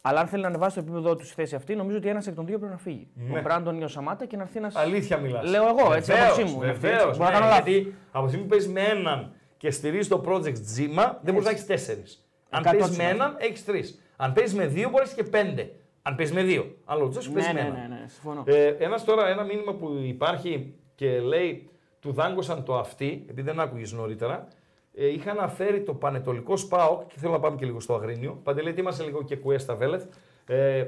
[0.00, 2.34] Αλλά αν θέλει να ανεβάσει το επίπεδο του στη θέση αυτή, νομίζω ότι ένας εκ
[2.34, 3.08] των δύο πρέπει να φύγει.
[3.14, 3.38] Ναι.
[3.38, 4.70] Ο Μπράντον ή ο Σαμάτα και να έρθει ένα.
[4.74, 5.50] Αλήθεια μιλάς.
[5.50, 6.62] Λέω εγώ, έτσι, άποψή μου.
[6.62, 6.98] είναι αυτή, έτσι.
[6.98, 7.16] Βεβαίω.
[7.16, 7.66] Μπορώ να κάνω λάθος.
[7.66, 11.44] γιατί από τη στιγμή που παίζει με έναν και στηρίζει το project Zima, δεν μπορείς
[11.44, 12.28] να έχεις τέσσερις.
[12.50, 12.70] Αν 100%.
[12.78, 14.02] παίζεις με έναν, έχεις τρεις.
[14.16, 15.72] Αν παίζεις με δύο, μπορείς να έχει και πέντε.
[16.02, 16.74] Αν παίζεις με δύο.
[16.84, 17.88] Αλλά ο Τζέσου Ναι, παίζει ναι, με ναι, έναν.
[18.00, 18.42] ναι, συμφωνώ.
[18.46, 23.60] Ε, ένας τώρα, ένα μήνυμα που υπάρχει και λέει του δάγκωσαν το αυτή, επειδή δεν
[23.60, 24.48] άκουγες νωρίτερα.
[24.94, 28.40] Ε, είχα αναφέρει το πανετολικό ΣΠΑΟΚ και θέλω να πάμε και λίγο στο Αγρίνιο.
[28.42, 30.04] Παντελή, είμαστε λίγο και κουέστα βέλεθ.
[30.46, 30.86] Ε, ε,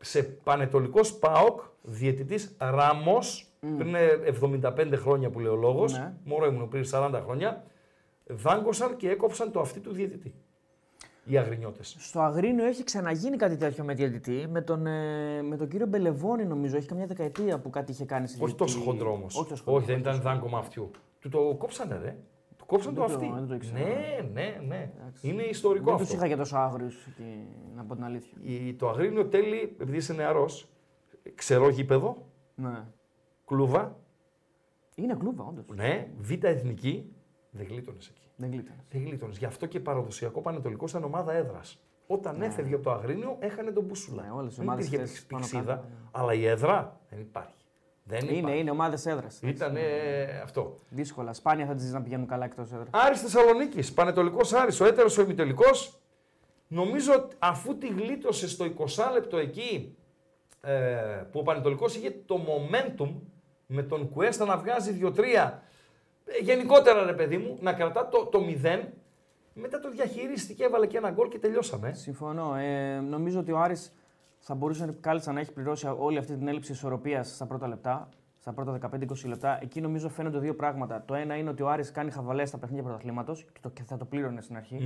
[0.00, 4.08] σε πανετολικό ΣΠΑΟΚ, διαιτητής Ράμος, πριν ε,
[4.40, 6.12] 75 χρόνια που λέει ο λόγος, Ναι.
[6.24, 7.64] μωρό ήμουν πριν 40 χρόνια,
[8.26, 10.34] δάγκωσαν και έκοψαν το αυτή του διαιτητή.
[11.24, 11.96] οι Αγρινιώτες.
[11.98, 14.46] Στο Αγρίνιο έχει ξαναγίνει κάτι τέτοιο με διαιτητή.
[14.50, 16.76] Με τον, ε, με τον κύριο Μπελεβόνη, νομίζω.
[16.76, 18.96] Έχει καμιά δεκαετία που κάτι είχε κάνει στη Όχι τόσο διαιτητή.
[18.96, 19.34] χοντρό όμως.
[19.38, 20.90] Όχι, τόσο Όχι, χοντρό, δεν ήταν τόσο δάγκωμα αυτιού.
[21.20, 22.16] Του το κόψανε, ρε.
[22.56, 23.30] Του κόψαν Δεν το το- αυτή.
[23.34, 23.78] δεν το ήξερα.
[23.78, 24.90] ναι, ναι, ναι.
[25.00, 25.28] Εντάξει.
[25.28, 26.06] Είναι ιστορικό Δεν αυτό.
[26.06, 27.46] του είχα και τόσο άγριους εκεί,
[27.76, 28.38] να πω την αλήθεια.
[28.42, 30.68] Η- το Αγρίνιο τέλει, επειδή είσαι νεαρός,
[31.34, 32.84] ξερό γήπεδο, Ναι.
[33.46, 33.96] Κλούβα,
[34.94, 35.64] Είναι κλούβα, όντως.
[35.74, 37.12] ναι, β' εθνική,
[37.50, 38.20] δεν γλίτωνες εκεί.
[38.36, 38.84] Δεν γλίτωνες.
[38.90, 39.38] Δεν γλίτωνες.
[39.38, 41.78] Γι' αυτό και παραδοσιακό πανετολικό ήταν ομάδα έδρας.
[42.06, 44.22] Όταν έφευγε από το Αγρίνιο, έχανε τον Μπούσουλα.
[44.22, 45.94] Ναι, όλες οι δεν ομάδες υπήρχε αυτές πάνω πηξίδα, κάτω, ναι.
[46.10, 47.54] αλλά η έδρα δεν υπάρχει.
[48.04, 48.58] Δεν Είναι, υπάρχει.
[48.58, 49.40] είναι ομάδες έδρας.
[49.42, 49.76] Ήταν
[50.42, 50.74] αυτό.
[50.88, 51.32] Δύσκολα.
[51.32, 52.88] Σπάνια θα τι να πηγαίνουν καλά εκτός έδρας.
[52.90, 56.00] Άρης Θεσσαλονίκης, Πανετολικός Άρης, ο έτερος ο ημιτελικός.
[56.68, 59.96] Νομίζω ότι αφού τη γλίτωσε στο 20 λεπτό εκεί
[60.60, 60.72] ε,
[61.32, 63.10] που ο Πανετολικός είχε το momentum
[63.72, 65.18] με τον Κουέστα να βγάζει 2-3.
[66.24, 68.80] ε, γενικότερα ρε παιδί μου, να κρατά το, το 0.
[69.54, 71.92] Μετά το διαχειρίστηκε, έβαλε και ένα γκολ και τελειώσαμε.
[71.92, 72.54] Συμφωνώ.
[72.54, 73.92] Ε, νομίζω ότι ο Άρης
[74.38, 78.08] θα μπορούσε κάλλιστα να έχει πληρώσει όλη αυτή την έλλειψη ισορροπίας στα πρώτα λεπτά.
[78.42, 79.58] Στα πρώτα 15-20 λεπτά.
[79.62, 81.02] Εκεί νομίζω φαίνονται δύο πράγματα.
[81.06, 83.96] Το ένα είναι ότι ο Άρης κάνει χαβαλές στα παιχνίδια πρωταθλήματος και, το- και θα
[83.96, 84.76] το πλήρωνε στην αρχη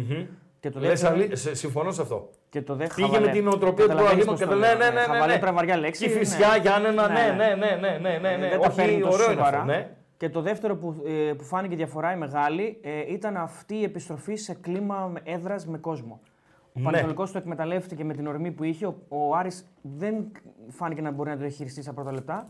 [0.61, 2.31] Και το Λες, δεύτερο, αλή- σε- συμφωνώ σε αυτό.
[2.49, 3.27] και το δε, Πήγε χαβαλέ.
[3.27, 4.77] με την νοοτροπία του Καταλαβαίνεις Αγίου πώς και το το λέω.
[4.77, 5.39] ναι, ναι, ναι, ναι, Χαβαλέ ναι.
[5.39, 6.07] πρέπει να βαριά λέξη.
[6.07, 6.19] Και ναι.
[6.19, 7.55] φυσιά, Γιάννενα, ναι, Ναι.
[7.55, 8.47] ναι, ναι, ναι, ναι, ναι, ναι.
[8.47, 9.59] Ε, δεν τα παίρνει Όχι, τόσο ωραίο είναι σοβαρά.
[9.61, 9.91] αυτό, ναι.
[10.17, 14.35] Και το δεύτερο που, ε, που φάνηκε διαφορά η μεγάλη ε, ήταν αυτή η επιστροφή
[14.37, 16.21] σε κλίμα έδρας με κόσμο.
[16.23, 16.83] Ο Ναι.
[16.85, 18.87] Πανετολικό το εκμεταλλεύτηκε με την ορμή που είχε.
[18.87, 20.15] Ο, ο Άρης δεν
[20.69, 22.47] φάνηκε να μπορεί να το διαχειριστεί στα πρώτα λεπτά.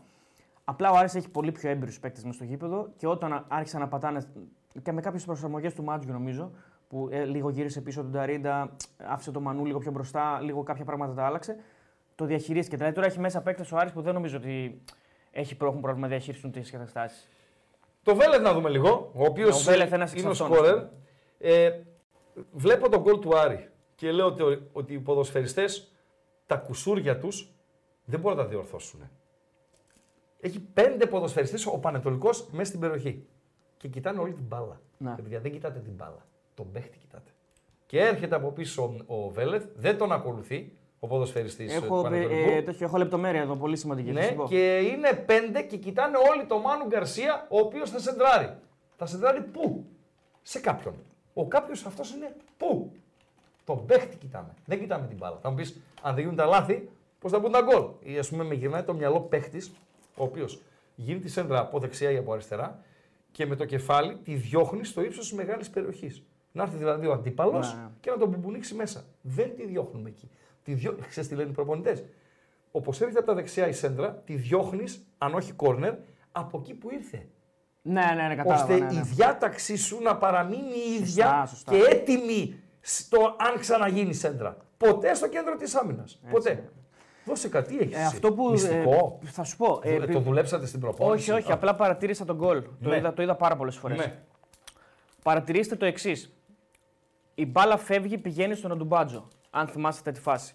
[0.69, 3.89] Απλά ο Άρης έχει πολύ πιο έμπειρους παίκτες μες στο γήπεδο και όταν άρχισαν να
[3.89, 4.27] πατάνε
[4.83, 6.51] και με κάποιες προσαρμογές του Μάτζιου νομίζω,
[6.89, 10.85] που ε, λίγο γύρισε πίσω τον Ταρίντα, άφησε τον Μανού λίγο πιο μπροστά, λίγο κάποια
[10.85, 11.57] πράγματα τα άλλαξε.
[12.15, 12.77] Το διαχειρίστηκε.
[12.77, 14.83] Δηλαδή τώρα έχει μέσα παίκτες ο Άρης που δεν νομίζω ότι
[15.31, 17.29] έχει, έχουν πρόβλημα να διαχειριστούν τις καταστάσεις.
[18.03, 20.75] Το Βέλεθ να δούμε λίγο, ο οποίος Ο Βέλεθ ένας εξ είναι ο αυτών, σκόρερ.
[20.75, 20.93] ας πούμε.
[21.39, 21.81] Ε,
[22.53, 24.43] βλέπω τον γκολ του Άρη και λέω ότι,
[24.73, 25.93] ότι οι ποδοσφαιριστές
[26.47, 27.55] τα κουσούρια τους
[28.05, 29.11] δεν μπορούν να τα διορθώσουν.
[30.41, 33.27] Έχει πέντε ποδοσφαιριστές ο Πανετολικός μέσα στην περιοχή.
[33.77, 34.81] Και κοιτάνε όλη την μπάλα.
[34.99, 35.11] Ναι.
[35.11, 36.27] Ε, παιδιά, δεν κοιτάτε την μπάλα.
[36.55, 37.31] Τον παίχτη κοιτάτε.
[37.87, 42.03] Και έρχεται από πίσω ο, ο Βέλεθ, δεν τον ακολουθεί ο ποδοσφαιριστής ε, του Έχω,
[42.03, 42.51] Πανετολικού.
[42.51, 44.09] ε, τέτοιο, έχω λεπτομέρεια εδώ, πολύ σημαντική.
[44.13, 44.45] θα Ναι, σου πω.
[44.49, 48.57] και είναι πέντε και κοιτάνε όλοι το Μάνου Γκαρσία, ο οποίος θα σεντράρει.
[48.97, 49.85] Θα σεντράρει πού;
[50.43, 50.95] Σε κάποιον.
[51.35, 52.93] Ο κάποιος αυτός είναι πού;
[53.65, 54.55] Τον παίχτη κοιτάμε.
[54.65, 55.39] Δεν κοιτάμε την μπάλα.
[55.43, 58.29] Θα μου πεις, αν δεν γίνουν τα λάθη, πώς θα μπουν τα γκολ; Ή ας
[58.29, 59.73] πούμε, με γυρνάει το μυαλό παίχτης,
[60.17, 60.61] ο οποίος
[60.95, 62.81] γίνει τη σέντρα από δεξιά ή από αριστερά
[63.33, 66.23] και με το κεφάλι τη διώχνει στο ύψος της μεγάλης περιοχής.
[66.53, 67.89] Να έρθει δηλαδή ο αντίπαλος Ναι.
[68.01, 69.05] και να τον μπουμπουνίξει μέσα.
[69.21, 70.31] Δεν τη διώχνουμε εκεί.
[70.65, 70.97] Τη διώ...
[71.09, 72.05] Ξέρεις τι λένε οι προπονητές;
[72.71, 75.95] Όπως έρχεται από τα δεξιά η σέντρα, τη διώχνεις, αν όχι κόρνερ,
[76.33, 77.27] από εκεί που ήρθε.
[77.83, 78.63] Ναι, ναι, ναι, κατάλαβα.
[78.63, 78.99] ώστε ναι, ναι.
[78.99, 81.73] η διάταξή σου να παραμείνει η ίδια Σωστά, σωστά.
[81.73, 84.57] και έτοιμη στο αν ξαναγίνει σέντρα.
[84.77, 86.21] Ποτέ στο κέντρο της άμυνας.
[86.31, 86.71] Ποτέ.
[87.27, 87.97] Δώσε κάτι, τι έχεις.
[87.97, 88.51] Ε, αυτό που.
[88.51, 89.19] Μυστικό.
[89.25, 89.81] ε, θα σου πω.
[89.83, 91.31] ε, Δουλε- επει- το δουλέψατε στην προπόνηση.
[91.31, 92.63] όχι, όχι, Α, απλά παρατήρησα τον γκολ.
[92.83, 92.97] Το, Ναι.
[92.97, 93.97] είδα, το είδα πάρα πολλές φορές.
[93.99, 94.15] Ναι.
[95.23, 96.35] Παρατηρήστε το εξής.
[97.35, 99.29] Η μπάλα φεύγει, πηγαίνει στον Αντουμπάτζο.
[99.51, 100.55] Αν θυμάστε τη φάση.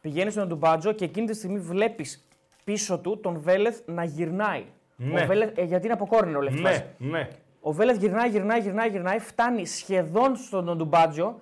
[0.00, 2.28] Πηγαίνει στον Αντουμπάτζο και εκείνη τη στιγμή βλέπεις
[2.64, 4.64] πίσω του τον Βέλεθ να γυρνάει.
[4.96, 5.22] Ναι.
[5.22, 6.84] Ο Βέλεθ, ε, γιατί είναι από κόρνερ όλη αυτή η φάση.
[6.98, 7.28] Ναι, ναι.
[7.60, 11.40] Ο Βέλεθ γυρνάει, γυρνάει, γυρνάει, γυρνάει, φτάνει σχεδόν στον Αντουμπάτζο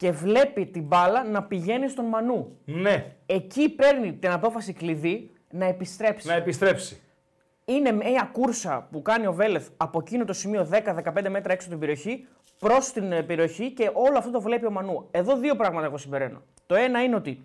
[0.00, 2.58] και βλέπει την μπάλα να πηγαίνει στον Μανού.
[2.64, 3.12] Ναι.
[3.26, 6.26] Εκεί παίρνει την απόφαση κλειδί να επιστρέψει.
[6.26, 7.00] Να επιστρέψει.
[7.64, 11.68] Είναι μια κούρσα που κάνει ο Βέλεθ από εκείνο το σημείο 10-15 μέτρα έξω από
[11.68, 12.26] την περιοχή
[12.58, 15.08] προς την ε, περιοχή και όλο αυτό το βλέπει ο Μανού.
[15.10, 16.42] Εδώ δύο πράγματα εγώ συμπεραίνω.
[16.66, 17.44] Το ένα είναι ότι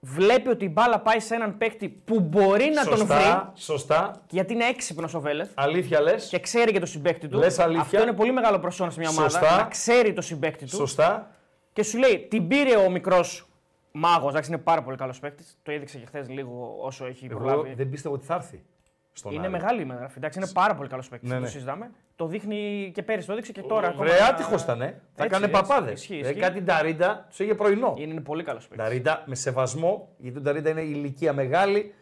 [0.00, 3.16] βλέπει ότι η μπάλα πάει σε έναν παίκτη που μπορεί να τον βρει.
[3.16, 4.20] Σωστά, σωστά.
[4.30, 6.28] Γιατί είναι έξυπνος ο Βέλεθ Αλήθεια λες.
[6.28, 7.38] και ξέρει και το συμπέκτη του.
[7.38, 7.82] Λες αλήθεια.
[7.82, 9.28] Αυτό είναι πολύ μεγάλο προσόν σε μια ομάδα.
[9.28, 9.56] Σωστά.
[9.56, 10.76] Να ξέρει το συμπέκτη του.
[10.76, 11.30] Σωστά.
[11.72, 13.48] Και σου λέει, την πήρε ο μικρός
[13.92, 14.30] μάγος.
[14.30, 15.58] Εντάξει, είναι πάρα πολύ καλός παίκτης.
[15.62, 17.74] Το έδειξε και χθες λίγο όσο έχει Εγώ προλάβει.
[17.74, 18.62] δεν πίστευα ότι θα έρθει.
[19.12, 19.50] Στον Είναι Άρη.
[19.50, 20.14] μεγάλη η μεταγραφή.
[20.16, 21.28] Εντάξει, είναι πάρα πολύ καλός παίκτης.
[21.28, 21.46] Ναι, το ναι.
[21.48, 21.90] συζητάμε.
[22.16, 23.88] Το δείχνει και πέρυσι, το έδειξε και τώρα.
[23.88, 24.04] ακόμα.
[24.04, 24.80] Βρε, άτυχος ήταν.
[24.82, 24.84] ε.
[24.86, 24.92] Θα
[25.24, 25.60] Έτσι, έκανε έτσι.
[25.60, 25.92] παπάδες.
[26.00, 26.34] Ισχύει, Ε, ισχύει.
[26.40, 27.94] κάτι Νταρίντα τους είχε πρωινό.
[27.98, 28.86] Είναι, είναι πολύ καλός παίκτης.
[28.86, 31.94] Νταρίντα με σεβασμό, γιατί ο Νταρίντα είναι ηλικία μεγάλη.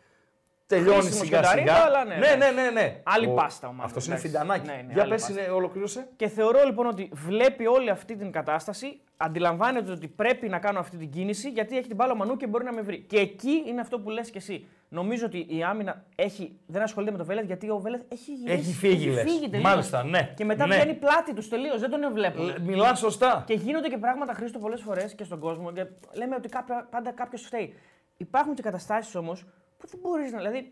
[0.69, 1.85] Τελειώνει Χρήσιμος σιγά και ο Νταρίντα, σιγά.
[1.87, 2.51] αλλά ναι, ναι, ναι.
[2.51, 3.01] ναι, ναι, ναι.
[3.03, 4.33] Άλλη Ο- πάστα ομάδα, Αυτός είναι εντάξει.
[4.33, 4.67] φιντανάκι.
[4.67, 5.41] Ναι, ναι, Για άλλη πες, πάστα.
[5.43, 6.09] είναι, ολοκλήρωσε.
[6.17, 10.97] Και θεωρώ λοιπόν ότι βλέπει όλη αυτή την κατάσταση, αντιλαμβάνεται ότι πρέπει να κάνω αυτή
[10.97, 12.99] την κίνηση γιατί έχει την μπάλα ο Μανού και μπορεί να με βρει.
[13.01, 14.67] Και εκεί είναι αυτό που λες και εσύ.
[14.89, 18.59] Νομίζω ότι η άμυνα έχει, δεν ασχολείται με το Βέλεθ γιατί ο Βέλεθ έχει γυρίσει.
[18.59, 19.25] Έχει φύγει, λες.
[19.41, 19.63] τελείως.
[19.63, 20.33] Μάλιστα, ναι.
[20.37, 20.75] Και μετά Ναι.
[20.75, 22.55] βγαίνει πλάτη τους τελείως, δεν τον βλέπουν.
[22.63, 23.43] Μιλάς σωστά.
[23.47, 25.73] Και γίνονται και πράγματα Χρήστο πολλές φορές και στον κόσμο.
[25.73, 27.75] Και λέμε ότι κάποια, πάντα κάποιος φταίει.
[28.17, 29.45] Υπάρχουν και καταστάσεις όμως
[29.79, 30.39] που δεν μπορείς να.
[30.39, 30.71] Δηλαδή,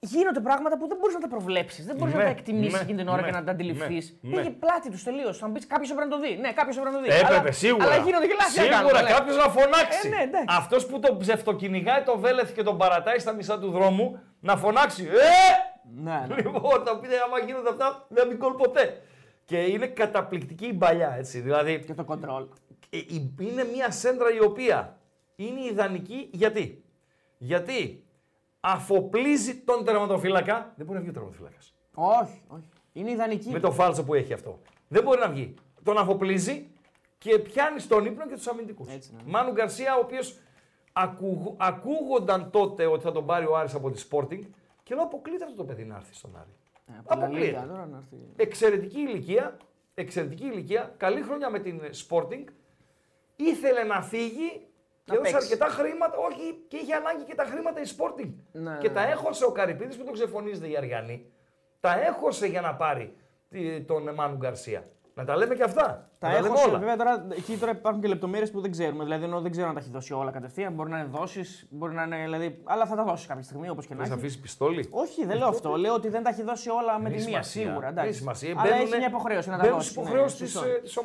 [0.00, 1.84] γίνονται πράγματα που δεν μπορείς να τα προβλέψεις.
[1.86, 4.16] Δεν μπορείς Ναι, να τα εκτιμήσεις ναι, εκείνη την ώρα ναι, και να τα αντιληφθείς.
[4.20, 4.40] ναι, ναι.
[4.40, 5.38] Έχει πλάτη τους τελείως.
[5.38, 6.36] Θα μου πει κάποιος έπρεπε να το δει.
[6.36, 7.18] Ναι, κάποιος έπρεπε να το δει.
[7.18, 7.84] Έπρεπε, αλλά, σίγουρα.
[7.84, 8.60] Αλλά γίνονται και λάθη.
[8.60, 10.06] Σίγουρα κάποιος να φωνάξει.
[10.06, 10.56] Ε, ναι, εντάξει.
[10.58, 15.04] Αυτός που τον ψευτοκυνηγάει το βέλεθ και τον παρατάει στα μισά του δρόμου να φωνάξει.
[15.04, 15.74] Ε!
[16.02, 16.34] Ναι, ναι.
[16.36, 19.00] Λοιπόν, θα πείτε άμα γίνονται αυτά, δεν μην γκολ ποτέ.
[19.44, 21.40] Και είναι καταπληκτική η παλιά, έτσι.
[21.40, 22.46] Δηλαδή, Και το κοντρόλ.
[22.90, 24.96] ε, η- είναι μια σέντρα η οποία
[25.36, 26.84] είναι ιδανική γιατί;
[27.38, 28.04] Γιατί
[28.60, 30.72] αφοπλίζει τον τερματοφύλακα.
[30.76, 31.74] Δεν μπορεί να βγει ο τερματοφύλακας.
[31.94, 32.68] Όχι, όχι.
[32.92, 33.50] Είναι ιδανική.
[33.50, 34.58] Με το φάλτσο που έχει αυτό.
[34.88, 35.54] Δεν μπορεί να βγει.
[35.82, 36.70] Τον αφοπλίζει
[37.18, 38.88] και πιάνει στον ύπνο και τους αμυντικούς.
[38.88, 39.22] Έτσι, ναι.
[39.26, 40.38] Μάνου Γκαρσία, ο οποίος
[41.56, 44.40] ακούγονταν τότε ότι θα τον πάρει ο Άρης από τη Sporting
[44.82, 46.50] και λέω αποκλείται αυτό το παιδί να έρθει στον Άρη.
[46.86, 47.56] Ε, από την αποκλείεται.
[47.56, 48.16] Αλίγα τώρα να έρθει.
[48.36, 49.56] Εξαιρετική ηλικία,
[49.94, 52.44] εξαιρετική ηλικία, καλή χρονιά με την Sporting.
[53.36, 54.75] Ήθελε να φύγει και Να
[55.14, 55.50] έδωσε παίξεις.
[55.50, 56.16] αρκετά χρήματα.
[56.28, 58.32] Όχι, και είχε ανάγκη και τα χρήματα η Sporting.
[58.52, 59.10] Ναι, και ναι, τα ναι.
[59.12, 61.26] έχωσε ο Καρυπίδης που τον ξεφωνίζεται η Αριανή.
[61.80, 63.16] Τα έχωσε για να πάρει
[63.48, 64.84] τη- τον Μάνου Γκαρσία.
[65.14, 66.10] Να τα λέμε και αυτά.
[66.18, 66.78] Τα να τα λέμε έχω όλα.
[66.78, 69.04] βέβαια τώρα, εκεί τώρα υπάρχουν και λεπτομέρειες που δεν ξέρουμε.
[69.04, 70.72] Δηλαδή ενώ δεν ξέρω αν τα έχει δώσει όλα κατευθείαν.
[70.72, 72.16] Μπορεί να είναι δώσει, μπορεί να είναι.
[72.16, 74.24] Δηλαδή, αλλά θα τα δώσεις κάποια στιγμή όπως και να Θες να έχει.
[74.24, 75.74] αφήσεις πιστόλι; Όχι, δεν λέω αυτό.
[75.76, 77.62] Λέω ότι δεν τα έχει δώσει όλα με Δεν τη έχει μία σημασία.
[77.62, 77.80] σίγουρα.
[77.80, 78.08] Δεν Εντάξει.
[78.10, 78.50] έχει σημασία.
[78.50, 79.88] Αλλά Μπαίνουνε- έχει μια υποχρέωση να τα μπαίνουν δώσει.
[79.90, 80.38] στις ναι, υποχρεώσεις
[80.82, 80.96] της,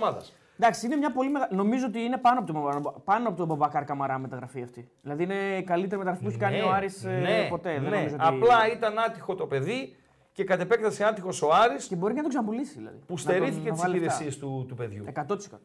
[0.65, 0.75] σωστό.
[0.77, 0.81] ε, της ομάδας.
[0.81, 1.55] Εντάξει, είναι μια πολύ μεγάλη.
[1.55, 4.89] Νομίζω ότι είναι πάνω από τον, πάνω από τον Μπαμπακάρ Καμαρά μεταγραφή αυτή.
[5.01, 7.71] Δηλαδή είναι η καλύτερη μεταγραφή που έχει κάνει ο Άρης ε, ναι, ποτέ.
[7.73, 7.95] Δεν ναι.
[7.97, 8.23] νομίζω ότι...
[8.27, 9.95] Απλά ήταν άτυχο το παιδί
[10.33, 12.97] και κατ' επέκταση άτυχος ο Άρης Και μπορεί και να τον ξαναπουλήσει δηλαδή.
[12.97, 14.45] που Να στερήθηκε τον- τις να βάλει υπηρεσίες αυτά.
[14.45, 15.05] του, του παιδιού.
[15.05, 15.59] 100%.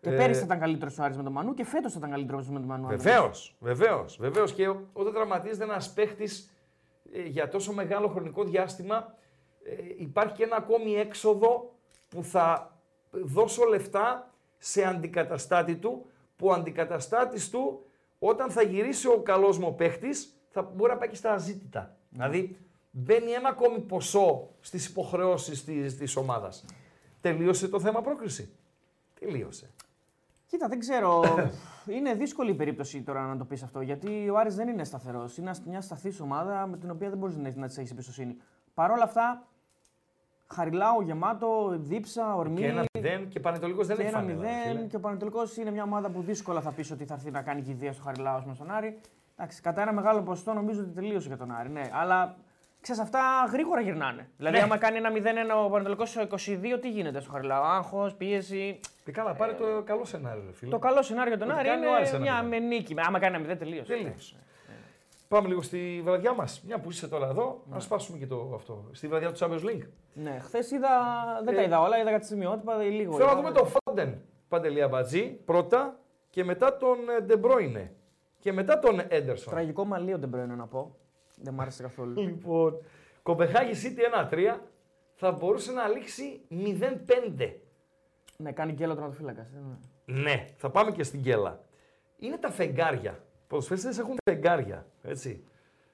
[0.00, 2.48] Και Ε, πέρυσι ήταν καλύτερος ο Άρης με τον Μανού και φέτος θα ήταν καλύτερος
[2.48, 2.86] με τον Μανού.
[2.88, 4.16] αν Βεβαίως, βεβαίως.
[4.20, 4.52] Βεβαίως.
[4.52, 6.50] Και ο- όταν τραυματίζεται ένας παίχτης
[7.26, 9.14] για τόσο μεγάλο χρονικό διάστημα,
[9.64, 11.74] ε, υπάρχει και ένα ακόμη έξοδο
[12.08, 12.76] που θα
[13.10, 14.31] δώσω λεφτά
[14.64, 16.06] σε αντικαταστάτη του,
[16.36, 17.86] που ο αντικαταστάτης του,
[18.18, 21.96] όταν θα γυρίσει ο καλός μου παίχτης, θα μπορεί να πάει και στα αζήτητα.
[22.08, 22.56] Δηλαδή,
[22.90, 26.64] μπαίνει ένα ακόμη ποσό στις υποχρεώσεις της, της ομάδας.
[27.20, 28.52] Τελείωσε το θέμα πρόκριση.
[29.20, 29.70] Τελείωσε.
[30.46, 31.22] Κοίτα, δεν ξέρω.
[31.96, 33.80] είναι δύσκολη η περίπτωση τώρα να το πεις αυτό.
[33.80, 35.36] Γιατί ο Άρης δεν είναι σταθερός.
[35.36, 38.36] Είναι μια σταθής ομάδα με την οποία δεν μπορείς να, να της έχεις εμπιστοσύνη.
[38.74, 39.46] Παρ' όλα αυτά,
[40.52, 42.60] χαριλάω γεμάτο, δίψα, ορμή.
[42.60, 44.72] Και ένα μηδέν και πανετολικός δεν και έχει ένα φανέλα, ρε φίλε.
[44.72, 44.88] μηδέν.
[44.88, 47.62] Και ο Πανετολικός είναι μια ομάδα που δύσκολα θα πεις ότι θα έρθει να κάνει
[47.62, 48.98] κηδεία στο Χαριλάο με στον Άρη.
[49.36, 51.68] Εντάξει, κατά ένα μεγάλο ποσοστό νομίζω ότι τελείωσε για τον Άρη.
[51.70, 52.36] Ναι, αλλά
[52.80, 53.20] ξέρεις, αυτά
[53.52, 54.28] γρήγορα γυρνάνε.
[54.36, 54.62] Δηλαδή, Ναι.
[54.62, 57.62] άμα κάνει ένα 0-1 ο Πανετολικός στο 22, τι γίνεται στο Χαριλάο.
[57.62, 58.80] Άγχος, πίεση.
[59.04, 60.70] Και Ε, καλά, πάρε το καλό σενάριο, ρε φίλε.
[60.70, 62.62] Το καλό σενάριο για τον Ότι Άρη κάνει ο Άρης είναι ένα μια μηδέν.
[62.62, 62.94] με νίκη.
[63.06, 63.92] Άμα κάνει ένα 0, τελείωσε.
[63.92, 64.36] Τελείωσε.
[65.32, 66.62] Πάμε λίγο στη βραδιά μας.
[66.66, 67.74] Μια που είσαι τώρα εδώ, Ναι.
[67.74, 68.84] να σπάσουμε και το αυτό.
[68.92, 69.86] Στη βραδιά του Champions League.
[70.14, 70.88] Ναι, χθες είδα.
[71.44, 73.12] Δεν τα Ε, είδα όλα, είδα κάτι σημειότυπα, λίγο.
[73.12, 73.40] Θέλω να είδα.
[73.40, 75.98] δούμε τον Φόντεν Παντελία Μπατζή πρώτα
[76.30, 77.92] και μετά τον Ντεμπρόινε.
[78.38, 79.52] Και μετά τον Έντερσον.
[79.52, 80.96] Τραγικό μαλλίο δεν πρέπει να πω.
[81.36, 82.20] Δεν μ' άρεσε καθόλου.
[82.20, 82.82] Λοιπόν,
[83.22, 84.58] Κομπεχάγη City 1-3
[85.14, 87.60] θα μπορούσε να λήξει 0-5.
[88.36, 89.46] ναι, κάνει και άλλο τροματοφύλακα.
[90.04, 91.60] Ναι, θα πάμε και στην Κέλα.
[92.18, 93.18] Είναι τα φεγγάρια.
[93.52, 95.44] Ποδοσφαιριστές έχουν φεγγάρια, έτσι.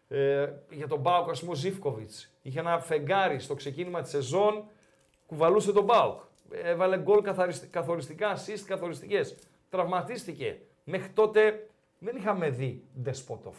[0.08, 2.32] Ε, για τον Μπάουκ, ας πούμε, ο Ζιφκοβιτς.
[2.42, 4.64] Είχε ένα φεγγάρι στο ξεκίνημα της σεζόν,
[5.26, 6.20] κουβαλούσε τον Μπάουκ.
[6.50, 9.36] Έβαλε γκολ καθαρισ- καθοριστικά, assist καθοριστικές.
[9.70, 10.60] Τραυματίστηκε.
[10.84, 13.56] Μέχρι τότε δεν είχαμε δει Ντεσπότοφ.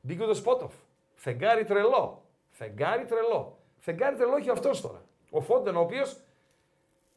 [0.00, 0.72] Μπήκε ο Ντεσπότοφ.
[1.14, 2.22] Φεγγάρι τρελό.
[2.50, 3.58] Φεγγάρι τρελό.
[3.78, 5.02] Φεγγάρι τρελό έχει αυτός τώρα.
[5.30, 6.20] Ο Φόντεν, ο οποίος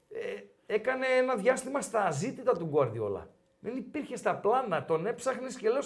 [0.09, 3.27] ε, έκανε ένα διάστημα στα αζήτητα του Γκουαρδιόλα.
[3.59, 5.81] Δεν υπήρχε στα πλάνα, τον έψαχνες και λέω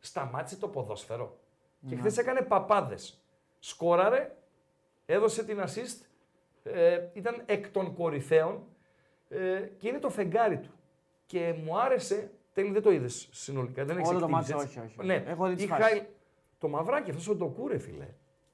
[0.00, 1.38] σταμάτησε το ποδόσφαιρο.
[1.88, 3.22] Και χθες έκανε παπάδες.
[3.58, 4.36] Σκόραρε,
[5.06, 6.06] έδωσε την assist,
[6.62, 8.62] ε, ήταν εκ των κορυφαίων
[9.28, 10.70] ε, και είναι το φεγγάρι του.
[11.26, 14.78] Και μου άρεσε, τέλει δεν το είδες συνολικά, δεν έχεις Όλο το εκτίμηση, μάτσο, έτσι;
[14.78, 15.06] όχι, όχι.
[15.06, 16.02] Ναι, Έχω δει τις είχα- φάσεις.
[16.58, 18.08] Το μαυράκι, αυτός ο Ντοκούρε, φίλε.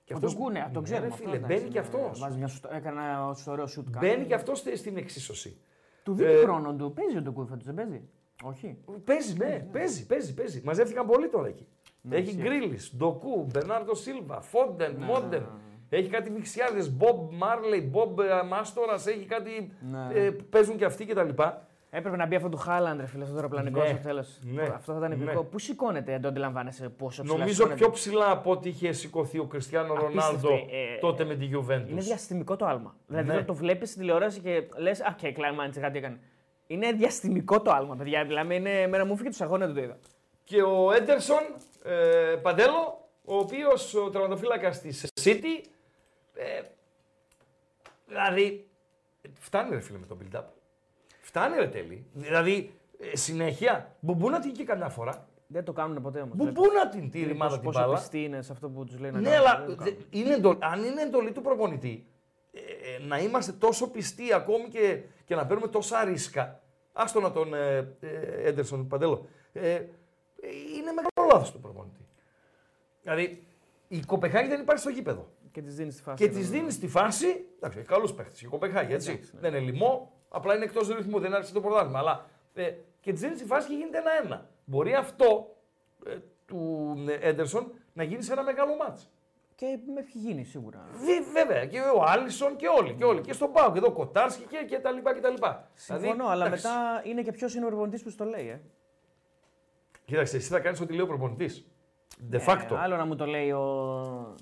[0.05, 1.07] Και Ο αυτός- Ντοκού, ναι, τον Ναι, ξέρουμε.
[1.07, 2.19] ρε αυτό, φίλε, εντάξει, μπαίνει και ναι, αυτός.
[2.21, 3.89] βάζει μια σωστό- Έκανε ένα ωραίο σουτ.
[3.99, 5.61] Μπαίνει και αυτός στην εξίσωση.
[6.03, 6.93] Του δίνει Ε, χρόνο του.
[6.93, 8.09] Παίζει ο Ντοκού φέτος, δεν παίζει;
[8.43, 8.77] Όχι.
[9.05, 10.63] Παίζει, ναι, παίζει, παίζει, παίζει.
[10.65, 11.67] Μαζεύτηκαν πολύ τώρα εκεί.
[12.11, 12.41] Έχει ισχύει.
[12.43, 15.47] Γκρίλις, Ντοκού, Μπερνάρντο Σίλβα, Φόντεν, Μόντεν.
[15.89, 18.19] Έχει κάτι μιξιάδες, Μπομπ Μάρλεϊ, Μπομπ
[18.49, 19.73] Μάστορας, έχει κάτι.
[19.91, 20.21] Ναι.
[20.21, 21.29] Ε, που παίζουν και αυτοί κτλ.
[21.91, 24.39] Έπρεπε να μπει αυτό του Χάλαντ, ρε φίλε, αυτός το αεροπλανικός Ναι, στο τέλος.
[24.43, 25.25] ναι, Αυτό θα ήταν ναι.
[25.25, 25.43] επικό.
[25.45, 27.79] Πού σηκώνεται, δεν το αντιλαμβάνεσαι πόσο ψηλά Νομίζω σηκώνεται.
[27.81, 31.99] πιο ψηλά από ό,τι είχε σηκωθεί ο Κριστιανό Ρονάλντο ε, τότε με τη Είναι Juventus.
[31.99, 32.97] διαστημικό το άλμα.
[33.07, 33.33] Δηλαδή Ναι.
[33.33, 36.19] όταν το βλέπεις στην τηλεόραση και λες, Α, και κλάιμαντσε κάτι έκανε.
[36.67, 38.25] Είναι διαστημικό το άλμα, παιδιά.
[38.25, 39.99] Δηλαδή, είναι, εμένα μου φύγει του αγώνε το είδα.
[40.45, 41.43] Και ο Έντερσον
[41.83, 45.67] ε, Παντέλο, ο οποίος ο τερματοφύλακα της City.
[46.35, 46.63] Ε,
[48.07, 48.69] δηλαδή.
[49.39, 50.43] Φτάνει ρε φίλε με το build-up.
[51.21, 52.07] Φτάνει ρε τέλει.
[52.13, 52.75] Δηλαδή
[53.13, 53.97] ε, συνέχεια.
[54.01, 55.29] Μπορεί να τύχει και καμιά φορά.
[55.47, 56.37] Δεν το κάνουν ποτέ όμως.
[56.37, 57.95] Που, πού να την τήρει μάλλον την Πόσο μπάλα.
[57.95, 59.47] πιστοί είναι σε αυτό που τους λέει να Ναι, κάνουν.
[59.49, 60.07] αλλά Δεν το δε- κάνουν.
[60.11, 62.07] είναι εντολ- αν είναι εντολή του προπονητή,
[62.53, 66.61] ε, ε, να είμαστε τόσο πιστοί ακόμη και, και να παίρνουμε τόσα ρίσκα.
[66.93, 69.27] Άστο να τον ε, ε, Έντερσον Παντέλο.
[69.53, 69.85] Ε, ε,
[70.77, 72.07] είναι μεγάλο λάθος του προπονητή.
[73.03, 73.47] Δηλαδή,
[73.89, 75.29] η Κοπεχάγη δεν υπάρχει στο γήπεδο.
[75.53, 76.25] Και της δίνει τη φάση.
[76.25, 77.45] Και της δίνει τη φάση.
[77.57, 78.43] Εντάξει, έχει καλούς παίχτες.
[78.43, 79.11] Η Κοπεχάγη, έτσι.
[79.11, 79.41] Εντάξει, ναι.
[79.41, 81.99] Δεν είναι λοιμό, απλά είναι εκτός ρυθμού, δεν άρχισε το πρωτάθλημα.
[81.99, 84.49] Αλλά ε, και της δίνει τη φάση και γίνεται ένα-ένα.
[84.65, 85.57] Μπορεί αυτό
[86.07, 86.17] ε,
[86.47, 89.11] του ε, Έντερσον να γίνει σε ένα μεγάλο μάτς.
[89.59, 90.85] Και με έχει γίνει σίγουρα.
[90.93, 92.95] Βε- βέβαια, και ο Άλισον και όλοι.
[92.95, 93.21] Και, όλοι.
[93.21, 95.69] και στον Πάο και εδώ ο Κοτάρσκι και, και τα λοιπά και τα λοιπά.
[95.75, 96.67] Συμφωνώ, Δηλαδή, αλλά εντάξει.
[96.67, 98.49] μετά είναι και ποιος είναι ο προπονητής που στο λέει.
[98.49, 98.61] Ε.
[100.05, 101.67] Κοίταξε, εσύ θα κάνεις ό,τι λέει ο προπονητής.
[102.31, 102.75] De Ε, facto.
[102.79, 104.35] άλλο να μου το λέει ο.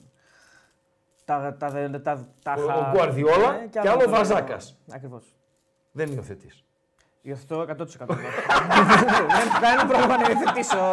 [1.24, 4.11] Τα, τα, τα, τα, τα, Ο- χα- ο Γκουαρδιόλα Ναι, και άλλο άλλο να το
[4.11, 4.78] λέει ο- Βαζάκας.
[4.93, 5.35] Ακριβώς.
[5.93, 6.65] Δεν υιοθετείς.
[7.23, 7.66] Υιοθετώ 100%.
[7.77, 10.93] δεν, δεν είναι πρόβλημα να υιοθετήσω.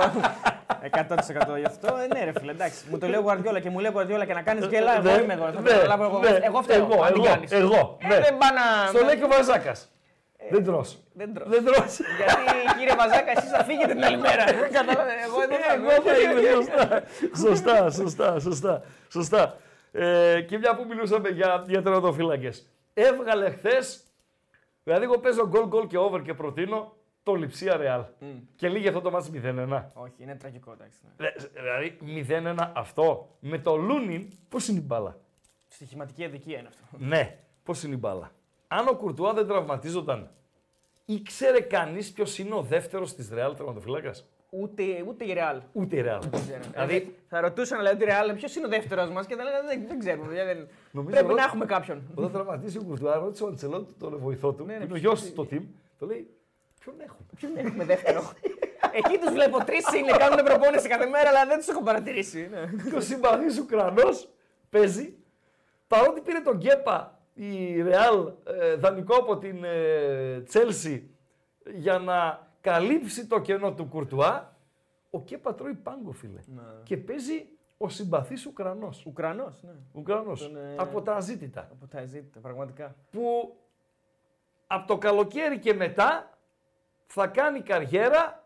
[0.91, 1.98] 100% υιοθετώ.
[1.98, 2.84] Ε, ναι, ρε φίλε, εντάξει.
[2.89, 4.95] Μου το λέει ο Γουαρδιόλα και μου λέει ο Γουαρδιόλα και να κάνεις γκέλα.
[4.98, 5.45] Εγώ είμαι εδώ.
[5.45, 6.19] Θα το καταλάβω εγώ.
[6.41, 6.77] Εγώ φταίω.
[6.88, 7.52] ναι, Εγώ, αν την εγώ, κάνεις.
[7.52, 8.19] εγώ, Ε, ναι.
[8.19, 8.88] Δεν πάω να.
[8.98, 9.91] Στο λέει και ο Βαζάκας.
[10.49, 10.99] Δεν τρως.
[11.14, 11.48] Δεν τρώω.
[11.48, 11.99] Δεν τρως.
[12.18, 14.43] Γιατί κύριε Βαζάκα, εσείς θα φύγετε την άλλη μέρα.
[14.45, 17.03] Καταλάβατε, εγώ εδώ θα Εγώ θα είμαι, σωστά.
[17.38, 18.81] Σωστά, σωστά, σωστά.
[19.10, 19.57] σωστά.
[19.91, 22.69] Ε, και μια που μιλούσαμε για, για τερματοφύλακες.
[22.93, 24.03] Έβγαλε χθες,
[24.84, 26.93] δηλαδή εγώ παίζω γκολ γκολ και over και προτείνω
[27.23, 28.03] το Λιψία Ρεάλ.
[28.56, 29.84] Και λίγη αυτό το μάτς 0-1.
[29.93, 30.98] Όχι, είναι τραγικό, εντάξει.
[31.18, 31.27] ναι.
[31.27, 31.31] Ε,
[31.61, 31.98] Δηλαδή
[32.57, 35.18] 0-1 αυτό με το Λούνιν, πώς είναι η μπάλα;
[35.68, 36.84] Στοιχηματική αδικία είναι αυτό.
[37.06, 38.31] Ναι, πώς είναι η μπάλα;
[38.68, 40.31] Αν ο Κουρτουά δεν τραυματίζονταν,
[41.06, 44.26] ήξερε κανείς ποιος είναι ο δεύτερος της Ρεάλ τερματοφύλακας.
[44.53, 45.61] Ούτε, ούτε η Ρεάλ.
[45.73, 46.19] Ούτε η Ρεάλ.
[46.22, 49.68] Δηλαδή, Δηλαδή, θα ρωτούσαν δηλαδή τη Ρεάλ ποιος είναι ο δεύτερος μας και θα λέγανε
[49.68, 50.27] δεν, δεν ξέρουμε.
[50.27, 50.68] παιδιά, δεν...
[50.91, 52.02] Νομίζω Πρέπει ότι- να έχουμε κάποιον.
[52.15, 54.99] Όταν τραυματίσει ο Κουρτουά, ρώτησε ο Αντσελότη τον βοηθό του, Ναι, ναι, που είναι ο
[55.02, 55.64] ποιος- γιο του στο team,
[55.99, 56.30] το λέει,
[56.82, 58.32] ποιον έχουμε; Ποιον έχουμε δεύτερο;
[58.94, 62.49] Εκεί τους βλέπω τρεις είναι, κάνουν προπόνηση κάθε μέρα, αλλά δεν τους έχω παρατηρήσει.
[62.52, 62.90] Ναι.
[62.90, 64.30] Και ο συμπαθής Ουκρανός
[64.70, 65.16] παίζει,
[65.88, 69.64] παρότι πήρε τον Γκέπα η Ρεάλ ε, δανεικό από την
[70.44, 71.10] Τσέλσι
[71.76, 74.56] για να καλύψει το κενό του Κουρτουά,
[75.10, 76.40] ο Γκέπα τρώει πάγκο, φίλε.
[76.84, 77.48] Και παίζει
[77.78, 79.06] ο συμπαθής Ουκρανός.
[79.06, 79.72] Ουκρανός, ναι.
[79.94, 80.41] Ουκρανός.
[80.41, 81.68] Τον, ε, Από τα αζήτητα.
[81.72, 82.95] Από τα ζήτητα, πραγματικά.
[83.12, 83.56] που
[84.68, 86.31] από το καλοκαίρι και μετά
[87.13, 88.43] θα κάνει καριέρα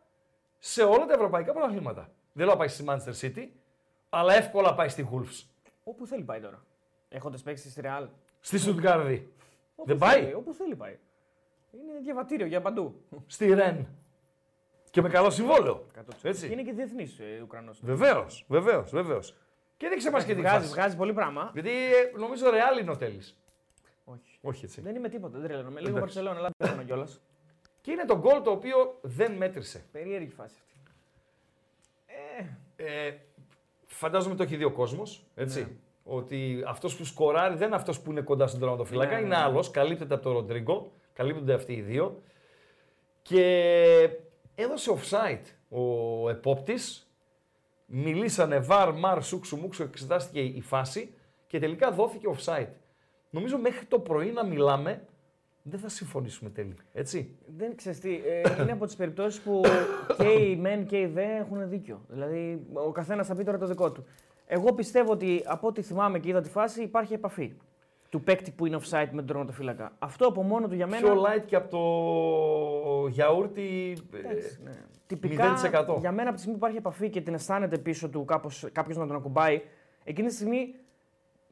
[0.60, 2.10] σε όλα τα ευρωπαϊκά πρωταθλήματα.
[2.34, 3.48] Δεν λέω να πάει στη Manchester City,
[4.10, 5.44] αλλά εύκολα πάει στη Wolves.
[5.84, 6.66] Όπου θέλει πάει τώρα.
[7.10, 8.08] Έχοντας παίξει στη Ρεάλ.
[8.40, 9.34] Στη Στουτγκάρδη.
[9.76, 10.98] Όπου Δεν πάει; θέλει, Όπου θέλει πάει.
[11.72, 13.02] Είναι διαβατήριο για παντού.
[13.28, 13.88] Στη Ρεν.
[14.90, 15.86] Και με καλό συμβόλαιο.
[15.96, 16.02] 100%.
[16.22, 16.48] Έτσι.
[16.48, 17.80] Και είναι και διεθνής ε, Ουκρανός.
[17.84, 19.36] Βεβαίως, βεβαίως, βεβαίως.
[19.78, 20.70] Και δείξε μας και τη Βγάζει, φάση.
[20.74, 21.50] βγάζει πολύ πράγμα.
[21.54, 23.38] Γιατί ε, νομίζω ρεάλ είναι ο τέλης.
[24.06, 24.40] Όχι.
[24.42, 24.82] Όχι έτσι.
[24.82, 25.80] Δεν είμαι τίποτα, δεν τρελαίνομαι.
[25.82, 26.00] Λίγο Εντάξει.
[26.16, 27.22] Μπαρσελόνα, αλλά δεν έχω κιόλας.
[27.86, 29.84] Και είναι το γκολ το οποίο δεν μέτρησε.
[29.92, 30.80] Περίεργη φάση αυτή.
[32.76, 33.14] Ε,
[33.86, 35.26] φαντάζομαι το έχει δει ο κόσμος.
[35.36, 35.60] Έτσι.
[35.60, 35.68] Ναι.
[36.04, 39.36] Ότι αυτός που σκοράρει δεν είναι αυτός που είναι κοντά στον τερματοφύλακα, Ναι, ναι, είναι
[39.36, 39.42] ναι.
[39.42, 39.72] άλλος.
[39.72, 40.92] Καλύπτεται από τον Ροντρίγκο.
[41.14, 42.22] Καλύπτονται αυτοί οι δύο.
[43.22, 44.10] Και
[44.56, 47.10] έδωσε offside ο επόπτης.
[47.86, 51.14] Μιλήσανε βαρ, μαρ, σούξου, μουξου, εξετάστηκε η φάση
[51.48, 52.70] και τελικά δόθηκε offside.
[53.30, 55.06] Νομίζω μέχρι το πρωί να μιλάμε
[55.68, 56.76] δεν θα συμφωνήσουμε τέλει.
[56.94, 59.62] Έτσι; Δεν ξέρεις τι, ε, είναι από τις περιπτώσεις που
[60.18, 62.02] και οι μεν και οι δε έχουν δίκιο.
[62.08, 64.06] Δηλαδή, ο καθένας θα πει τώρα το δικό του.
[64.46, 67.54] Εγώ πιστεύω ότι από ό,τι θυμάμαι και είδα τη φάση υπάρχει επαφή
[68.10, 69.92] του παίκτη που είναι offside με τον τερματοφύλακα.
[70.00, 71.12] Αυτό από μόνο του για μένα.
[71.12, 73.98] Πιο light και από το γιαούρτι.
[74.14, 74.72] ε, Εντάξει, ναι.
[75.08, 75.54] Τυπικά
[75.88, 76.00] 0%.
[76.00, 78.26] για μένα από τη στιγμή που υπάρχει επαφή και την αισθάνεται πίσω του
[78.72, 79.62] κάποιος να τον ακουμπάει,
[80.04, 80.76] εκείνη τη στιγμή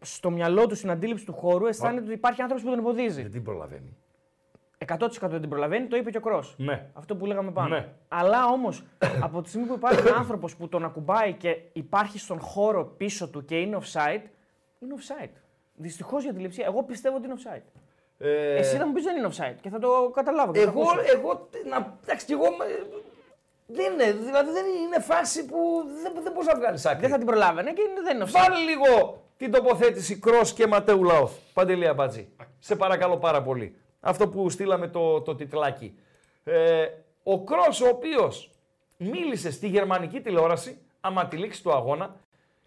[0.01, 3.21] στο μυαλό του, στην αντίληψη του χώρου, αισθάνεται ότι υπάρχει άνθρωπος που τον εμποδίζει.
[3.21, 3.97] Δεν την προλαβαίνει.
[4.87, 6.55] 100% δεν την προλαβαίνει, το είπε και ο Κρός.
[6.57, 6.85] Ναι.
[6.93, 7.67] Αυτό που λέγαμε πάνω.
[7.75, 7.87] Ναι.
[8.07, 8.83] Αλλά όμως
[9.25, 13.45] από τη στιγμή που υπάρχει άνθρωπος που τον ακουμπάει και υπάρχει στον χώρο πίσω του
[13.45, 14.21] και είναι offside,
[14.79, 15.29] είναι offside.
[15.75, 16.65] Δυστυχώς για τη λειψία.
[16.65, 17.61] Εγώ πιστεύω ότι είναι offside.
[18.17, 20.51] Ε, Εσύ θα μου πεις δεν είναι offside και θα το καταλάβω.
[20.51, 20.99] και θα εγώ, ακούσω.
[21.17, 22.99] εγώ, να, εντάξει, και εγώ, ε,
[23.67, 25.57] δεν είναι, δηλαδή δεν είναι φάση που
[26.03, 27.01] δεν, δεν μπορείς να βγάλεις άκρη.
[27.01, 28.31] Δεν θα την προλάβαινε και είναι- δεν είναι offside.
[28.49, 31.31] Βάλε λίγο την τοποθέτηση Κρός και Ματέου Λαόθ.
[31.53, 32.29] Παντελή Αμπατζή.
[32.59, 33.77] Σε παρακαλώ πάρα πολύ.
[34.05, 35.95] Αυτό που στείλαμε το, το τιτλάκι.
[36.43, 36.85] Ε,
[37.23, 38.51] ο Κρός ο οποίος
[38.97, 42.15] μίλησε στη γερμανική τηλεόραση, άμα τη λήξη του αγώνα,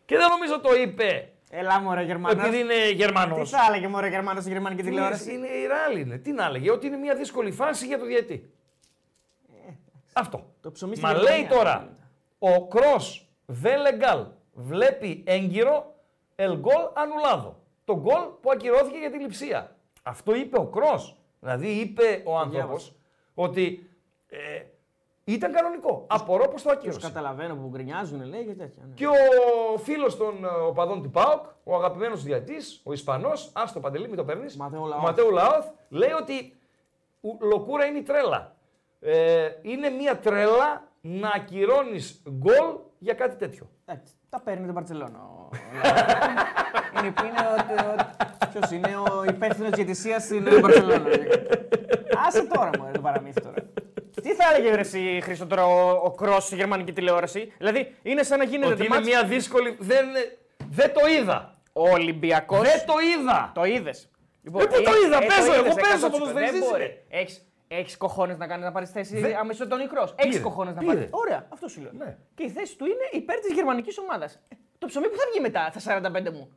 [0.05, 2.45] και δεν νομίζω το είπε Έλα μωρέ Γερμανός.
[2.45, 3.51] επειδή είναι Γερμανός.
[3.51, 6.17] Τι θα έλεγε μωρέ Γερμανός στη γερμανική τηλεόραση; Είναι η ράλη είναι.
[6.19, 8.51] Τι να έλεγε, ότι είναι μια δύσκολη φάση για το διαιτή.
[10.13, 10.39] Αυτό.
[10.39, 11.37] Ε, Το ψωμί στη Μα Γερμανία.
[11.39, 11.89] λέει τώρα,
[12.39, 15.95] ο Κρός Βέλεγκαλ βλέπει έγκυρο
[16.37, 17.53] el gol anulado.
[17.85, 19.77] Το γκολ που ακυρώθηκε για τη λειψία.
[20.03, 21.16] Αυτό είπε ο Κρός.
[21.41, 22.93] Δηλαδή είπε ο άνθρωπος
[23.35, 23.91] ότι
[24.29, 24.63] ε,
[25.25, 26.07] Ήταν κανονικό.
[26.09, 27.01] Απορώ πώ το Τους ακύρωσε.
[27.01, 28.83] καταλαβαίνω που γκρινιάζουν, λέει και τέτοια.
[28.89, 28.95] ναι.
[28.95, 34.07] Και ο φίλος των ε, οπαδών του ΠΑΟΚ, ο αγαπημένος διατής, ο Ισπανός, άστο παντελή,
[34.09, 34.57] μην το παίρνεις.
[34.57, 35.03] Ματέο Λαόθ.
[35.03, 36.57] Ματέο Λαόθ, λέει ότι
[37.21, 38.55] ου- λοκούρα είναι η τρέλα.
[39.01, 43.71] Ε, είναι μια τρέλα να ακυρώνεις γκολ για κάτι τέτοιο.
[43.85, 45.19] Εντάξει, τα παίρνει την Παρσελόνα.
[45.19, 47.05] ο- ο Λαόθ.
[47.05, 47.41] είναι είναι
[47.91, 51.09] ο, ποιος είναι ο υπεύθυνος διαιτησίας στην Παρσελόνα.
[52.27, 53.55] Άσε τώρα μου, το παραμύθι τώρα.
[54.23, 58.23] Τι θα έλεγε ρε, εσύ, Χρήστο, τώρα ο, ο Κρός στη γερμανική τηλεόραση; Δηλαδή, είναι
[58.23, 59.77] σαν να γίνεται Ότι το είναι μάτς- μια δύσκολη.
[59.79, 60.05] Δεν,
[60.69, 61.55] δεν το είδα.
[61.73, 62.61] Ο Ολυμπιακός...
[62.61, 63.51] Δεν το είδα.
[63.55, 64.09] Το είδες.
[64.43, 66.83] Λοιπόν, Ε, πού το είδα, παίζω, εγώ παίζω, Δεν ποδοσφαιριστής μπορεί.
[66.85, 67.03] είμαι.
[67.09, 70.15] Έχεις, έχεις κοχώνες να κάνεις να πάρεις θέση Δεν- αμέσως τον Νικρός.
[70.17, 70.93] Έχεις Πήρε, κοχώνες να πήρε.
[70.95, 71.09] πάρεις.
[71.13, 71.91] Ωραία, αυτό σου λέω.
[71.99, 72.17] Ναι.
[72.35, 74.35] Και η θέση του είναι υπέρ της γερμανικής ομάδας.
[74.49, 76.49] Ε, Το ψωμί που θα βγει μετά, στα 45 μου.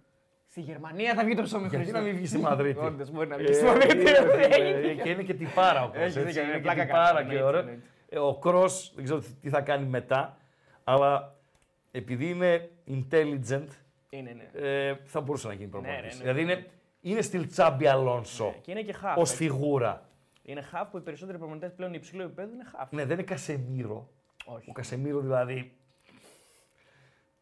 [0.51, 1.97] Στη Γερμανία θα βγει το ψωμί Γιατί Χρήστο.
[1.97, 3.99] να μην βγει στη Μαδρίτη; Όντως, μπορεί να βγει Ε, στη Μαδρίτη.
[3.99, 5.01] είναι, φίλε, Έγινε.
[5.03, 7.29] Και είναι και τυπάρα ο Κρός, Έχει έτσι, δίκιο, Είναι είναι και πλάκα τυπάρα κάνει,
[7.29, 7.59] και εννοείται, ωραίο.
[7.59, 7.83] εννοείται.
[8.09, 10.37] Ε, Ο Κρός, δεν ξέρω τι θα κάνει μετά,
[10.83, 11.35] αλλά
[11.91, 13.67] επειδή είναι intelligent,
[14.09, 14.67] Είναι, ναι.
[14.67, 16.01] ε, θα μπορούσε να γίνει προπονητής.
[16.01, 16.31] ναι, ναι.
[16.33, 16.65] Δηλαδή είναι,
[17.01, 19.17] είναι στυλ Τσάμπι Αλόνσο Και είναι και χαφ.
[19.17, 19.43] ως έτσι.
[19.43, 20.08] φιγούρα.
[20.49, 22.91] Είναι χαφ που οι περισσότεροι προπονητές πλέον υψηλού επίπεδου είναι χαφ.
[22.91, 24.09] Ναι, δεν είναι Κασεμίρο.
[24.45, 24.69] Όχι.
[24.69, 25.77] Ο Κασεμίρο δηλαδή,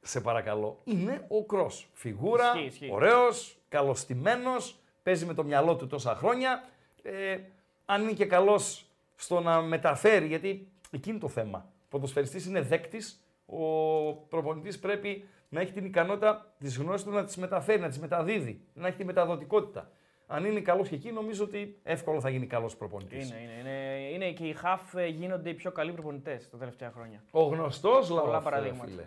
[0.01, 1.89] σε παρακαλώ, είναι ο Κρός.
[1.93, 2.89] Φιγούρα, Ισχύει, ισχύει.
[2.91, 6.63] ωραίος, καλοστημένος, παίζει με το μυαλό του τόσα χρόνια.
[7.03, 7.39] Ε,
[7.85, 8.85] αν είναι και καλός
[9.15, 11.65] στο να μεταφέρει, γιατί εκεί είναι το θέμα.
[11.83, 17.23] Ο ποδοσφαιριστής είναι δέκτης, ο προπονητής πρέπει να έχει την ικανότητα της γνώσης του να
[17.23, 19.91] τις μεταφέρει, να τις μεταδίδει, να έχει τη μεταδοτικότητα.
[20.29, 23.29] Αν είναι καλός και εκεί, νομίζω ότι εύκολα θα γίνει καλός προπονητής.
[23.29, 26.91] Είναι, είναι, είναι, είναι και οι χαφ ε, γίνονται οι πιο καλοί προπονητές τα τελευταία
[26.91, 27.23] χρόνια.
[27.31, 28.85] Ο γνωστός Πολλά Λαόθ, παραδείγματα.
[28.89, 29.03] φίλε.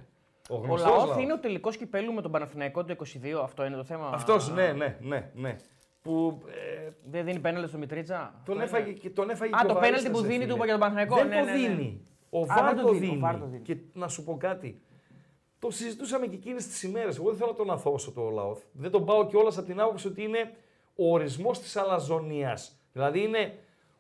[0.51, 1.21] Ο Ο γνωστός Λαόθ Λαόθ.
[1.23, 4.11] είναι ο τελικός κυπέλου με τον Παναθηναϊκό το 22, αυτό είναι το θέμα.
[4.15, 5.57] Αυτός, ναι, ναι, ναι, ναι.
[6.03, 8.41] Που ε, Δεν δίνει πέναλτι στο Μητρίτσα.
[8.45, 8.99] τον, Αυτό έφαγε, είναι.
[8.99, 10.55] και τον έφαγε Α, και το ο πέναλτι Βαρίστας, που ρε δίνει φίλε.
[10.57, 11.15] του για τον Παναθηναϊκό.
[11.17, 11.59] Δεν ναι, το ναι, ναι.
[11.59, 12.01] δίνει.
[12.31, 13.17] Ο Α, Βάρ δεν το, το δίνει, δίνει.
[13.17, 13.63] ο Βάρ το δίνει.
[13.63, 14.81] Και να σου πω κάτι.
[15.59, 17.17] Το συζητούσαμε και εκείνες τις ημέρες.
[17.17, 18.63] Εγώ δεν θέλω να τον αθώσω το Λαόθ.
[18.73, 20.53] Δεν τον πάω κιόλας από την άποψη ότι είναι
[21.01, 22.81] ο ορισμός της αλαζονίας.
[22.93, 23.59] Δηλαδή είναι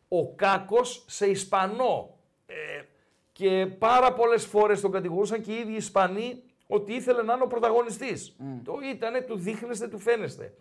[0.09, 2.18] ο κάκος σε Ισπανό.
[2.47, 2.82] Ε,
[3.32, 7.47] και πάρα πολλές φορές τον κατηγορούσαν και οι ίδιοι Ισπανοί ότι ήθελε να είναι ο
[7.47, 8.36] πρωταγωνιστής.
[8.64, 10.55] Το ήτανε, του δείχνεστε, του φαίνεστε.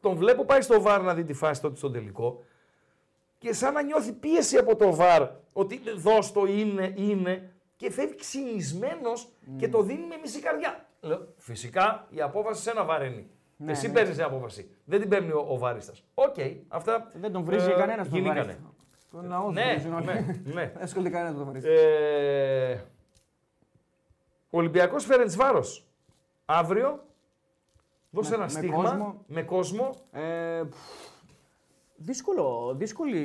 [0.00, 2.44] Τον βλέπω πάει στο VAR να δει τη φάση τότε στον τελικό
[3.38, 8.14] και σαν να νιώθει πίεση από το VAR ότι δώσ' το είναι, είναι και φεύγει
[8.14, 10.86] ξυνισμένος και το δίνει με μισή καρδιά.
[11.00, 13.26] Λέω, φυσικά η απόφαση σε ένα VAR είναι.
[13.64, 13.92] Ναι, Εσύ ναι.
[13.92, 14.70] παίρνεις την απόφαση.
[14.84, 16.04] Δεν την παίρνει ο, ο βαρίστας.
[16.14, 16.34] Οκ,
[16.68, 18.40] αυτά Δεν τον βρίζει ε, κανένας τον γινήκανε.
[18.40, 18.74] Βαρίστα.
[19.10, 20.04] Τον λαό Ναι, βρίζουν όλοι.
[20.04, 20.12] ναι,
[20.44, 20.66] ναι.
[20.74, 21.70] Δεν ασχολείται κανένα με τον Βαρίστα.
[21.70, 22.72] Ε,
[24.50, 25.86] ο Ολυμπιακός Φερεντσβάρος.
[26.44, 27.04] Αύριο,
[28.10, 29.22] δώσε Με- ένα με στίγμα κόσμο.
[29.26, 29.90] με κόσμο.
[30.12, 30.76] Ε, πφ,
[31.96, 33.18] δύσκολο, δύσκολη,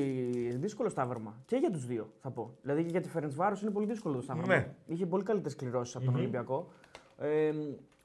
[0.56, 1.42] δύσκολο σταύρωμα.
[1.46, 2.54] Και για τους δύο θα πω.
[2.62, 4.56] Δηλαδή και για τη Φερεντσβάρο είναι πολύ δύσκολο το σταύρωμα.
[4.56, 4.74] Ναι.
[4.86, 6.68] Είχε πολύ καλύτερες κληρώσεις από τον Ολυμπιακό.
[7.18, 7.52] Ε,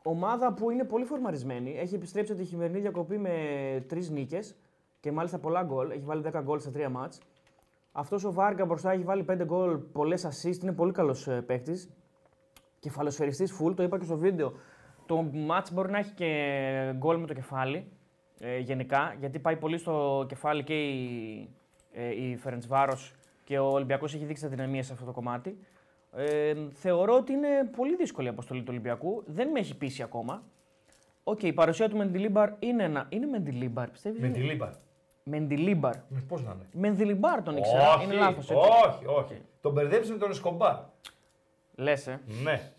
[0.03, 1.77] ομάδα που είναι πολύ φορμαρισμένη.
[1.79, 3.31] Έχει επιστρέψει από τη χειμερινή διακοπή με
[3.89, 4.57] τρεις νίκες
[5.01, 5.91] και μάλιστα πολλά γκολ.
[5.91, 7.21] Έχει βάλει 10 γκολ στα τρία μάτς.
[7.93, 10.63] Αυτός ο Βάργα μπροστά έχει βάλει 5 γκολ, πολλές assist.
[10.63, 11.91] Είναι πολύ καλός παίκτης.
[12.79, 14.53] Κεφαλοσφαιριστής full, το είπα και στο βίντεο.
[15.07, 16.29] Το match μπορεί να έχει και
[16.97, 17.87] γκολ με το κεφάλι
[18.41, 21.49] ε, γενικά, γιατί πάει πολύ στο κεφάλι και η,
[21.93, 23.15] ε, η Φερεντσβάρος
[23.45, 25.59] και ο Ολυμπιακός έχει δείξει αδυναμία σε αυτό το κομμάτι.
[26.17, 29.23] Ε, θεωρώ ότι είναι πολύ δύσκολη η αποστολή του Ολυμπιακού.
[29.27, 30.43] Δεν με έχει πείσει ακόμα.
[31.25, 33.07] Οκ, η παρουσία του Μεντιλίμπαρ είναι ένα.
[33.09, 34.21] Είναι Μεντιλίμπαρ, πιστεύεις.
[34.21, 34.71] Με τη λίμπα.
[35.25, 35.95] Μεντιλίμπαρ.
[36.29, 37.95] Πώς να είναι; Μεντιλίμπαρ τον ήξερα.
[37.95, 38.51] Όχι, είναι λάθος.
[38.51, 39.41] όχι, όχι.
[39.61, 40.77] Τον μπερδέψει με τον Εσκομπάρ.
[41.75, 42.21] Λες, ε.
[42.43, 42.73] Ναι.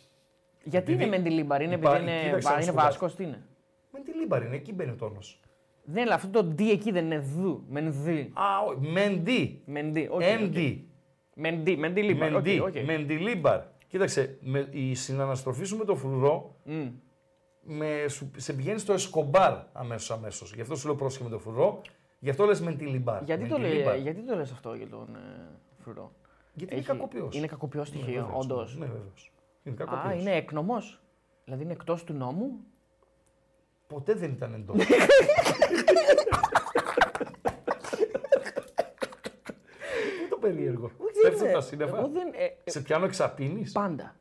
[0.64, 3.23] Γιατί Επειδή είναι Μεντιλίμπαρ, είναι υπά- επειδή είναι, κοίταξε να είναι σου πω Βάσκος, τι
[3.23, 3.45] είναι;
[3.91, 5.39] Με τη λίμπαρ είναι, εκεί μπαίνει ο τόνος.
[5.84, 7.64] Δεν είναι αυτό το D εκεί δεν είναι δου.
[7.69, 8.31] Μενδύ.
[8.34, 9.61] Α, όχι, Μεντί.
[9.65, 10.88] Μεντί.
[11.38, 11.45] Οκ, οκ.
[11.45, 11.76] Έντι.
[11.76, 12.31] Μεντί, Μεντί Λίμπαρ.
[12.31, 12.60] Μεντί.
[12.60, 12.84] οκ, οκ.
[12.85, 13.61] Μεντιλίμπαρ.
[13.88, 16.88] Κοίταξε, με, η συναναστροφή σου με το φρουρό Μμ.
[17.61, 20.53] με, σου, σε πηγαίνει στο Εσκομπάρ αμέσως αμέσως.
[20.53, 21.81] Γι' αυτό σου λέω πρόσχε με το φρουρό.
[22.19, 23.23] Γι' αυτό λες Μεντιλίμπαρ.
[23.23, 23.93] Γιατί το, Μεντιλίμπαρ.
[23.93, 25.49] λέει, γιατί το λες αυτό για τον ε,
[25.84, 26.11] Φρουρό;
[26.53, 27.35] Γιατί είναι Έχει- κακοποιός.
[27.35, 28.77] Είναι κακοποιός Ναι, στοιχείο, βεβαίως, όντως.
[28.77, 29.31] Ναι, βεβαίως.
[29.64, 30.22] Είναι Α, κακοποιός.
[30.22, 31.01] είναι έκνομος.
[31.45, 32.60] Δηλαδή είναι εκτός του νόμου;
[33.88, 34.76] Ποτέ δεν ήταν εντός.
[40.19, 40.91] Πού το περίεργο.
[41.24, 41.98] Πέφτουν τα σύννεφα.
[41.98, 42.28] Εγώ δεν...
[42.38, 43.72] ε, ε, Σε πιάνω εξ απήνης.
[43.72, 44.16] πάντα.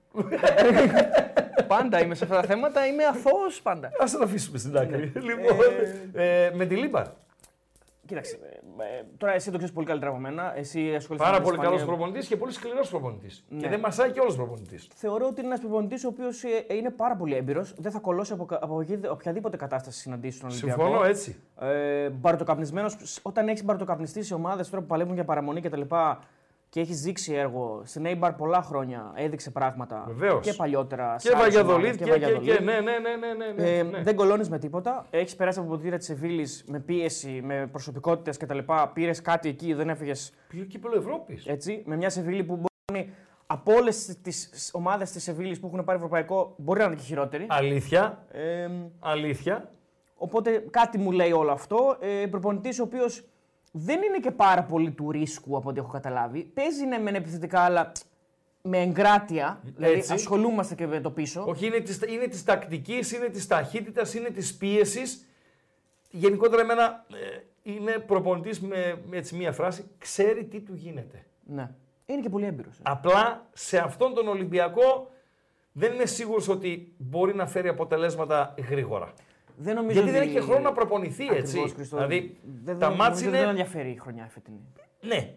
[1.66, 3.90] πάντα είμαι σε αυτά τα θέματα, είμαι αθώος πάντα.
[4.00, 5.12] Ας το αφήσουμε στην άκρη.
[5.14, 5.56] Λοιπόν,
[6.12, 7.06] ε, Μεντιλίμπαρ.
[8.06, 8.46] Κοίταξε, ε,
[8.98, 10.52] ε, τώρα εσύ το ξέρεις πολύ καλύτερα από μένα.
[10.56, 11.96] Εσύ ασχολείσαι Πάρα με την πολύ καλός Ισπανία.
[11.96, 13.44] προπονητής και πολύ σκληρός προπονητής.
[13.48, 13.60] Ναι.
[13.60, 14.88] Και δεν μασάει και όλος προπονητής.
[14.94, 17.74] Θεωρώ ότι είναι ένας προπονητής ο οποίος είναι πάρα πολύ έμπειρος.
[17.78, 20.82] Δεν θα κωλώσει από, από οποιαδη- οποιαδήποτε κατάσταση συναντήσει στον Ολυμπιακό.
[20.82, 21.36] Συμφωνώ έτσι.
[21.60, 25.80] Ε, μπαρουτοκαπνισμένος, όταν έχεις μπαρουτοκαπνιστεί σε ομάδες τώρα που παλεύουν για παραμονή κτλ.
[26.72, 30.40] Και έχεις δείξει έργο στην Eibar πολλά χρόνια, έδειξε πράγματα Βεβαίως.
[30.46, 31.14] και παλιότερα.
[31.18, 32.62] Και σε άλλες Βαγιαδολίδ ομάδες, και, και, και, Valladolid.
[32.62, 34.02] ναι, ναι, ναι, ναι, ναι, ναι, Ε, ναι.
[34.02, 35.06] Δεν κολώνεις με τίποτα.
[35.10, 38.58] Έχεις περάσει από ποτήρια της Σεβίλης με πίεση, με προσωπικότητες κτλ.
[38.92, 41.46] Πήρες κάτι εκεί, δεν έφυγες Πήγε κύπελο Ευρώπης.
[41.46, 41.82] έτσι.
[41.86, 43.12] Με μια Σεβίλη που μπορεί
[43.46, 47.46] από όλες τις ομάδες της Σεβίλης που έχουν πάρει ευρωπαϊκό μπορεί να είναι και χειρότερη.
[47.48, 48.68] Αλήθεια, Ε,
[49.00, 49.70] αλήθεια.
[50.14, 51.96] οπότε κάτι μου λέει όλο αυτό.
[52.00, 53.24] Ε, Προπονητής ο οποίος
[53.72, 56.42] δεν είναι και πάρα πολύ του ρίσκου από ό,τι έχω καταλάβει.
[56.42, 57.92] Παίζει ναι μεν επιθετικά, αλλά
[58.62, 59.60] με εγκράτεια.
[59.76, 60.12] Δηλαδή Έτσι.
[60.12, 61.44] ασχολούμαστε και με το πίσω.
[61.46, 65.26] Όχι, είναι της, είναι της τακτικής, είναι της ταχύτητας, είναι της πίεσης.
[66.10, 71.26] Γενικότερα εμένα ε, είναι προπονητής με, με έτσι μία φράση, ξέρει τι του γίνεται.
[71.44, 71.70] Ναι.
[72.06, 72.78] Είναι και πολύ έμπειρος.
[72.82, 75.10] Απλά σε αυτόν τον Ολυμπιακό
[75.72, 79.12] δεν είμαι σίγουρος ότι μπορεί να φέρει αποτελέσματα γρήγορα.
[79.62, 81.40] Δεν νομίζω Γιατί δεν ότι- έχει και χρόνο να προπονηθεί, έτσι.
[81.40, 81.96] Ακριβώς, Χριστό.
[81.96, 84.60] Δηλαδή, δεν, τα δεν, μάτς νομίζω είναι- ότι Δεν ενδιαφέρει η χρονιά φετινή.
[85.00, 85.34] Ναι,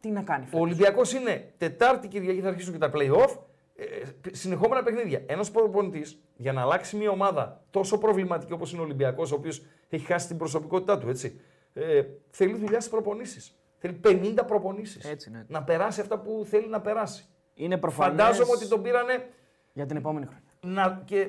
[0.00, 0.60] Τι να κάνει ο φέτος.
[0.60, 3.36] Ολυμπιακός είναι Τετάρτη Κυριακή θα αρχίσουν και τα play-off.
[3.76, 3.84] Ε,
[4.32, 5.22] συνεχόμενα παιχνίδια.
[5.26, 9.62] Ένας προπονητής για να αλλάξει μια ομάδα τόσο προβληματική όπως είναι ο Ολυμπιακός, ο οποίος
[9.88, 11.40] έχει χάσει την προσωπικότητά του, έτσι.
[11.72, 13.56] Ε, θέλει δουλειά στις προπονήσεις.
[13.78, 15.04] Θέλει 50 προπονήσεις.
[15.04, 15.44] Έτσι, ναι.
[15.48, 17.24] Να περάσει αυτά που θέλει να περάσει.
[17.54, 19.28] Είναι προφανές Φαντάζομαι ότι τον πήρανε
[19.72, 20.82] για την επόμενη χρονιά.
[20.82, 21.28] να, και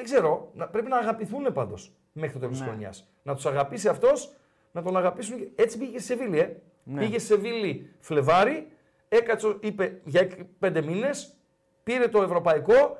[0.00, 2.64] δεν ξέρω, να, πρέπει να αγαπηθούν πάντως μέχρι το τέλος Ναι.
[2.64, 3.08] τη χρονιάς.
[3.22, 4.32] Να τους αγαπήσει αυτός,
[4.72, 5.38] να τον αγαπήσουν.
[5.38, 6.56] και- Έτσι πήγε στη Σεβίλη, ε.
[6.84, 6.98] Ναι.
[7.00, 8.68] Πήγε στη Σεβίλη Φλεβάρι,
[9.08, 11.34] έκατσε, είπε για έκ- πέντε μήνες,
[11.82, 12.98] πήρε το ευρωπαϊκό.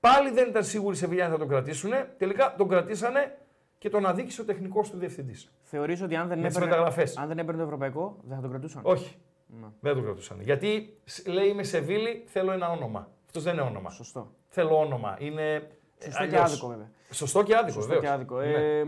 [0.00, 1.90] Πάλι δεν ήταν σίγουροι οι Σεβιλιάνοι θα τον κρατήσουν.
[2.18, 3.38] Τελικά τον κρατήσανε
[3.78, 5.52] και τον αδίκησε ο τεχνικός του διευθυντής.
[5.62, 7.16] Θεωρείς ότι αν δεν, Με τις έπαιρνε, μεταγραφές.
[7.16, 9.16] αν δεν έπαιρνε το ευρωπαϊκό, δεν θα τον κρατούσαν; Όχι.
[9.60, 9.66] Ναι.
[9.80, 10.40] Δεν τον κρατούσαν.
[10.40, 13.08] Γιατί σ- λέει είμαι Σεβίλη, θέλω ένα όνομα.
[13.26, 13.90] Αυτός δεν είναι όνομα.
[13.90, 14.32] Σωστό.
[14.48, 15.16] Θέλω όνομα.
[15.20, 15.70] Είναι.
[16.04, 16.50] Σωστό ε, και αλλιώς.
[16.50, 16.90] άδικο βέβαια.
[17.10, 17.72] Σωστό και άδικο.
[17.72, 18.04] Σωστό βεβαίως.
[18.04, 18.38] και άδικο.
[18.38, 18.44] Ναι.
[18.44, 18.80] Ε,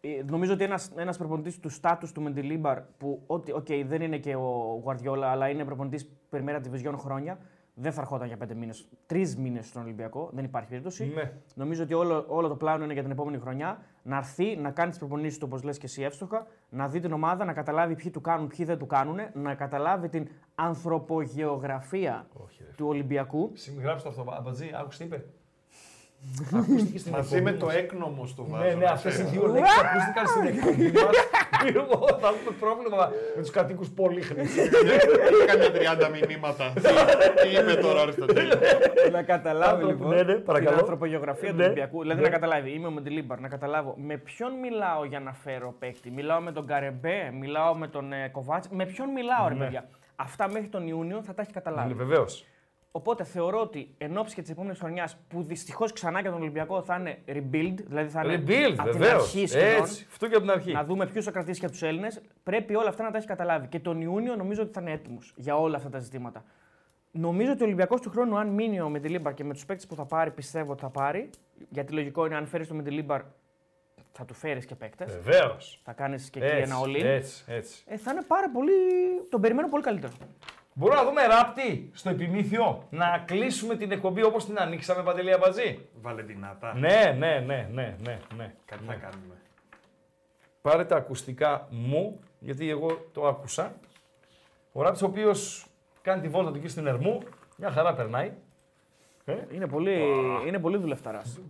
[0.00, 4.18] ε, νομίζω ότι ένας, ένας προπονητής του στάτους του Μεντιλίμπαρ, που ότι, οκ, δεν είναι
[4.18, 7.38] και ο Γουαρδιόλα, αλλά είναι προπονητής Primera División χρόνια,
[7.74, 8.88] δεν θα ερχόταν για πέντε μήνες.
[9.06, 11.12] Τρεις μήνες στον Ολυμπιακό, δεν υπάρχει περίπτωση.
[11.14, 11.32] Ναι.
[11.54, 14.90] Νομίζω ότι όλο, όλο το πλάνο είναι για την επόμενη χρονιά να έρθει, να κάνει
[14.90, 18.10] τις προπονήσεις του όπως λες και εσύ εύστοχα, να δει την ομάδα, να καταλάβει ποιοι
[18.10, 22.28] του κάνουν, ποιοι δεν του κάνουν, να καταλάβει την ανθρωπογεωγραφία
[22.76, 23.50] του Ολυμπιακού.
[23.54, 25.24] Συγγράψτε το αυτό, Αμπατζή, άκουσες τι είπε;
[26.54, 27.74] Ακούστηκε στην Μαζί εκπομπή με το μας.
[27.74, 28.64] έκνομο στο βάζο.
[28.64, 29.30] Ναι, ναι, να αυτές οι ξέρεις.
[29.32, 31.16] δύο λέξεις ακούστηκαν στην εκπομπή μας.
[32.20, 34.42] θα έχουμε πρόβλημα με τους κατοίκους Πολύχνη.
[35.42, 35.66] Έκανε
[36.04, 36.72] 30 μηνύματα.
[37.42, 38.52] Τι είπε τώρα ο Αριστοτέλη;
[39.12, 40.70] να καταλάβει Άνθρωπο, λοιπόν ναι, ναι, παρακαλώ.
[40.70, 42.00] την ανθρωπογεωγραφία του Ναι, Ολυμπιακού.
[42.00, 42.26] Δηλαδή ναι.
[42.26, 46.40] να καταλάβει, είμαι ο Μεντιλίμπαρ, να καταλάβω με ποιον μιλάω για να φέρω παίκτη; Μιλάω
[46.40, 49.64] με τον Καρεμπέ, μιλάω με τον ε, Κοβάτς, με ποιον μιλάω, ρε Ναι.
[49.64, 51.94] παιδιά; Αυτά μέχρι τον Ιούνιο θα τα έχει καταλάβει.
[51.94, 52.44] Βεβαίως.
[52.92, 56.82] Οπότε θεωρώ ότι εν ώψη και της επόμενης χρονιάς που δυστυχώς ξανά για τον Ολυμπιακό
[56.82, 59.22] θα είναι rebuild, δηλαδή θα είναι Rebuild, από την βεβαίως.
[59.22, 60.72] αρχή σχεδόν, Έτσι, αυτό και από την αρχή.
[60.72, 63.26] να δούμε ποιου θα κρατήσει και από τους Έλληνες, πρέπει όλα αυτά να τα έχει
[63.26, 63.66] καταλάβει.
[63.66, 66.44] Και τον Ιούνιο νομίζω ότι θα είναι έτοιμος για όλα αυτά τα ζητήματα.
[67.10, 69.94] Νομίζω ότι ο Ολυμπιακός του χρόνου, αν μείνει ο Μεντιλίμπαρ και με τους παίκτες που
[69.94, 71.30] θα πάρει, πιστεύω ότι θα πάρει.
[71.68, 73.20] Γιατί λογικό είναι αν φέρεις τον Μεντιλίμπαρ,
[74.12, 75.18] θα του φέρεις και παίκτες.
[75.20, 75.80] Βεβαίως.
[75.84, 77.04] Θα κάνεις και εκεί ένα all-in.
[77.04, 77.82] Έτσι, έτσι.
[77.86, 78.72] Ε, θα είναι πάρα πολύ.
[79.30, 80.12] Τον περιμένω πολύ καλύτερο.
[80.74, 82.86] Μπορούμε να δούμε ράπτη στο επιμήθειο.
[82.90, 85.78] Να κλείσουμε την εκπομπή όπως την ανοίξαμε, Παντελή Αμπατζή.
[86.00, 86.74] Βαλεντινάτα.
[86.74, 88.54] Ναι, ναι, ναι, ναι, ναι, ναι.
[88.64, 89.34] Κάτι θα κάνουμε.
[90.62, 93.74] Πάρε τα ακουστικά μου, γιατί εγώ το άκουσα.
[94.72, 95.66] Ο Ράπτης ο οποίος
[96.02, 97.22] κάνει τη βόλτα του εκεί στην Ερμού,
[97.56, 98.32] μια χαρά περνάει.
[99.24, 100.00] Ε, Είναι πολύ,
[100.46, 101.40] είναι πολύ δουλευταράς.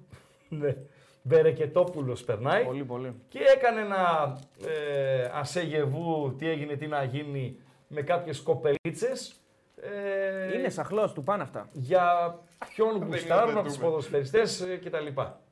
[0.49, 0.77] ναι.
[1.23, 2.65] Μπερεκετόπουλος περνάει.
[2.65, 3.15] πολύ, πολύ.
[3.29, 4.37] Και έκανε ένα
[4.67, 7.57] ε, ασέγεβού, τι έγινε, τι να γίνει,
[7.93, 9.35] με κάποιες κοπελίτσες.
[9.83, 11.69] Ε, Είναι σαχλό, του πάνε αυτά.
[11.73, 12.39] για
[12.75, 13.85] ποιον γουστάρουν από τους απαιτούμε.
[13.91, 15.07] ποδοσφαιριστές ε, κτλ.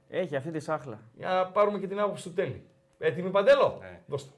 [0.09, 1.01] Έχει αυτή τη σάχλα.
[1.15, 2.67] Για να πάρουμε και την άποψη του τέλει.
[2.99, 4.01] Έτοιμη Παντέλο, Ναι.
[4.07, 4.33] δώστε.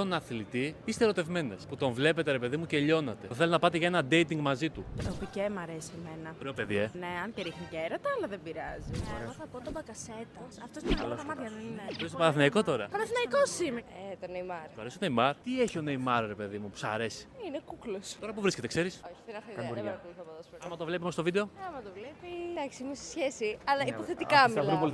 [0.00, 1.66] Τον αθλητή είστε ερωτευμένες.
[1.68, 3.26] Που τον βλέπετε, ρε παιδί μου, και λιώνατε.
[3.26, 4.84] Που θέλει να πάτε για ένα dating μαζί του.
[4.96, 6.34] Το πικέ μ' αρέσει εμένα.
[6.40, 6.90] Ωραίο παιδί, ε.
[6.98, 8.90] Ναι, αν και ρίχνει και έρωτα, αλλά δεν πειράζει.
[9.22, 10.40] Εγώ θα πω τον Μπακασέτα.
[10.64, 11.82] Αυτός που είναι τα μάτια, δεν είναι.
[11.98, 12.88] Του είσαι Παναθηναϊκός τώρα.
[12.88, 13.80] Παναθηναϊκός είμαι.
[14.12, 14.66] Ε, τον Νεϊμάρ.
[14.74, 17.60] Του αρέσει ο Νεϊμάρ; Τι έχει ο Νεϊμάρ, ρε παιδί μου, που σ' αρέσει; Είναι
[17.64, 18.16] κούκλος.
[18.20, 19.64] Τώρα που βρίσκεται, ξέρεις; Όχι, δεν έχω ιδέα.
[19.74, 20.62] Δεν παρακολουθώ ποδόσφαιρο.
[20.64, 22.28] Άμα το βλέπουμε στο βίντεο, Άμα το βλέπει.
[22.50, 24.90] Εντάξει, είμαι σε σχέση, αλλά Ναι, υποθετικά μιλάω.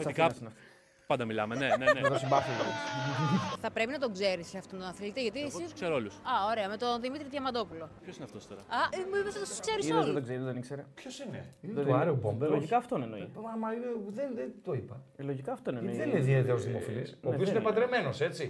[1.10, 1.16] Θετικά.
[1.16, 1.54] πάντα μιλάμε.
[1.54, 2.18] Ναι, ναι, ναι.
[3.60, 5.62] Θα πρέπει να τον ξέρεις αυτόν τον αθλητή, γιατί Εγώ εσύ.
[5.62, 6.14] τους ξέρω όλους.
[6.14, 7.88] Α, ωραία, με τον Δημήτρη Διαμαντόπουλο.
[8.02, 10.14] Ποιος είναι αυτός τώρα; Α, ε, μου είπε ότι τους ξέρεις Είδες, δεν όλους.
[10.14, 10.84] το ξέρει, δεν ήξερε.
[10.94, 12.48] Ποιος είναι; Είναι του Άρεο Μπόμπερ.
[12.50, 13.28] Λογικά αυτόν εννοεί.
[13.44, 14.96] Μα, μα είναι, δεν, δεν το είπα.
[15.16, 15.92] Ε, Λογικά αυτόν εννοεί.
[15.94, 17.10] Γιατί δεν είναι ιδιαίτερος δημοφιλής.
[17.12, 17.80] ο ναι, οποίος δεν είναι είναι.
[17.80, 18.44] παντρεμένος, έτσι.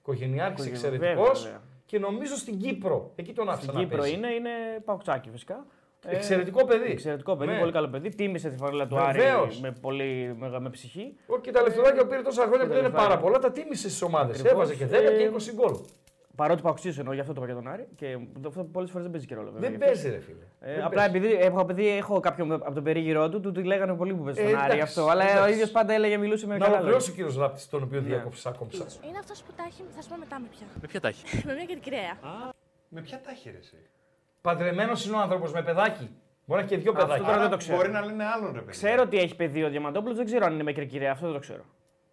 [0.00, 1.42] Οικογενειάρχη Οικογενεια- εξαιρετικός.
[1.42, 1.74] βέβαια, βέβαια.
[1.86, 3.12] Και νομίζω στην Κύπρο.
[3.16, 4.14] Εκεί τον άφησα Στην να Κύπρο παίζει.
[4.16, 4.50] είναι, είναι
[4.84, 5.66] παουξάκι φυσικά.
[6.08, 6.90] Ε, Εξαιρετικό παιδί.
[6.90, 7.58] Εξαιρετικό παιδί, Ναι.
[7.58, 8.08] πολύ καλό παιδί.
[8.08, 9.60] Τίμησε τη φανέλα του Άρη Βεβαίως.
[9.60, 11.14] με, πολύ, με, με ψυχή.
[11.26, 13.08] Όχι, και τα λεφτάκια που πήρε τόσα χρόνια που δεν είναι λεφτάκια.
[13.08, 14.40] πάρα πολλά, τα τίμησε στις ομάδες.
[14.40, 14.52] Ακριβώς.
[14.52, 15.74] Έβαζε και 10 και Ε, 20 γκολ.
[16.36, 17.86] Παρότι παοξίσω εννοώ, γι' αυτό το είπα για τον Άρη.
[17.96, 19.50] Και αυτό πολλές φορές δεν παίζει και ρόλο.
[19.50, 19.86] Βέβαια, Δεν γι' αυτό.
[19.94, 20.44] παίζει, ρε φίλε.
[20.60, 21.16] Ε, Δεν απλά παίζει.
[21.26, 24.40] επειδή έχω, επειδή έχω κάποιον από τον περίγυρό του, του του λέγανε πολύ που παίζει
[24.42, 25.10] Ε, στον Άρη εντάξει, αυτό.
[25.10, 25.42] Αλλά εντάξει.
[25.42, 26.80] ο ίδιος πάντα έλεγε, μιλούσε με Να καλά λόγια.
[26.80, 28.06] ολοκληρώσει ο κύριος Ράπτης, τον οποίο Ναι.
[28.06, 28.86] διάκοψα άκομψα.
[29.08, 30.66] Είναι αυτός που τα έχει, θα σου πω μετά με ποια.
[30.80, 31.22] Με ποια τάχη.
[31.46, 32.14] με μια και την κρέα.
[32.88, 33.76] Με ποια τάχη ρε εσύ;
[34.48, 36.10] Παντρεμένος είναι ο άνθρωπος με παιδάκι.
[36.46, 37.24] Μπορεί να έχει και δύο Αυτό παιδάκια.
[37.24, 37.76] τώρα δεν Άρα το ξέρω.
[37.76, 38.70] Μπορεί να λένε άλλον ρε παιδί.
[38.70, 41.40] Ξέρω ότι έχει παιδί ο Διαμαντόπουλος, δεν ξέρω αν είναι μικρή κυρία, αυτό δεν το
[41.40, 41.64] ξέρω.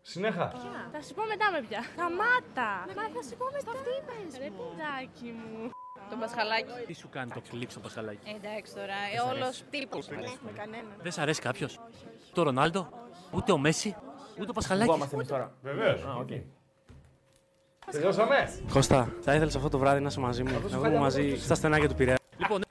[0.02, 0.52] Συνέχα.
[0.92, 1.82] Θα σου πω μετά με ποια.
[1.94, 2.70] Σταμάτα.
[2.98, 3.72] Μα θα σου πω μετά.
[3.76, 5.70] Αυτή είπες Ρε παιδάκι μου.
[6.10, 6.86] Το Πασχαλάκι.
[6.88, 10.08] Τι σου κάνει το κλικ στο πασχαλάκι; Ε, εντάξει τώρα, ε, όλος τύπος.
[10.08, 10.94] Με κανέναν.
[11.02, 11.80] Δεν σ' αρέσει κάποιος;
[12.34, 12.90] Το Ρονάλντο,
[13.32, 13.96] ούτε ο Μέσι,
[14.40, 15.52] ούτε ο Πασχαλάκι; Φοβάμαστε εμείς τώρα.
[15.62, 16.04] Βεβαίως.
[16.04, 16.30] Α, οκ.
[17.92, 18.36] Τελειώσαμε.
[18.72, 20.52] Κώστα, θα ήθελα αυτό το βράδυ να είσαι μαζί μου.
[20.70, 22.18] Να βγούμε μαζί στα στενάκια του Πειραιά.
[22.44, 22.62] Λοιπόν,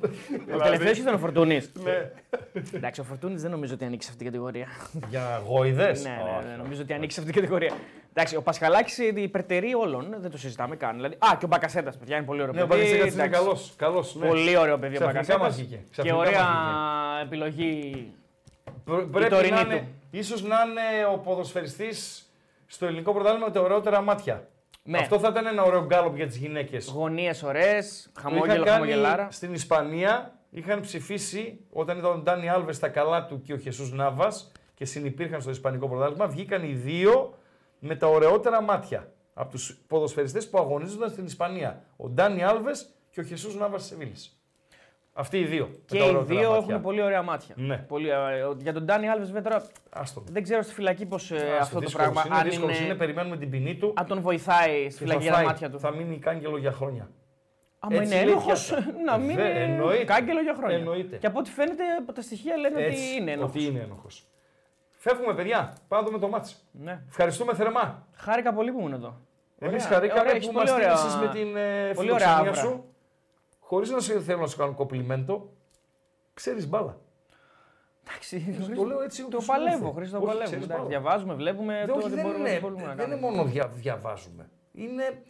[0.54, 1.72] Ο τελευταίος ήταν ο Φορτούνης.
[1.84, 2.10] Ναι.
[2.74, 4.66] Εντάξει, ο Φορτούνης δεν νομίζω ότι ανήκει σε αυτήν την κατηγορία.
[5.08, 7.76] Για γοηδές; ναι, ναι, ναι, νομίζω ότι ανήκει σε αυτήν την κατηγορία.
[8.10, 10.94] Εντάξει, ο Πασχαλάκης υπερτερεί όλων, δεν το συζητάμε καν.
[10.94, 12.80] Δηλαδή, α, και ο Μπακασέτας, παιδιά, είναι πολύ ωραίο Ναι, ο παιδί.
[12.80, 13.42] Μπακασέτας είναι εντάξει.
[13.44, 14.26] καλός, καλός, ναι.
[14.26, 15.40] Πολύ ωραίο παιδί ο Ξαφνικά Μπακασέτας.
[15.46, 18.12] μας βγήκε, Και ξαφνικά ωραία μας επιλογή.
[18.84, 19.70] Πρέπει τωρινή να του.
[19.70, 22.30] είναι, ίσως να είναι ο ποδοσφαιριστής
[22.66, 24.48] στο ελληνικό πρωτάθλημα με τα ωραιότερα μάτια.
[24.88, 24.98] Ναι.
[24.98, 26.86] Αυτό θα ήταν ένα ωραίο γκάλωπ για τις γυναίκες.
[26.86, 29.28] Γωνίες ωραίες, Το χαμόγελο, είχαν κάνει χαμογελάρα.
[29.30, 33.92] στην Ισπανία, είχαν ψηφίσει όταν ήταν ο Ντάνι Άλβες στα καλά του και ο Χεσούς
[33.92, 37.38] Νάβας και συνυπήρχαν στο Ισπανικό πρωτάθλημα, βγήκαν οι δύο
[37.78, 41.82] με τα ωραιότερα μάτια από τους ποδοσφαιριστές που αγωνίζονταν στην Ισπανία.
[41.96, 44.35] Ο Ντάνι Άλβες και ο Χεσούς Νάβας της Σεβίλης.
[45.18, 45.66] Αυτοί οι δύο.
[45.66, 46.66] με Και τα οι ωραιότερα δύο μάτια.
[46.74, 47.54] έχουν πολύ ωραία μάτια.
[47.58, 47.76] Ναι.
[47.76, 48.14] Πολύ, ε,
[48.56, 50.22] για τον Ντάνι Άλβες, βέβαια τώρα Άστο.
[50.30, 52.22] δεν ξέρω στη φυλακή πώς Άστο, αυτό το δύσκολος πράγμα.
[52.26, 53.92] Είναι, αν, δύσκολος είναι, είναι, περιμένουμε την ποινή του.
[53.96, 55.46] αν τον βοηθάει στη και φυλακή θα για τα φάει.
[55.46, 55.78] μάτια του.
[55.78, 57.10] Θα μείνει κάγκελο για χρόνια.
[57.78, 58.84] Άμα Έτσι είναι λέει ένοχο, πιάτα.
[59.10, 60.04] να μην Δε- είναι εννοείται.
[60.04, 60.76] κάγκελο για χρόνια.
[60.76, 61.16] Εννοείται.
[61.16, 63.48] Και από ό,τι φαίνεται από τα στοιχεία λένε Έτσι, ότι είναι ένοχο.
[63.48, 64.26] Ότι είναι ένοχος.
[64.92, 65.72] Φεύγουμε, παιδιά.
[65.88, 66.66] Πάμε να δούμε το μάτς.
[66.72, 67.00] Ναι.
[67.08, 68.06] Ευχαριστούμε θερμά.
[68.14, 69.20] Χάρηκα πολύ που ήμουν εδώ.
[69.58, 69.94] Εμείς Ωραία.
[69.96, 72.54] χαρήκαμε Ωραία, που έχεις μας πολύ ωραία- στήριξε με την ε, πολύ ωραία φιλοξενία άβρα.
[72.54, 72.84] σου.
[73.68, 75.52] Χωρίς να σε θέλω να σου κάνω κοπλιμέντο.
[76.34, 76.98] Ξέρεις μπάλα.
[78.08, 79.98] Εντάξει, Το λέω έτσι το ούτως ή παλεύω, ήρθε.
[79.98, 80.44] Χρήστο, το Όχι, παλεύω.
[80.44, 80.88] ξέρεις Εντάξει, μπάλα.
[81.00, 83.36] Διαβάζουμε, βλέπουμε Δεν, το όχι, ότι δεν, μπορούμε, είναι, μπορούμε να δεν είναι κάνουμε.
[83.36, 84.50] μόνο δια, διαβάζουμε.
[84.72, 85.22] Είναι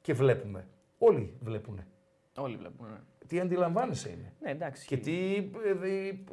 [0.00, 0.66] και βλέπουμε.
[0.98, 1.84] Όλοι βλέπουν.
[2.36, 2.88] Όλοι βλέπουμε.
[2.88, 2.96] ναι.
[3.26, 4.32] Τι αντιλαμβάνεσαι είναι.
[4.40, 4.86] Ναι, εντάξει.
[4.86, 6.28] Και τι, ε, δι-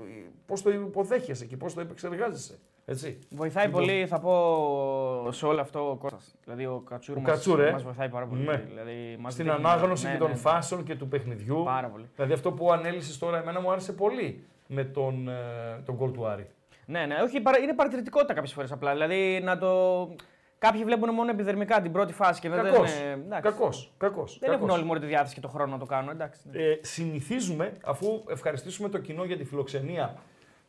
[0.45, 2.59] πώς το υποδέχεσαι και πώς το επεξεργάζεσαι.
[2.91, 3.19] Έτσι.
[3.30, 6.35] Βοηθάει Λοιπόν, πολύ, θα πω, σε όλο αυτό ο Κώστας.
[6.43, 7.72] Δηλαδή ο Κατσούρ Ο μας, Κατσούρ, ε.
[7.72, 8.41] μας βοηθάει πάρα πολύ.
[8.43, 8.55] Ναι.
[8.57, 10.35] Δηλαδή, μας Στην δείχνει- ανάγνωση ναι, και ναι, των ναι.
[10.38, 11.61] φάσεων και του παιχνιδιού.
[11.65, 12.05] Πάρα πολύ.
[12.15, 15.34] Δηλαδή αυτό που ανέλησες τώρα, εμένα μου άρεσε πολύ με τον, ε,
[15.85, 16.47] τον γκολ του Άρη.
[16.85, 18.91] Ναι, ναι, όχι, παρα- είναι παρατηρητικότητα κάποιες φορές απλά.
[18.91, 20.09] Δηλαδή να το.
[20.57, 22.99] Κάποιοι βλέπουν μόνο επιδερμικά την πρώτη φάση και δεν Κακός.
[22.99, 23.11] είναι.
[23.11, 23.41] εντάξει.
[23.51, 23.91] Κακός.
[23.97, 24.38] Κακός.
[24.39, 24.77] Δεν έχουν κακός.
[24.77, 26.09] όλοι μόνο τη διάθεση και το χρόνο να το κάνουν.
[26.09, 26.39] Εντάξει.
[26.51, 26.61] ναι.
[26.63, 30.15] Ε, συνηθίζουμε, αφού ευχαριστήσουμε το κοινό για τη φιλοξενία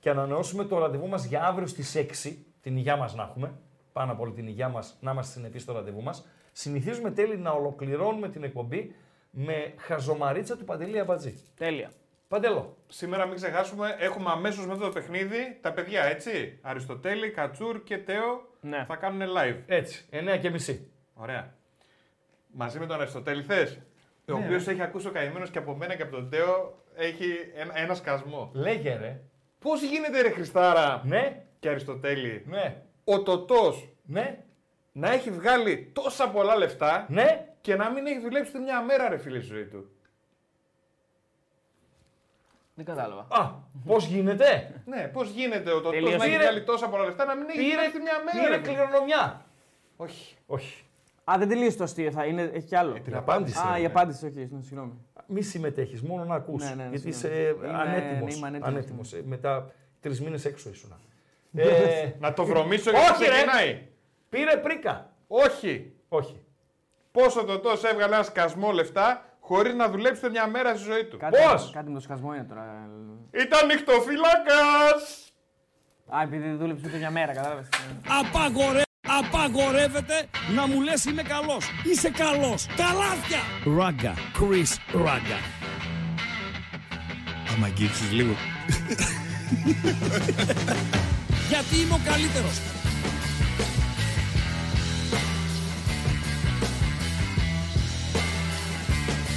[0.02, 3.52] και ανανεώσουμε το ραντεβού μας για αύριο στις 6, την υγειά μας να έχουμε,
[3.92, 7.50] πάνω από όλη την υγειά μας, να είμαστε συνεπείς στο ραντεβού μας, συνηθίζουμε τέλει να
[7.50, 8.94] ολοκληρώνουμε την εκπομπή
[9.30, 11.34] με χαζομαρίτσα του Παντελή Αμπατζή.
[11.56, 11.90] Τέλεια.
[12.28, 12.76] Παντελό.
[12.88, 16.58] Σήμερα μην ξεχάσουμε, έχουμε αμέσως μετά το παιχνίδι τα παιδιά, έτσι.
[16.62, 18.84] Αριστοτέλη, Κατσούρ και Τέο Ναι.
[18.88, 19.56] θα κάνουν live.
[19.66, 20.90] Έτσι, 9 και μισή.
[21.14, 21.54] Ωραία.
[22.52, 23.78] Μαζί με τον Αριστοτέλη θες;
[24.28, 27.24] Ο Ναι, οποίος έχει ακούσει ο καημένος και από μένα και από τον Τέο έχει
[27.54, 28.50] ένα, ένα σκασμό.
[28.54, 29.20] Λέγε ρε.
[29.62, 34.38] Πώς γίνεται, ρε Χριστάρα; Ναι, και Αριστοτέλη, ναι, ο Τωτός ναι,
[34.92, 37.48] να έχει βγάλει τόσα πολλά λεφτά ναι.
[37.60, 39.90] και να μην έχει δουλέψει ούτε μια μέρα, ρε φίλε, στη ζωή του.
[42.74, 43.26] Δεν κατάλαβα.
[43.30, 43.50] Α,
[43.86, 46.16] πώς γίνεται; Ναι, πώς γίνεται ο Τωτός Τελείωσε.
[46.16, 48.46] να έχει Πήρε- βγάλει τόσα πολλά λεφτά να μην έχει Πήρε, δουλέψει μια μέρα.
[48.46, 48.74] πήρε ρε φίλε.
[48.74, 49.44] κληρονομιά.
[49.96, 50.36] Όχι.
[50.46, 50.81] Όχι.
[51.24, 52.92] Α, δεν τελείωσε το αστείο, θα είναι, έχει κι άλλο.
[53.00, 53.58] Την απάντησε.
[53.60, 53.80] Α, ρε.
[53.80, 54.92] η απάντηση, όχι, ναι, συγγνώμη.
[55.26, 56.64] Μη συμμετέχεις, μόνο να ακούς.
[56.64, 57.68] Ναι, ναι, γιατί είσαι συγγνώμη.
[57.68, 58.24] Είμαι- ανέτοιμο.
[58.26, 58.68] ναι, είμαι ανέτοιμος.
[58.68, 59.12] ανέτοιμος.
[59.12, 60.94] Ε, Μετά τρεις μήνες έξω ήσουν.
[61.54, 63.30] ε, Να το βρωμίσω γιατί Όχι, ρε.
[63.30, 63.82] ξεκινάει.
[64.28, 65.10] πήρε πρίκα.
[65.26, 65.92] Όχι.
[66.08, 66.44] Όχι.
[67.12, 71.04] Πόσο το τόσο έβγαλε ένα σκασμό λεφτά χωρίς να δουλέψει ούτε μια μέρα στη ζωή
[71.04, 71.16] του.
[71.18, 72.88] Κάτι, Πώς; Κάτι με το σκασμό είναι τώρα.
[73.30, 75.32] Ήταν νυχτοφύλακας!
[76.16, 77.68] Α, επειδή δεν δούλεψε ούτε μια μέρα, κατάλαβες.
[78.20, 78.82] Απαγορε...
[79.18, 81.64] Απαγορεύεται να μου λες είμαι καλός.
[81.92, 82.66] Είσαι καλός.
[82.76, 83.40] Καλάθια.
[83.76, 84.14] Ράγκα.
[84.14, 85.38] Chris Ράγκα.
[87.54, 88.34] Άμα αγγίξεις λίγο.
[91.50, 92.60] Γιατί είμαι ο καλύτερος.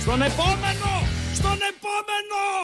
[0.01, 0.91] Στον επόμενο!
[1.33, 2.63] Στον επόμενο!